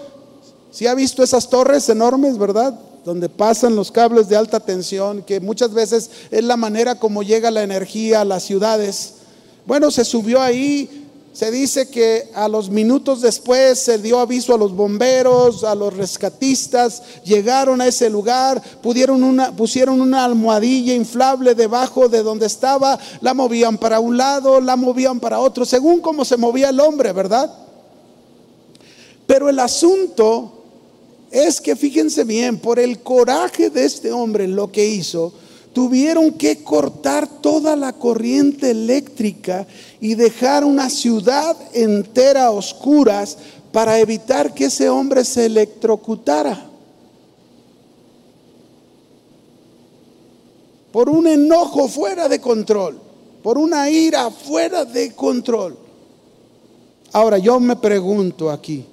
Si 0.71 0.87
ha 0.87 0.95
visto 0.95 1.23
esas 1.23 1.49
torres 1.49 1.89
enormes, 1.89 2.37
¿verdad? 2.39 2.79
Donde 3.05 3.29
pasan 3.29 3.75
los 3.75 3.91
cables 3.91 4.29
de 4.29 4.37
alta 4.37 4.61
tensión, 4.61 5.23
que 5.23 5.41
muchas 5.41 5.73
veces 5.73 6.11
es 6.31 6.45
la 6.45 6.57
manera 6.57 6.97
como 6.97 7.23
llega 7.23 7.51
la 7.51 7.63
energía 7.63 8.21
a 8.21 8.25
las 8.25 8.43
ciudades. 8.43 9.15
Bueno, 9.65 9.91
se 9.91 10.05
subió 10.05 10.43
ahí, 10.43 11.07
se 11.33 11.51
dice 11.51 11.89
que 11.89 12.31
a 12.35 12.49
los 12.49 12.69
minutos 12.69 13.21
después 13.21 13.79
se 13.79 13.99
dio 13.99 14.19
aviso 14.19 14.55
a 14.55 14.59
los 14.59 14.75
bomberos, 14.75 15.63
a 15.63 15.75
los 15.75 15.97
rescatistas, 15.97 17.03
llegaron 17.25 17.81
a 17.81 17.87
ese 17.87 18.11
lugar, 18.11 18.61
pusieron 18.83 20.01
una 20.01 20.25
almohadilla 20.25 20.95
inflable 20.95 21.55
debajo 21.55 22.09
de 22.09 22.23
donde 22.23 22.47
estaba, 22.47 22.99
la 23.21 23.35
movían 23.35 23.79
para 23.79 24.01
un 24.01 24.17
lado, 24.17 24.61
la 24.61 24.75
movían 24.75 25.21
para 25.21 25.39
otro, 25.39 25.65
según 25.65 26.01
cómo 26.01 26.25
se 26.25 26.37
movía 26.37 26.71
el 26.71 26.81
hombre, 26.81 27.13
¿verdad? 27.13 27.55
Pero 29.27 29.49
el 29.49 29.61
asunto 29.61 30.58
es 31.31 31.61
que 31.61 31.77
fíjense 31.77 32.25
bien, 32.25 32.59
por 32.59 32.79
el 32.79 33.01
coraje 33.01 33.71
de 33.71 33.85
este 33.85 34.13
hombre, 34.13 34.49
lo 34.49 34.73
que 34.73 34.87
hizo, 34.87 35.33
tuvieron 35.73 36.33
que 36.33 36.63
cortar 36.63 37.29
toda 37.41 37.77
la 37.77 37.93
corriente 37.93 38.71
eléctrica 38.71 39.67
y 40.01 40.15
dejar 40.15 40.65
una 40.65 40.91
ciudad 40.91 41.57
entera 41.73 42.47
a 42.47 42.51
oscuras 42.51 43.39
para 43.73 43.99
evitar 43.99 44.55
que 44.55 44.67
ese 44.67 44.89
hombre 44.89 45.25
se 45.25 45.47
electrocutara. 45.47 46.67
Por 50.91 51.11
un 51.11 51.27
enojo 51.27 51.87
fuera 51.87 52.29
de 52.29 52.41
control, 52.41 52.99
por 53.43 53.59
una 53.59 53.91
ira 53.91 54.31
fuera 54.31 54.85
de 54.85 55.13
control. 55.13 55.77
Ahora 57.13 57.39
yo 57.39 57.61
me 57.61 57.77
pregunto 57.77 58.51
aquí, 58.51 58.85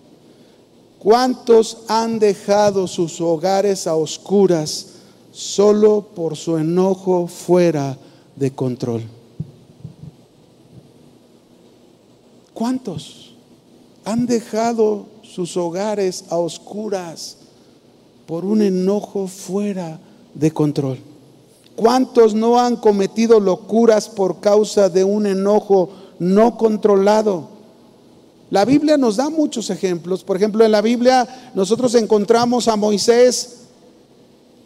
¿cuántos 1.06 1.78
han 1.88 2.20
dejado 2.20 2.86
sus 2.86 3.22
hogares 3.22 3.88
a 3.88 3.95
oscuras? 3.95 4.88
solo 5.36 6.01
por 6.16 6.38
su 6.38 6.56
enojo 6.56 7.28
fuera 7.28 7.97
de 8.38 8.51
control. 8.51 9.03
¿Cuántos 12.53 13.34
han 14.06 14.26
dejado 14.28 15.08
sus 15.24 15.58
hogares 15.58 16.24
a 16.30 16.38
oscuras 16.38 17.36
por 18.26 18.45
un 18.45 18.62
enojo 18.62 19.28
fuera 19.28 19.99
de 20.34 20.51
control? 20.51 20.99
¿Cuántos 21.76 22.34
no 22.34 22.58
han 22.58 22.78
cometido 22.78 23.41
locuras 23.41 24.08
por 24.08 24.39
causa 24.39 24.88
de 24.88 25.03
un 25.03 25.28
enojo 25.28 25.89
no 26.18 26.56
controlado? 26.56 27.49
La 28.50 28.64
Biblia 28.64 28.98
nos 28.98 29.16
da 29.16 29.30
muchos 29.30 29.70
ejemplos. 29.70 30.24
Por 30.24 30.38
ejemplo, 30.38 30.64
en 30.64 30.72
la 30.72 30.82
Biblia 30.82 31.52
nosotros 31.56 31.96
encontramos 31.96 32.68
a 32.68 32.76
Moisés 32.76 33.62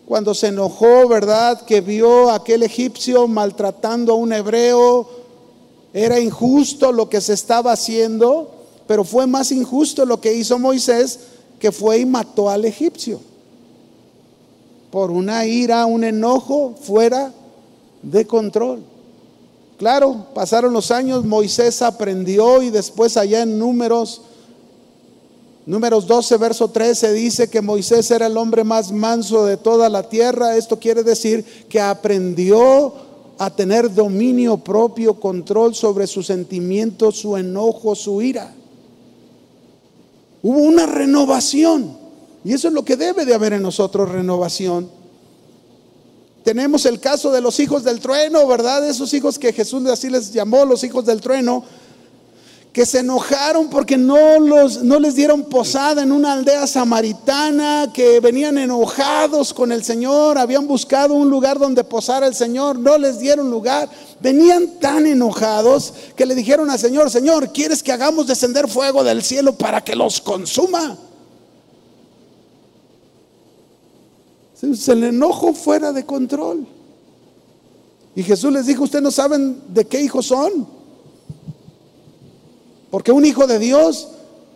cuando 0.05 0.33
se 0.33 0.47
enojó, 0.47 1.07
¿verdad? 1.07 1.61
Que 1.61 1.81
vio 1.81 2.29
a 2.29 2.35
aquel 2.35 2.63
egipcio 2.63 3.27
maltratando 3.27 4.13
a 4.13 4.15
un 4.15 4.33
hebreo. 4.33 5.07
Era 5.93 6.19
injusto 6.19 6.91
lo 6.91 7.09
que 7.09 7.21
se 7.21 7.33
estaba 7.33 7.71
haciendo, 7.71 8.51
pero 8.85 9.03
fue 9.03 9.27
más 9.27 9.51
injusto 9.51 10.05
lo 10.05 10.19
que 10.19 10.33
hizo 10.33 10.59
Moisés, 10.59 11.19
que 11.59 11.71
fue 11.71 11.99
y 11.99 12.05
mató 12.05 12.49
al 12.49 12.65
egipcio. 12.65 13.19
Por 14.91 15.11
una 15.11 15.45
ira, 15.45 15.85
un 15.85 16.03
enojo 16.03 16.75
fuera 16.81 17.31
de 18.01 18.25
control. 18.25 18.83
Claro, 19.79 20.27
pasaron 20.35 20.73
los 20.73 20.91
años, 20.91 21.25
Moisés 21.25 21.81
aprendió 21.81 22.61
y 22.61 22.69
después 22.69 23.17
allá 23.17 23.41
en 23.41 23.57
números 23.57 24.21
Números 25.69 26.07
12, 26.07 26.37
verso 26.37 26.67
13 26.69 27.13
dice 27.13 27.47
que 27.47 27.61
Moisés 27.61 28.09
era 28.09 28.25
el 28.25 28.37
hombre 28.37 28.63
más 28.63 28.91
manso 28.91 29.45
de 29.45 29.55
toda 29.55 29.87
la 29.87 30.01
tierra. 30.01 30.57
Esto 30.57 30.79
quiere 30.79 31.03
decir 31.03 31.45
que 31.69 31.79
aprendió 31.79 32.91
a 33.37 33.51
tener 33.51 33.93
dominio 33.93 34.57
propio, 34.57 35.19
control 35.19 35.75
sobre 35.75 36.07
sus 36.07 36.25
sentimientos, 36.25 37.17
su 37.17 37.37
enojo, 37.37 37.93
su 37.93 38.19
ira. 38.19 38.51
Hubo 40.41 40.57
una 40.57 40.87
renovación. 40.87 41.95
Y 42.43 42.53
eso 42.53 42.69
es 42.69 42.73
lo 42.73 42.83
que 42.83 42.95
debe 42.95 43.23
de 43.23 43.35
haber 43.35 43.53
en 43.53 43.61
nosotros, 43.61 44.09
renovación. 44.09 44.89
Tenemos 46.43 46.85
el 46.85 46.99
caso 46.99 47.31
de 47.31 47.41
los 47.41 47.59
hijos 47.59 47.83
del 47.83 47.99
trueno, 47.99 48.47
¿verdad? 48.47 48.87
Esos 48.87 49.13
hijos 49.13 49.37
que 49.37 49.53
Jesús 49.53 49.85
así 49.87 50.09
les 50.09 50.31
llamó, 50.31 50.65
los 50.65 50.83
hijos 50.83 51.05
del 51.05 51.21
trueno 51.21 51.63
que 52.71 52.85
se 52.85 52.99
enojaron 52.99 53.69
porque 53.69 53.97
no, 53.97 54.39
los, 54.39 54.83
no 54.83 54.99
les 54.99 55.15
dieron 55.15 55.43
posada 55.43 56.03
en 56.03 56.11
una 56.11 56.33
aldea 56.33 56.67
samaritana, 56.67 57.91
que 57.93 58.19
venían 58.19 58.57
enojados 58.57 59.53
con 59.53 59.71
el 59.71 59.83
Señor, 59.83 60.37
habían 60.37 60.67
buscado 60.67 61.15
un 61.15 61.29
lugar 61.29 61.57
donde 61.57 61.83
posar 61.83 62.23
el 62.23 62.35
Señor, 62.35 62.77
no 62.77 62.97
les 62.97 63.19
dieron 63.19 63.49
lugar, 63.49 63.89
venían 64.19 64.79
tan 64.79 65.07
enojados 65.07 65.93
que 66.15 66.27
le 66.27 66.35
dijeron 66.35 66.69
al 66.69 66.79
Señor, 66.79 67.09
Señor, 67.09 67.51
¿quieres 67.51 67.81
que 67.81 67.91
hagamos 67.91 68.27
descender 68.27 68.67
fuego 68.67 69.03
del 69.03 69.23
cielo 69.23 69.53
para 69.53 69.81
que 69.81 69.95
los 69.95 70.21
consuma? 70.21 70.95
Se 74.59 74.95
le 74.95 75.07
enojo 75.07 75.53
fuera 75.53 75.93
de 75.93 76.05
control. 76.05 76.67
Y 78.15 78.23
Jesús 78.23 78.51
les 78.51 78.65
dijo, 78.65 78.83
ustedes 78.83 79.03
no 79.03 79.11
saben 79.11 79.61
de 79.69 79.85
qué 79.85 80.01
hijos 80.01 80.25
son. 80.25 80.67
Porque 82.91 83.11
un 83.11 83.23
hijo 83.23 83.47
de 83.47 83.59
Dios 83.59 84.09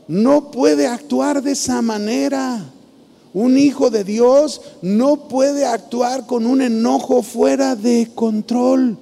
no 0.08 0.52
puede 0.52 0.88
actuar 0.88 1.42
de 1.42 1.52
esa 1.52 1.82
manera. 1.82 2.66
Un 3.34 3.58
hijo 3.58 3.90
de 3.90 4.04
Dios 4.04 4.62
no 4.82 5.30
puede 5.30 5.66
actuar 5.66 6.28
con 6.28 6.46
un 6.46 6.62
enojo 6.62 7.24
fuera 7.24 7.76
de 7.76 8.12
control. 8.14 8.98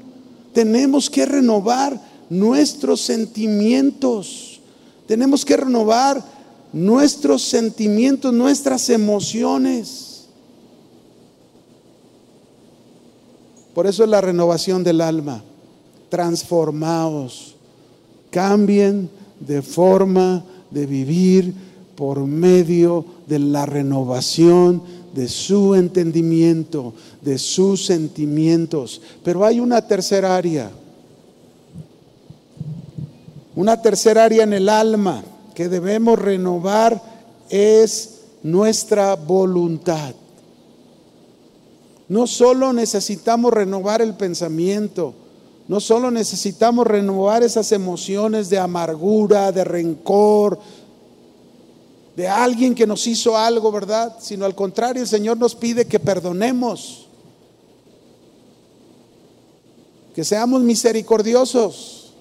Tenemos 0.53 1.09
que 1.09 1.25
renovar 1.25 1.99
nuestros 2.29 3.01
sentimientos. 3.01 4.61
Tenemos 5.07 5.43
que 5.43 5.57
renovar 5.57 6.23
nuestros 6.71 7.41
sentimientos, 7.41 8.33
nuestras 8.33 8.89
emociones. 8.89 10.10
Por 13.73 13.87
eso 13.87 14.03
es 14.03 14.09
la 14.09 14.21
renovación 14.21 14.83
del 14.83 15.01
alma. 15.01 15.43
Transformaos, 16.09 17.55
cambien 18.29 19.09
de 19.39 19.61
forma 19.61 20.43
de 20.69 20.85
vivir 20.85 21.53
por 21.95 22.19
medio 22.19 23.05
de 23.27 23.39
la 23.39 23.65
renovación 23.65 24.81
de 25.13 25.27
su 25.27 25.75
entendimiento, 25.75 26.93
de 27.21 27.37
sus 27.37 27.85
sentimientos. 27.85 29.01
Pero 29.23 29.45
hay 29.45 29.59
una 29.59 29.85
tercera 29.85 30.35
área, 30.35 30.71
una 33.55 33.81
tercera 33.81 34.23
área 34.23 34.43
en 34.43 34.53
el 34.53 34.69
alma 34.69 35.23
que 35.53 35.69
debemos 35.69 36.17
renovar 36.17 37.01
es 37.49 38.21
nuestra 38.43 39.15
voluntad. 39.15 40.15
No 42.11 42.27
solo 42.27 42.73
necesitamos 42.73 43.53
renovar 43.53 44.01
el 44.01 44.15
pensamiento, 44.15 45.13
no 45.69 45.79
solo 45.79 46.11
necesitamos 46.11 46.85
renovar 46.85 47.41
esas 47.41 47.71
emociones 47.71 48.49
de 48.49 48.59
amargura, 48.59 49.53
de 49.53 49.63
rencor, 49.63 50.59
de 52.17 52.27
alguien 52.27 52.75
que 52.75 52.85
nos 52.85 53.07
hizo 53.07 53.37
algo, 53.37 53.71
¿verdad? 53.71 54.17
Sino 54.19 54.43
al 54.43 54.55
contrario, 54.55 55.01
el 55.01 55.07
Señor 55.07 55.37
nos 55.37 55.55
pide 55.55 55.85
que 55.85 56.01
perdonemos, 56.01 57.07
que 60.13 60.25
seamos 60.25 60.63
misericordiosos. 60.63 62.11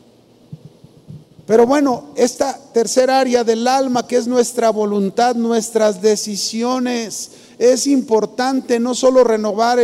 Pero 1.48 1.66
bueno, 1.66 2.10
esta 2.14 2.56
tercera 2.72 3.18
área 3.18 3.42
del 3.42 3.66
alma, 3.66 4.06
que 4.06 4.18
es 4.18 4.28
nuestra 4.28 4.70
voluntad, 4.70 5.34
nuestras 5.34 6.00
decisiones, 6.00 7.32
es 7.60 7.86
importante 7.86 8.80
no 8.80 8.94
solo 8.94 9.22
renovar 9.22 9.78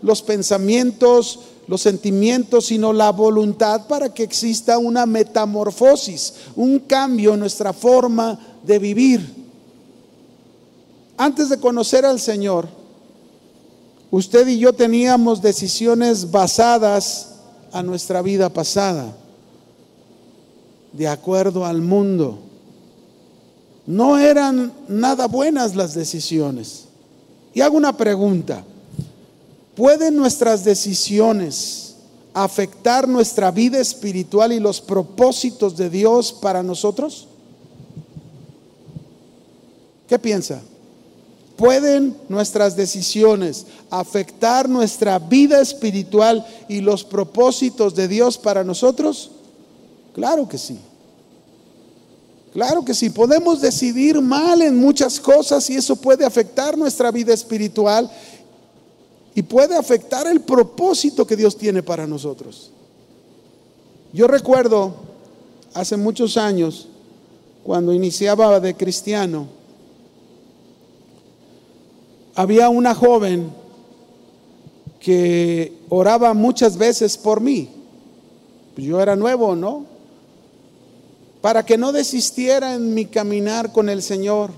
los 0.00 0.22
pensamientos, 0.22 1.40
los 1.66 1.82
sentimientos, 1.82 2.66
sino 2.66 2.92
la 2.92 3.10
voluntad 3.10 3.88
para 3.88 4.14
que 4.14 4.22
exista 4.22 4.78
una 4.78 5.06
metamorfosis, 5.06 6.34
un 6.54 6.78
cambio 6.78 7.34
en 7.34 7.40
nuestra 7.40 7.72
forma 7.72 8.38
de 8.62 8.78
vivir. 8.78 9.34
Antes 11.16 11.48
de 11.48 11.58
conocer 11.58 12.06
al 12.06 12.20
Señor, 12.20 12.68
usted 14.12 14.46
y 14.46 14.60
yo 14.60 14.72
teníamos 14.72 15.42
decisiones 15.42 16.30
basadas 16.30 17.40
a 17.72 17.82
nuestra 17.82 18.22
vida 18.22 18.50
pasada, 18.50 19.16
de 20.92 21.08
acuerdo 21.08 21.66
al 21.66 21.82
mundo. 21.82 22.38
no 23.84 24.16
eran 24.16 24.72
nada 24.86 25.26
buenas 25.26 25.74
las 25.74 25.92
decisiones. 25.92 26.85
Y 27.56 27.62
hago 27.62 27.78
una 27.78 27.96
pregunta. 27.96 28.62
¿Pueden 29.74 30.14
nuestras 30.14 30.62
decisiones 30.62 31.94
afectar 32.34 33.08
nuestra 33.08 33.50
vida 33.50 33.80
espiritual 33.80 34.52
y 34.52 34.60
los 34.60 34.82
propósitos 34.82 35.74
de 35.74 35.88
Dios 35.88 36.34
para 36.34 36.62
nosotros? 36.62 37.28
¿Qué 40.06 40.18
piensa? 40.18 40.60
¿Pueden 41.56 42.14
nuestras 42.28 42.76
decisiones 42.76 43.64
afectar 43.88 44.68
nuestra 44.68 45.18
vida 45.18 45.58
espiritual 45.62 46.46
y 46.68 46.82
los 46.82 47.04
propósitos 47.04 47.94
de 47.94 48.06
Dios 48.06 48.36
para 48.36 48.64
nosotros? 48.64 49.30
Claro 50.12 50.46
que 50.46 50.58
sí. 50.58 50.78
Claro 52.56 52.82
que 52.82 52.94
sí, 52.94 53.10
podemos 53.10 53.60
decidir 53.60 54.18
mal 54.22 54.62
en 54.62 54.78
muchas 54.78 55.20
cosas 55.20 55.68
y 55.68 55.76
eso 55.76 55.94
puede 55.94 56.24
afectar 56.24 56.78
nuestra 56.78 57.10
vida 57.10 57.34
espiritual 57.34 58.10
y 59.34 59.42
puede 59.42 59.76
afectar 59.76 60.26
el 60.26 60.40
propósito 60.40 61.26
que 61.26 61.36
Dios 61.36 61.58
tiene 61.58 61.82
para 61.82 62.06
nosotros. 62.06 62.70
Yo 64.10 64.26
recuerdo 64.26 64.94
hace 65.74 65.98
muchos 65.98 66.38
años, 66.38 66.88
cuando 67.62 67.92
iniciaba 67.92 68.58
de 68.58 68.74
cristiano, 68.74 69.48
había 72.34 72.70
una 72.70 72.94
joven 72.94 73.52
que 74.98 75.74
oraba 75.90 76.32
muchas 76.32 76.78
veces 76.78 77.18
por 77.18 77.42
mí. 77.42 77.68
Yo 78.78 78.98
era 78.98 79.14
nuevo, 79.14 79.54
¿no? 79.54 79.95
Para 81.46 81.64
que 81.64 81.78
no 81.78 81.92
desistiera 81.92 82.74
en 82.74 82.92
mi 82.92 83.04
caminar 83.04 83.70
con 83.70 83.88
el 83.88 84.02
Señor. 84.02 84.50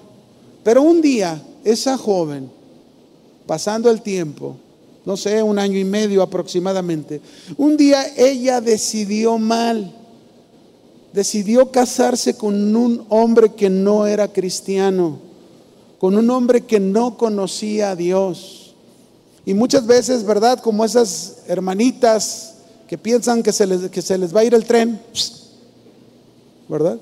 Pero 0.65 0.81
un 0.81 1.03
día, 1.03 1.39
esa 1.63 1.99
joven, 1.99 2.51
pasando 3.47 3.91
el 3.91 4.01
tiempo, 4.01 4.57
no 5.05 5.15
sé, 5.15 5.43
un 5.43 5.59
año 5.59 5.79
y 5.79 5.85
medio 5.85 6.23
aproximadamente, 6.23 7.21
un 7.59 7.77
día 7.77 8.07
ella 8.17 8.63
decidió 8.63 9.37
mal, 9.37 9.95
decidió 11.13 11.71
casarse 11.71 12.39
con 12.39 12.75
un 12.75 13.05
hombre 13.11 13.53
que 13.53 13.69
no 13.69 14.07
era 14.07 14.33
cristiano, 14.33 15.19
con 15.99 16.17
un 16.17 16.31
hombre 16.31 16.63
que 16.63 16.81
no 16.81 17.19
conocía 17.19 17.91
a 17.91 17.97
Dios. 17.97 18.75
Y 19.45 19.53
muchas 19.53 19.87
veces, 19.87 20.25
¿verdad? 20.25 20.59
Como 20.61 20.87
esas 20.87 21.41
hermanitas 21.49 22.55
que 22.89 22.97
piensan 22.97 23.43
que 23.43 23.53
se 23.53 23.67
les, 23.67 23.91
que 23.91 24.01
se 24.01 24.17
les 24.17 24.35
va 24.35 24.41
a 24.41 24.45
ir 24.45 24.55
el 24.55 24.65
tren, 24.65 24.99
¿verdad? 26.69 26.99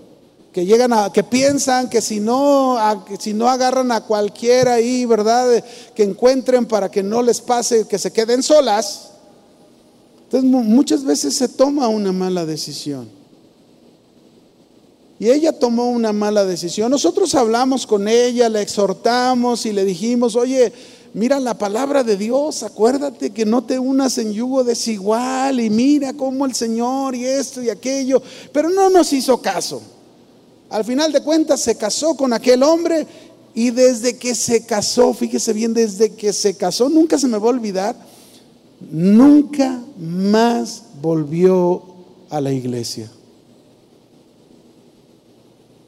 Que 0.52 0.64
llegan 0.64 0.92
a, 0.92 1.12
que 1.12 1.22
piensan 1.22 1.90
que 1.90 2.00
si 2.00 2.20
no, 2.20 2.78
si 3.18 3.34
no 3.34 3.48
agarran 3.48 3.92
a 3.92 4.02
cualquiera 4.02 4.74
ahí, 4.74 5.04
¿verdad? 5.04 5.62
Que 5.94 6.02
encuentren 6.02 6.66
para 6.66 6.90
que 6.90 7.02
no 7.02 7.22
les 7.22 7.40
pase, 7.40 7.86
que 7.86 7.98
se 7.98 8.12
queden 8.12 8.42
solas. 8.42 9.10
Entonces 10.24 10.50
muchas 10.50 11.04
veces 11.04 11.36
se 11.36 11.48
toma 11.48 11.88
una 11.88 12.12
mala 12.12 12.46
decisión. 12.46 13.08
Y 15.18 15.30
ella 15.30 15.52
tomó 15.52 15.90
una 15.90 16.12
mala 16.12 16.44
decisión. 16.44 16.90
Nosotros 16.90 17.34
hablamos 17.34 17.86
con 17.86 18.06
ella, 18.06 18.48
la 18.48 18.60
exhortamos 18.60 19.64
y 19.64 19.72
le 19.72 19.84
dijimos, 19.84 20.36
oye, 20.36 20.72
mira 21.16 21.40
la 21.40 21.54
palabra 21.54 22.04
de 22.04 22.14
Dios, 22.14 22.62
acuérdate 22.62 23.30
que 23.30 23.46
no 23.46 23.64
te 23.64 23.78
unas 23.78 24.18
en 24.18 24.34
yugo 24.34 24.62
desigual 24.62 25.60
y 25.60 25.70
mira 25.70 26.12
cómo 26.12 26.44
el 26.44 26.54
Señor 26.54 27.14
y 27.14 27.24
esto 27.24 27.62
y 27.62 27.70
aquello, 27.70 28.22
pero 28.52 28.68
no 28.68 28.90
nos 28.90 29.14
hizo 29.14 29.40
caso. 29.40 29.80
Al 30.68 30.84
final 30.84 31.12
de 31.12 31.22
cuentas 31.22 31.60
se 31.60 31.74
casó 31.76 32.14
con 32.16 32.34
aquel 32.34 32.62
hombre 32.62 33.06
y 33.54 33.70
desde 33.70 34.18
que 34.18 34.34
se 34.34 34.66
casó, 34.66 35.14
fíjese 35.14 35.54
bien, 35.54 35.72
desde 35.72 36.12
que 36.12 36.34
se 36.34 36.54
casó, 36.54 36.90
nunca 36.90 37.16
se 37.16 37.28
me 37.28 37.38
va 37.38 37.46
a 37.46 37.50
olvidar, 37.50 37.96
nunca 38.90 39.80
más 39.98 40.82
volvió 41.00 41.82
a 42.28 42.42
la 42.42 42.52
iglesia. 42.52 43.10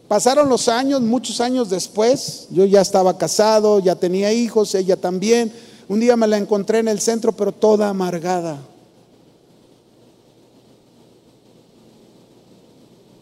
Pasaron 0.08 0.48
los 0.48 0.68
años, 0.68 1.02
muchos 1.02 1.38
años 1.42 1.68
después, 1.68 2.48
yo 2.50 2.64
ya 2.64 2.80
estaba 2.80 3.18
casado, 3.18 3.78
ya 3.78 3.94
tenía 3.94 4.32
hijos, 4.32 4.74
ella 4.74 4.96
también. 4.96 5.52
Un 5.86 6.00
día 6.00 6.16
me 6.16 6.26
la 6.26 6.38
encontré 6.38 6.78
en 6.78 6.88
el 6.88 6.98
centro, 6.98 7.32
pero 7.32 7.52
toda 7.52 7.90
amargada. 7.90 8.58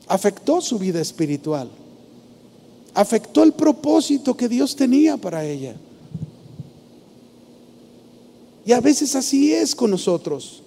Afectó 0.06 0.60
su 0.60 0.78
vida 0.78 1.00
espiritual. 1.00 1.68
Afectó 2.94 3.42
el 3.42 3.52
propósito 3.52 4.36
que 4.36 4.48
Dios 4.48 4.76
tenía 4.76 5.16
para 5.16 5.44
ella. 5.44 5.74
Y 8.64 8.72
a 8.72 8.80
veces 8.80 9.16
así 9.16 9.52
es 9.52 9.74
con 9.74 9.90
nosotros 9.90 10.62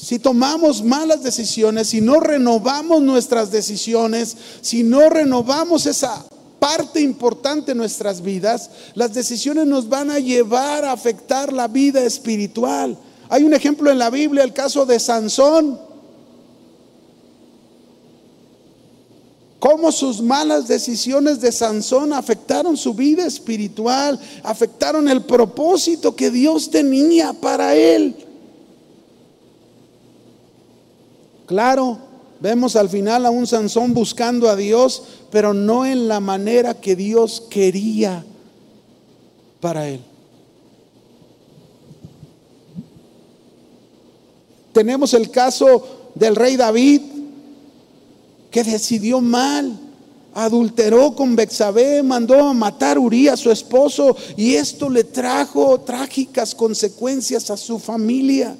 si 0.00 0.20
tomamos 0.20 0.82
malas 0.82 1.22
decisiones, 1.24 1.88
si 1.88 2.00
no 2.00 2.20
renovamos 2.20 3.02
nuestras 3.02 3.50
decisiones, 3.50 4.36
si 4.60 4.84
no 4.84 5.08
renovamos 5.08 5.86
esa 5.86 6.24
parte 6.60 7.00
importante 7.00 7.72
en 7.72 7.78
nuestras 7.78 8.22
vidas, 8.22 8.70
las 8.94 9.12
decisiones 9.12 9.66
nos 9.66 9.88
van 9.88 10.10
a 10.10 10.20
llevar 10.20 10.84
a 10.84 10.92
afectar 10.92 11.52
la 11.52 11.66
vida 11.66 12.00
espiritual. 12.04 12.96
Hay 13.28 13.42
un 13.42 13.54
ejemplo 13.54 13.90
en 13.90 13.98
la 13.98 14.08
Biblia, 14.08 14.44
el 14.44 14.52
caso 14.52 14.86
de 14.86 15.00
Sansón. 15.00 15.80
Cómo 19.58 19.90
sus 19.90 20.22
malas 20.22 20.68
decisiones 20.68 21.40
de 21.40 21.50
Sansón 21.50 22.12
afectaron 22.12 22.76
su 22.76 22.94
vida 22.94 23.26
espiritual, 23.26 24.20
afectaron 24.44 25.08
el 25.08 25.24
propósito 25.24 26.14
que 26.14 26.30
Dios 26.30 26.70
tenía 26.70 27.32
para 27.32 27.74
él. 27.74 28.27
Claro, 31.48 31.96
vemos 32.40 32.76
al 32.76 32.90
final 32.90 33.24
a 33.24 33.30
un 33.30 33.46
Sansón 33.46 33.94
buscando 33.94 34.50
a 34.50 34.54
Dios, 34.54 35.02
pero 35.30 35.54
no 35.54 35.86
en 35.86 36.06
la 36.06 36.20
manera 36.20 36.74
que 36.74 36.94
Dios 36.94 37.42
quería 37.48 38.22
para 39.58 39.88
él. 39.88 40.00
Tenemos 44.74 45.14
el 45.14 45.30
caso 45.30 46.10
del 46.14 46.36
rey 46.36 46.56
David 46.56 47.00
que 48.50 48.62
decidió 48.62 49.22
mal, 49.22 49.72
adulteró 50.34 51.14
con 51.14 51.34
Bexabé, 51.34 52.02
mandó 52.02 52.46
a 52.46 52.52
matar 52.52 52.98
a 52.98 53.00
Uría, 53.00 53.38
su 53.38 53.50
esposo, 53.50 54.14
y 54.36 54.54
esto 54.54 54.90
le 54.90 55.02
trajo 55.02 55.80
trágicas 55.80 56.54
consecuencias 56.54 57.50
a 57.50 57.56
su 57.56 57.78
familia 57.78 58.54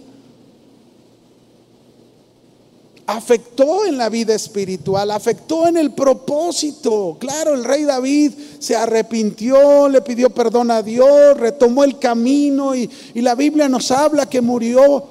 afectó 3.08 3.86
en 3.86 3.96
la 3.96 4.10
vida 4.10 4.34
espiritual, 4.34 5.10
afectó 5.10 5.66
en 5.66 5.78
el 5.78 5.92
propósito. 5.92 7.16
Claro, 7.18 7.54
el 7.54 7.64
rey 7.64 7.84
David 7.84 8.32
se 8.58 8.76
arrepintió, 8.76 9.88
le 9.88 10.02
pidió 10.02 10.28
perdón 10.28 10.70
a 10.70 10.82
Dios, 10.82 11.34
retomó 11.38 11.84
el 11.84 11.98
camino 11.98 12.74
y, 12.76 12.90
la 13.14 13.34
Biblia 13.34 13.66
nos 13.66 13.90
habla 13.90 14.28
que 14.28 14.42
murió, 14.42 15.04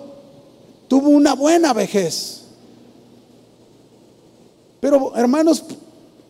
tuvo 0.88 1.10
una 1.10 1.34
buena 1.34 1.74
vejez. 1.74 2.44
Pero 4.80 5.14
hermanos, 5.16 5.64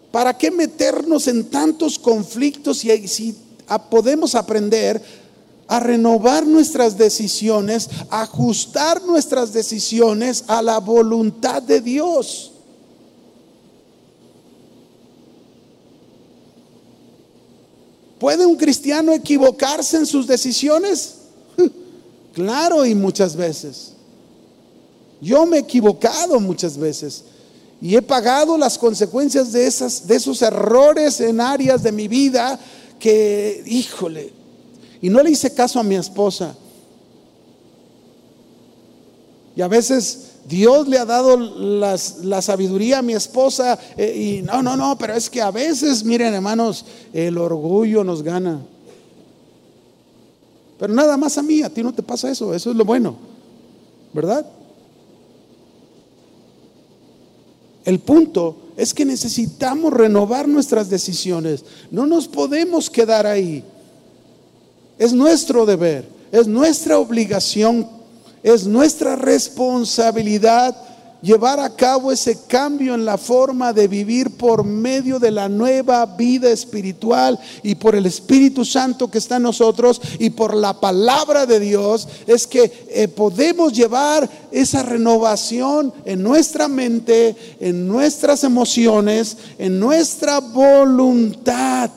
¿para 0.09 0.37
qué 0.37 0.49
meternos 0.49 1.27
en 1.27 1.49
tantos 1.49 1.99
conflictos 1.99 2.77
si, 2.77 3.09
si 3.09 3.35
podemos 3.89 4.35
aprender 4.35 5.03
a 5.67 5.79
renovar 5.79 6.45
nuestras 6.45 6.97
decisiones, 6.97 7.89
ajustar 8.09 9.03
nuestras 9.03 9.51
decisiones 9.51 10.45
a 10.47 10.61
la 10.61 10.79
voluntad 10.79 11.61
de 11.61 11.81
Dios. 11.81 12.51
¿Puede 18.19 18.45
un 18.45 18.55
cristiano 18.55 19.13
equivocarse 19.13 19.97
en 19.97 20.05
sus 20.05 20.27
decisiones? 20.27 21.15
Claro, 22.33 22.85
y 22.85 22.93
muchas 22.93 23.35
veces. 23.35 23.93
Yo 25.19 25.47
me 25.47 25.57
he 25.57 25.61
equivocado 25.61 26.39
muchas 26.39 26.77
veces 26.77 27.23
y 27.81 27.95
he 27.95 28.01
pagado 28.03 28.59
las 28.59 28.77
consecuencias 28.77 29.51
de, 29.51 29.65
esas, 29.65 30.05
de 30.05 30.17
esos 30.17 30.43
errores 30.43 31.19
en 31.19 31.41
áreas 31.41 31.81
de 31.81 31.91
mi 31.91 32.07
vida 32.07 32.59
que, 32.99 33.63
híjole, 33.65 34.36
y 35.01 35.09
no 35.09 35.21
le 35.21 35.31
hice 35.31 35.53
caso 35.53 35.79
a 35.79 35.83
mi 35.83 35.95
esposa. 35.95 36.55
Y 39.55 39.61
a 39.61 39.67
veces 39.67 40.33
Dios 40.47 40.87
le 40.87 40.97
ha 40.97 41.05
dado 41.05 41.35
la 41.37 42.41
sabiduría 42.41 42.99
a 42.99 43.01
mi 43.01 43.13
esposa. 43.13 43.77
Eh, 43.97 44.39
y 44.39 44.41
no, 44.43 44.61
no, 44.61 44.77
no, 44.77 44.97
pero 44.97 45.13
es 45.13 45.29
que 45.29 45.41
a 45.41 45.51
veces, 45.51 46.03
miren 46.03 46.33
hermanos, 46.33 46.85
el 47.11 47.37
orgullo 47.37 48.03
nos 48.03 48.21
gana. 48.23 48.61
Pero 50.77 50.93
nada 50.93 51.17
más 51.17 51.37
a 51.37 51.43
mí, 51.43 51.63
a 51.63 51.69
ti 51.69 51.83
no 51.83 51.93
te 51.93 52.03
pasa 52.03 52.29
eso, 52.29 52.53
eso 52.53 52.69
es 52.69 52.75
lo 52.75 52.85
bueno, 52.85 53.15
¿verdad? 54.13 54.45
El 57.83 57.99
punto 57.99 58.55
es 58.75 58.93
que 58.93 59.05
necesitamos 59.05 59.91
renovar 59.91 60.47
nuestras 60.47 60.89
decisiones. 60.89 61.63
No 61.89 62.05
nos 62.05 62.27
podemos 62.27 62.89
quedar 62.89 63.25
ahí. 63.25 63.63
Es 64.97 65.13
nuestro 65.13 65.65
deber, 65.65 66.07
es 66.31 66.47
nuestra 66.47 66.97
obligación, 66.97 67.87
es 68.43 68.65
nuestra 68.65 69.15
responsabilidad 69.15 70.75
llevar 71.21 71.59
a 71.59 71.75
cabo 71.75 72.11
ese 72.11 72.37
cambio 72.47 72.93
en 72.93 73.05
la 73.05 73.17
forma 73.17 73.73
de 73.73 73.87
vivir 73.87 74.31
por 74.31 74.63
medio 74.63 75.19
de 75.19 75.31
la 75.31 75.49
nueva 75.49 76.05
vida 76.05 76.49
espiritual 76.49 77.39
y 77.63 77.75
por 77.75 77.95
el 77.95 78.05
Espíritu 78.05 78.63
Santo 78.63 79.09
que 79.09 79.17
está 79.17 79.37
en 79.37 79.43
nosotros 79.43 80.01
y 80.19 80.29
por 80.29 80.55
la 80.55 80.79
palabra 80.79 81.45
de 81.45 81.59
Dios, 81.59 82.07
es 82.27 82.45
que 82.45 82.87
eh, 82.89 83.07
podemos 83.07 83.73
llevar 83.73 84.29
esa 84.51 84.83
renovación 84.83 85.93
en 86.05 86.21
nuestra 86.23 86.67
mente, 86.67 87.35
en 87.59 87.87
nuestras 87.87 88.43
emociones, 88.43 89.37
en 89.57 89.79
nuestra 89.79 90.39
voluntad. 90.39 91.89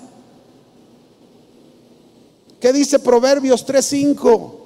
¿Qué 2.61 2.73
dice 2.73 2.99
Proverbios 2.99 3.65
3:5? 3.65 4.61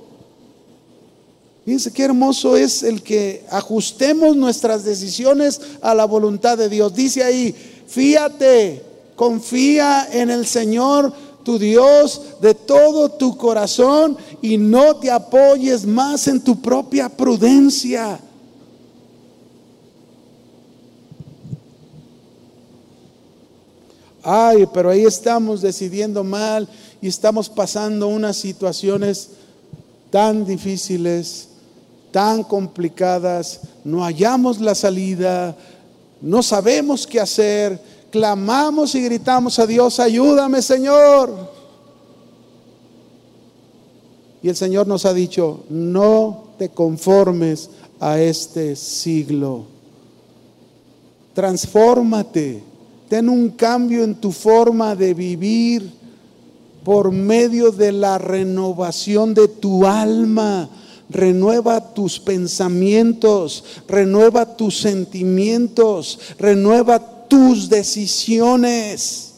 Fíjense 1.64 1.92
qué 1.92 2.04
hermoso 2.04 2.56
es 2.56 2.82
el 2.82 3.02
que 3.02 3.46
ajustemos 3.50 4.36
nuestras 4.36 4.84
decisiones 4.84 5.60
a 5.80 5.94
la 5.94 6.04
voluntad 6.04 6.58
de 6.58 6.68
Dios. 6.68 6.94
Dice 6.94 7.22
ahí, 7.22 7.54
fíate, 7.86 8.82
confía 9.16 10.06
en 10.12 10.28
el 10.28 10.44
Señor 10.44 11.12
tu 11.42 11.58
Dios 11.58 12.20
de 12.42 12.54
todo 12.54 13.10
tu 13.10 13.36
corazón 13.38 14.18
y 14.42 14.58
no 14.58 14.96
te 14.96 15.10
apoyes 15.10 15.86
más 15.86 16.28
en 16.28 16.40
tu 16.40 16.60
propia 16.60 17.08
prudencia. 17.08 18.20
Ay, 24.22 24.66
pero 24.72 24.90
ahí 24.90 25.04
estamos 25.04 25.60
decidiendo 25.60 26.24
mal 26.24 26.68
y 27.04 27.08
estamos 27.08 27.50
pasando 27.50 28.08
unas 28.08 28.34
situaciones 28.34 29.28
tan 30.10 30.46
difíciles 30.46 31.48
tan 32.10 32.44
complicadas, 32.44 33.60
no 33.84 34.02
hallamos 34.04 34.58
la 34.58 34.74
salida, 34.74 35.54
no 36.22 36.42
sabemos 36.42 37.06
qué 37.06 37.20
hacer, 37.20 37.78
clamamos 38.10 38.94
y 38.94 39.02
gritamos 39.02 39.58
a 39.58 39.66
Dios, 39.66 40.00
ayúdame 40.00 40.62
Señor. 40.62 41.50
Y 44.42 44.48
el 44.48 44.56
Señor 44.56 44.86
nos 44.86 45.04
ha 45.04 45.12
dicho, 45.12 45.64
no 45.68 46.54
te 46.56 46.70
conformes 46.70 47.68
a 48.00 48.18
este 48.18 48.76
siglo. 48.76 49.66
Transfórmate, 51.34 52.62
ten 53.10 53.28
un 53.28 53.50
cambio 53.50 54.04
en 54.04 54.14
tu 54.14 54.32
forma 54.32 54.96
de 54.96 55.12
vivir 55.12 56.03
por 56.84 57.10
medio 57.10 57.72
de 57.72 57.92
la 57.92 58.18
renovación 58.18 59.34
de 59.34 59.48
tu 59.48 59.86
alma 59.86 60.68
renueva 61.08 61.94
tus 61.94 62.18
pensamientos, 62.18 63.64
renueva 63.86 64.56
tus 64.56 64.78
sentimientos, 64.78 66.18
renueva 66.38 66.98
tus 67.28 67.68
decisiones. 67.68 69.30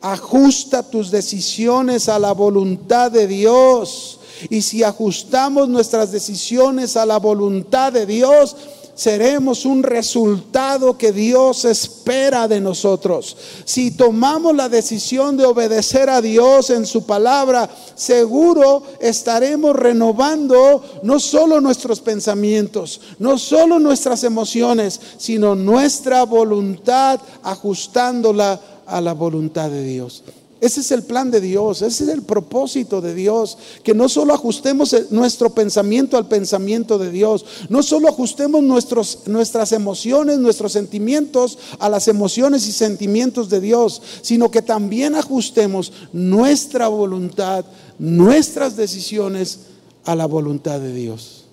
Ajusta 0.00 0.82
tus 0.82 1.10
decisiones 1.10 2.08
a 2.08 2.18
la 2.18 2.32
voluntad 2.32 3.10
de 3.10 3.26
Dios. 3.26 4.20
Y 4.50 4.60
si 4.62 4.82
ajustamos 4.82 5.68
nuestras 5.68 6.12
decisiones 6.12 6.96
a 6.96 7.06
la 7.06 7.18
voluntad 7.18 7.92
de 7.92 8.04
Dios, 8.04 8.56
seremos 8.94 9.64
un 9.64 9.82
resultado 9.82 10.96
que 10.96 11.12
Dios 11.12 11.64
espera 11.64 12.48
de 12.48 12.60
nosotros. 12.60 13.36
Si 13.64 13.90
tomamos 13.90 14.54
la 14.54 14.68
decisión 14.68 15.36
de 15.36 15.44
obedecer 15.44 16.10
a 16.10 16.20
Dios 16.20 16.70
en 16.70 16.86
su 16.86 17.04
palabra, 17.04 17.68
seguro 17.94 18.82
estaremos 19.00 19.74
renovando 19.76 20.82
no 21.02 21.18
solo 21.20 21.60
nuestros 21.60 22.00
pensamientos, 22.00 23.00
no 23.18 23.38
solo 23.38 23.78
nuestras 23.78 24.24
emociones, 24.24 25.00
sino 25.18 25.54
nuestra 25.54 26.24
voluntad, 26.24 27.20
ajustándola 27.42 28.60
a 28.86 29.00
la 29.00 29.14
voluntad 29.14 29.70
de 29.70 29.82
Dios. 29.82 30.22
Ese 30.64 30.80
es 30.80 30.92
el 30.92 31.02
plan 31.02 31.30
de 31.30 31.42
Dios, 31.42 31.82
ese 31.82 32.04
es 32.04 32.08
el 32.08 32.22
propósito 32.22 33.02
de 33.02 33.14
Dios, 33.14 33.58
que 33.82 33.92
no 33.92 34.08
solo 34.08 34.32
ajustemos 34.32 34.96
nuestro 35.10 35.50
pensamiento 35.50 36.16
al 36.16 36.26
pensamiento 36.26 36.96
de 36.96 37.10
Dios, 37.10 37.44
no 37.68 37.82
solo 37.82 38.08
ajustemos 38.08 38.62
nuestras 38.62 39.72
emociones, 39.72 40.38
nuestros 40.38 40.72
sentimientos 40.72 41.58
a 41.78 41.90
las 41.90 42.08
emociones 42.08 42.66
y 42.66 42.72
sentimientos 42.72 43.50
de 43.50 43.60
Dios, 43.60 44.00
sino 44.22 44.50
que 44.50 44.62
también 44.62 45.16
ajustemos 45.16 45.92
nuestra 46.14 46.88
voluntad, 46.88 47.66
nuestras 47.98 48.74
decisiones 48.74 49.58
a 50.06 50.14
la 50.14 50.24
voluntad 50.24 50.80
de 50.80 50.94
Dios. 50.94 51.44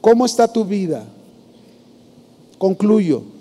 ¿Cómo 0.00 0.24
está 0.24 0.50
tu 0.50 0.64
vida? 0.64 1.04
Concluyo. 2.56 3.35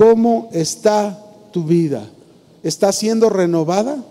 ¿Cómo 0.00 0.48
está 0.52 1.22
tu 1.52 1.62
vida? 1.62 2.08
¿Está 2.62 2.90
siendo 2.90 3.28
renovada? 3.28 4.02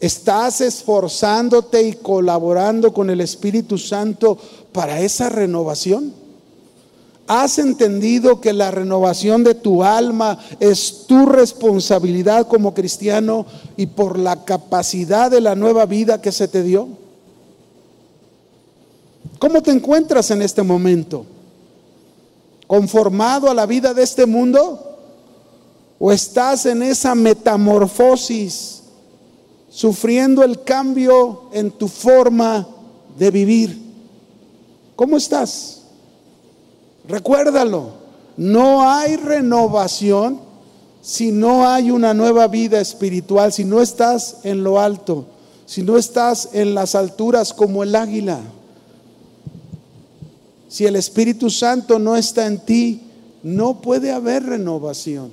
¿Estás 0.00 0.62
esforzándote 0.62 1.82
y 1.82 1.92
colaborando 1.92 2.94
con 2.94 3.10
el 3.10 3.20
Espíritu 3.20 3.76
Santo 3.76 4.38
para 4.72 5.00
esa 5.00 5.28
renovación? 5.28 6.14
¿Has 7.26 7.58
entendido 7.58 8.40
que 8.40 8.54
la 8.54 8.70
renovación 8.70 9.44
de 9.44 9.54
tu 9.54 9.84
alma 9.84 10.38
es 10.60 11.04
tu 11.06 11.26
responsabilidad 11.26 12.48
como 12.48 12.72
cristiano 12.72 13.44
y 13.76 13.84
por 13.84 14.18
la 14.18 14.46
capacidad 14.46 15.30
de 15.30 15.42
la 15.42 15.54
nueva 15.56 15.84
vida 15.84 16.22
que 16.22 16.32
se 16.32 16.48
te 16.48 16.62
dio? 16.62 16.88
¿Cómo 19.38 19.62
te 19.62 19.72
encuentras 19.72 20.30
en 20.30 20.40
este 20.40 20.62
momento? 20.62 21.26
Conformado 22.72 23.50
a 23.50 23.54
la 23.54 23.66
vida 23.66 23.92
de 23.92 24.02
este 24.02 24.24
mundo? 24.24 24.96
¿O 25.98 26.10
estás 26.10 26.64
en 26.64 26.82
esa 26.82 27.14
metamorfosis, 27.14 28.84
sufriendo 29.68 30.42
el 30.42 30.62
cambio 30.62 31.50
en 31.52 31.70
tu 31.70 31.86
forma 31.86 32.66
de 33.18 33.30
vivir? 33.30 33.78
¿Cómo 34.96 35.18
estás? 35.18 35.82
Recuérdalo, 37.06 37.90
no 38.38 38.88
hay 38.88 39.16
renovación 39.16 40.40
si 41.02 41.30
no 41.30 41.68
hay 41.68 41.90
una 41.90 42.14
nueva 42.14 42.46
vida 42.48 42.80
espiritual, 42.80 43.52
si 43.52 43.66
no 43.66 43.82
estás 43.82 44.38
en 44.44 44.64
lo 44.64 44.80
alto, 44.80 45.26
si 45.66 45.82
no 45.82 45.98
estás 45.98 46.48
en 46.54 46.74
las 46.74 46.94
alturas 46.94 47.52
como 47.52 47.82
el 47.82 47.94
águila. 47.94 48.40
Si 50.72 50.86
el 50.86 50.96
Espíritu 50.96 51.50
Santo 51.50 51.98
no 51.98 52.16
está 52.16 52.46
en 52.46 52.58
ti, 52.60 53.02
no 53.42 53.82
puede 53.82 54.10
haber 54.10 54.42
renovación. 54.44 55.30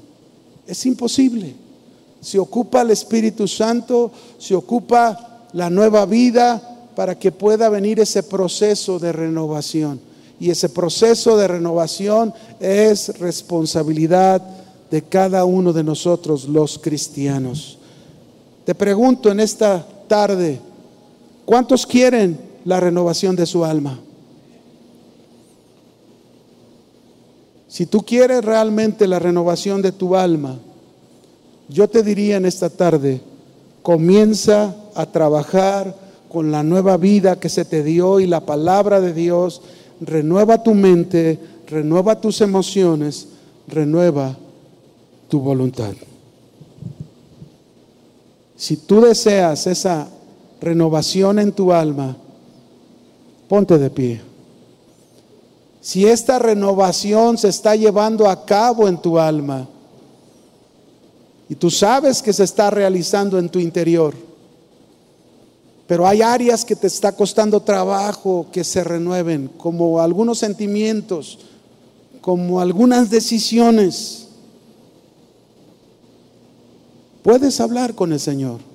Es 0.68 0.86
imposible. 0.86 1.56
Se 2.20 2.38
ocupa 2.38 2.82
el 2.82 2.92
Espíritu 2.92 3.48
Santo, 3.48 4.12
se 4.38 4.54
ocupa 4.54 5.48
la 5.54 5.70
nueva 5.70 6.06
vida 6.06 6.92
para 6.94 7.18
que 7.18 7.32
pueda 7.32 7.70
venir 7.70 8.02
ese 8.02 8.22
proceso 8.24 9.00
de 9.00 9.14
renovación. 9.14 10.02
Y 10.42 10.50
ese 10.50 10.68
proceso 10.68 11.38
de 11.38 11.48
renovación 11.48 12.34
es 12.60 13.18
responsabilidad 13.18 14.42
de 14.92 15.04
cada 15.04 15.46
uno 15.46 15.72
de 15.72 15.86
nosotros, 15.86 16.50
los 16.50 16.78
cristianos. 16.80 17.78
Te 18.66 18.76
pregunto 18.76 19.32
en 19.32 19.40
esta 19.40 19.88
tarde, 20.10 20.60
¿cuántos 21.46 21.86
quieren 21.86 22.38
la 22.66 22.82
renovación 22.82 23.38
de 23.38 23.46
su 23.46 23.64
alma? 23.64 24.02
Si 27.70 27.86
tú 27.86 28.02
quieres 28.02 28.44
realmente 28.44 29.08
la 29.08 29.20
renovación 29.20 29.84
de 29.84 29.92
tu 29.92 30.16
alma, 30.16 30.58
yo 31.70 31.88
te 31.88 32.02
diría 32.02 32.38
en 32.38 32.48
esta 32.48 32.72
tarde, 32.72 33.22
comienza 33.84 34.76
a 34.96 35.06
trabajar 35.06 35.96
con 36.30 36.52
la 36.52 36.64
nueva 36.64 36.98
vida 36.98 37.40
que 37.40 37.48
se 37.48 37.66
te 37.66 37.84
dio 37.84 38.20
y 38.20 38.26
la 38.26 38.44
palabra 38.44 39.00
de 39.00 39.14
Dios, 39.14 39.62
renueva 40.02 40.64
tu 40.64 40.74
mente, 40.74 41.40
renueva 41.68 42.20
tus 42.20 42.42
emociones, 42.42 43.28
renueva 43.68 44.36
tu 45.28 45.40
voluntad. 45.40 45.94
Si 48.58 48.78
tú 48.78 49.02
deseas 49.02 49.68
esa 49.68 50.08
renovación 50.60 51.38
en 51.38 51.52
tu 51.52 51.72
alma, 51.72 52.18
ponte 53.48 53.78
de 53.78 53.90
pie 53.92 54.29
si 55.82 56.06
esta 56.06 56.40
renovación 56.40 57.38
se 57.38 57.48
está 57.48 57.76
llevando 57.76 58.30
a 58.30 58.46
cabo 58.46 58.88
en 58.88 58.98
tu 58.98 59.18
alma 59.18 59.68
y 61.48 61.56
tú 61.56 61.72
sabes 61.72 62.22
que 62.22 62.34
se 62.34 62.44
está 62.44 62.70
realizando 62.70 63.40
en 63.40 63.50
tu 63.50 63.60
interior, 63.60 64.14
Pero 65.90 66.06
hay 66.06 66.22
áreas 66.22 66.64
que 66.64 66.76
te 66.76 66.86
está 66.86 67.12
costando 67.12 67.64
trabajo 67.64 68.46
que 68.52 68.64
se 68.64 68.84
renueven, 68.84 69.48
como 69.58 70.00
algunos 70.00 70.38
sentimientos, 70.38 71.40
como 72.22 72.62
algunas 72.62 73.10
decisiones. 73.10 74.28
Puedes 77.24 77.60
hablar 77.60 77.96
con 77.96 78.14
el 78.14 78.20
Señor. 78.20 78.69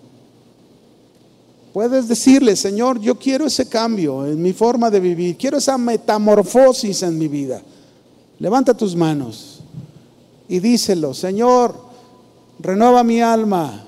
Puedes 1.75 2.07
decirle, 2.07 2.55
Señor, 2.55 3.01
yo 3.01 3.18
quiero 3.18 3.47
ese 3.47 3.68
cambio 3.68 4.25
en 4.25 4.41
mi 4.41 4.53
forma 4.53 4.93
de 4.93 5.01
vivir, 5.01 5.37
quiero 5.37 5.59
esa 5.59 5.77
metamorfosis 5.77 7.03
en 7.03 7.18
mi 7.18 7.27
vida. 7.27 7.61
Levanta 8.39 8.75
tus 8.75 8.95
manos 8.95 9.59
y 10.49 10.61
díselo, 10.61 11.12
Señor, 11.12 11.75
renueva 12.61 13.03
mi 13.03 13.20
alma. 13.20 13.87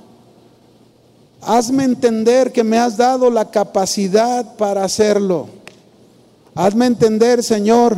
Hazme 1.41 1.85
entender 1.85 2.51
que 2.51 2.65
me 2.65 2.77
has 2.77 2.97
dado 2.97 3.31
la 3.31 3.53
capacidad 3.53 4.57
para 4.57 4.83
hacerlo. 4.83 5.47
Hazme 6.57 6.87
entender, 6.87 7.41
Señor, 7.45 7.97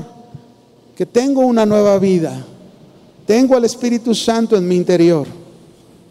que 0.95 1.07
tengo 1.07 1.41
una 1.41 1.65
nueva 1.65 1.99
vida. 1.99 2.45
Tengo 3.27 3.57
al 3.57 3.65
Espíritu 3.65 4.15
Santo 4.15 4.55
en 4.55 4.69
mi 4.69 4.77
interior. 4.77 5.27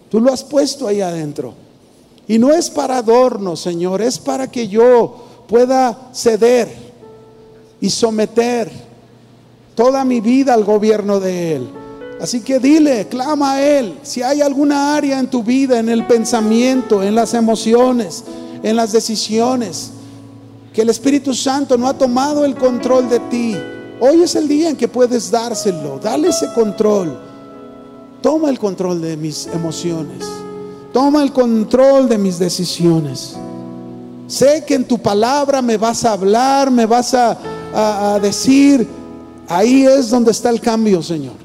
Tú 0.10 0.20
lo 0.20 0.34
has 0.34 0.44
puesto 0.44 0.88
ahí 0.88 1.00
adentro. 1.00 1.67
Y 2.28 2.38
no 2.38 2.52
es 2.52 2.70
para 2.70 2.98
adorno, 2.98 3.56
Señor, 3.56 4.02
es 4.02 4.20
para 4.20 4.52
que 4.52 4.68
yo 4.68 5.16
pueda 5.48 6.10
ceder 6.14 6.68
y 7.80 7.90
someter 7.90 8.70
toda 9.76 10.04
mi 10.04 10.20
vida 10.20 10.54
al 10.54 10.66
gobierno 10.66 11.20
de 11.20 11.56
Él. 11.56 11.70
Así 12.20 12.42
que 12.42 12.60
dile, 12.60 13.08
clama 13.08 13.54
a 13.54 13.62
Él. 13.62 14.00
Si 14.02 14.24
hay 14.24 14.42
alguna 14.42 14.96
área 14.96 15.20
en 15.20 15.30
tu 15.30 15.44
vida, 15.44 15.80
en 15.80 15.88
el 15.88 16.06
pensamiento, 16.06 17.04
en 17.04 17.16
las 17.16 17.34
emociones, 17.34 18.24
en 18.64 18.76
las 18.76 18.92
decisiones, 18.92 19.92
que 20.74 20.82
el 20.82 20.90
Espíritu 20.90 21.34
Santo 21.34 21.78
no 21.78 21.88
ha 21.88 21.98
tomado 21.98 22.44
el 22.44 22.56
control 22.56 23.08
de 23.08 23.20
ti, 23.20 23.56
hoy 24.00 24.22
es 24.24 24.36
el 24.36 24.48
día 24.48 24.70
en 24.70 24.76
que 24.76 24.88
puedes 24.88 25.32
dárselo. 25.32 26.00
Dale 26.00 26.30
ese 26.30 26.52
control. 26.54 27.20
Toma 28.22 28.50
el 28.50 28.60
control 28.60 29.00
de 29.00 29.16
mis 29.16 29.48
emociones. 29.48 30.26
Toma 30.94 31.24
el 31.24 31.32
control 31.32 32.08
de 32.10 32.18
mis 32.18 32.40
decisiones. 32.40 33.36
Sé 34.28 34.64
que 34.66 34.76
en 34.76 34.86
tu 34.86 34.98
palabra 35.00 35.62
me 35.62 35.78
vas 35.78 36.04
a 36.06 36.14
hablar, 36.14 36.70
me 36.72 36.86
vas 36.86 37.14
a, 37.14 37.38
a 37.74 38.20
decir, 38.20 38.88
ahí 39.48 39.86
es 39.86 40.10
donde 40.10 40.32
está 40.32 40.50
el 40.50 40.60
cambio, 40.60 41.02
Señor. 41.02 41.36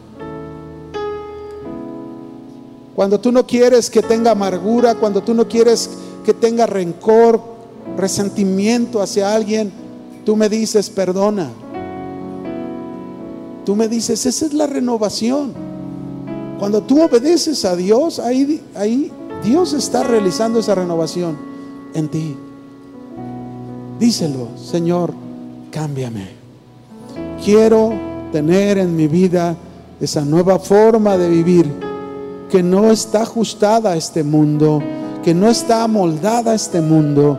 Cuando 2.95 3.19
tú 3.19 3.33
no 3.33 3.47
quieres 3.47 3.89
que 3.89 4.03
tenga 4.03 4.33
amargura, 4.33 4.95
cuando 4.95 5.23
tú 5.23 5.33
no 5.33 5.49
quieres 5.49 5.91
que 6.25 6.35
tenga 6.35 6.67
rencor, 6.67 7.41
resentimiento 7.97 9.01
hacia 9.01 9.35
alguien, 9.35 9.73
tú 10.25 10.37
me 10.37 10.49
dices, 10.49 10.91
perdona. 10.91 11.51
Tú 13.65 13.77
me 13.77 13.89
dices, 13.89 14.27
esa 14.27 14.47
es 14.47 14.53
la 14.53 14.67
renovación. 14.67 15.53
Cuando 16.59 16.83
tú 16.83 17.03
obedeces 17.03 17.65
a 17.65 17.77
Dios, 17.77 18.19
ahí, 18.19 18.61
ahí 18.75 19.11
Dios 19.43 19.73
está 19.73 20.05
realizando 20.05 20.61
esa 20.61 20.75
renovación 20.75 21.37
en 21.95 22.09
ti. 22.09 22.37
Díselo, 23.99 24.49
Señor, 24.57 25.13
cámbiame. 25.71 26.29
Quiero 27.45 27.93
tener 28.31 28.79
en 28.79 28.95
mi 28.95 29.09
vida 29.09 29.57
esa 30.01 30.25
nueva 30.25 30.59
forma 30.59 31.17
de 31.17 31.29
vivir 31.29 31.73
que 32.51 32.63
no 32.63 32.91
está 32.91 33.23
ajustada 33.23 33.93
a 33.93 33.97
este 33.97 34.23
mundo, 34.23 34.81
que 35.25 35.35
no 35.35 35.49
está 35.49 35.85
amoldada 35.85 36.53
a 36.53 36.55
este 36.55 36.81
mundo, 36.81 37.39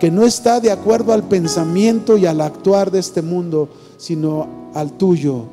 que 0.00 0.10
no 0.10 0.24
está 0.24 0.60
de 0.60 0.70
acuerdo 0.70 1.12
al 1.12 1.24
pensamiento 1.24 2.16
y 2.16 2.26
al 2.26 2.40
actuar 2.40 2.90
de 2.90 2.98
este 2.98 3.22
mundo, 3.22 3.68
sino 3.96 4.46
al 4.74 4.92
tuyo, 4.92 5.44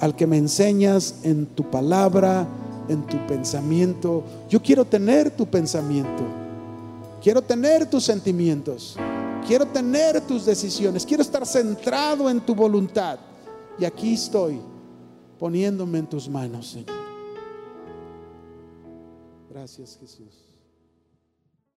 al 0.00 0.16
que 0.16 0.26
me 0.26 0.38
enseñas 0.38 1.16
en 1.22 1.46
tu 1.46 1.64
palabra, 1.64 2.46
en 2.90 3.06
tu 3.06 3.16
pensamiento. 3.26 4.24
Yo 4.48 4.60
quiero 4.60 4.84
tener 4.84 5.30
tu 5.30 5.46
pensamiento, 5.46 6.24
quiero 7.22 7.40
tener 7.40 7.88
tus 7.88 8.04
sentimientos, 8.04 8.96
quiero 9.46 9.66
tener 9.66 10.20
tus 10.22 10.44
decisiones, 10.44 11.06
quiero 11.06 11.22
estar 11.22 11.46
centrado 11.46 12.28
en 12.28 12.40
tu 12.40 12.54
voluntad. 12.54 13.18
Y 13.78 13.84
aquí 13.84 14.14
estoy 14.14 14.60
poniéndome 15.38 16.00
en 16.00 16.06
tus 16.08 16.28
manos, 16.28 16.70
Señor. 16.70 17.00
Gracias 19.48 19.96
Jesús. 20.00 20.49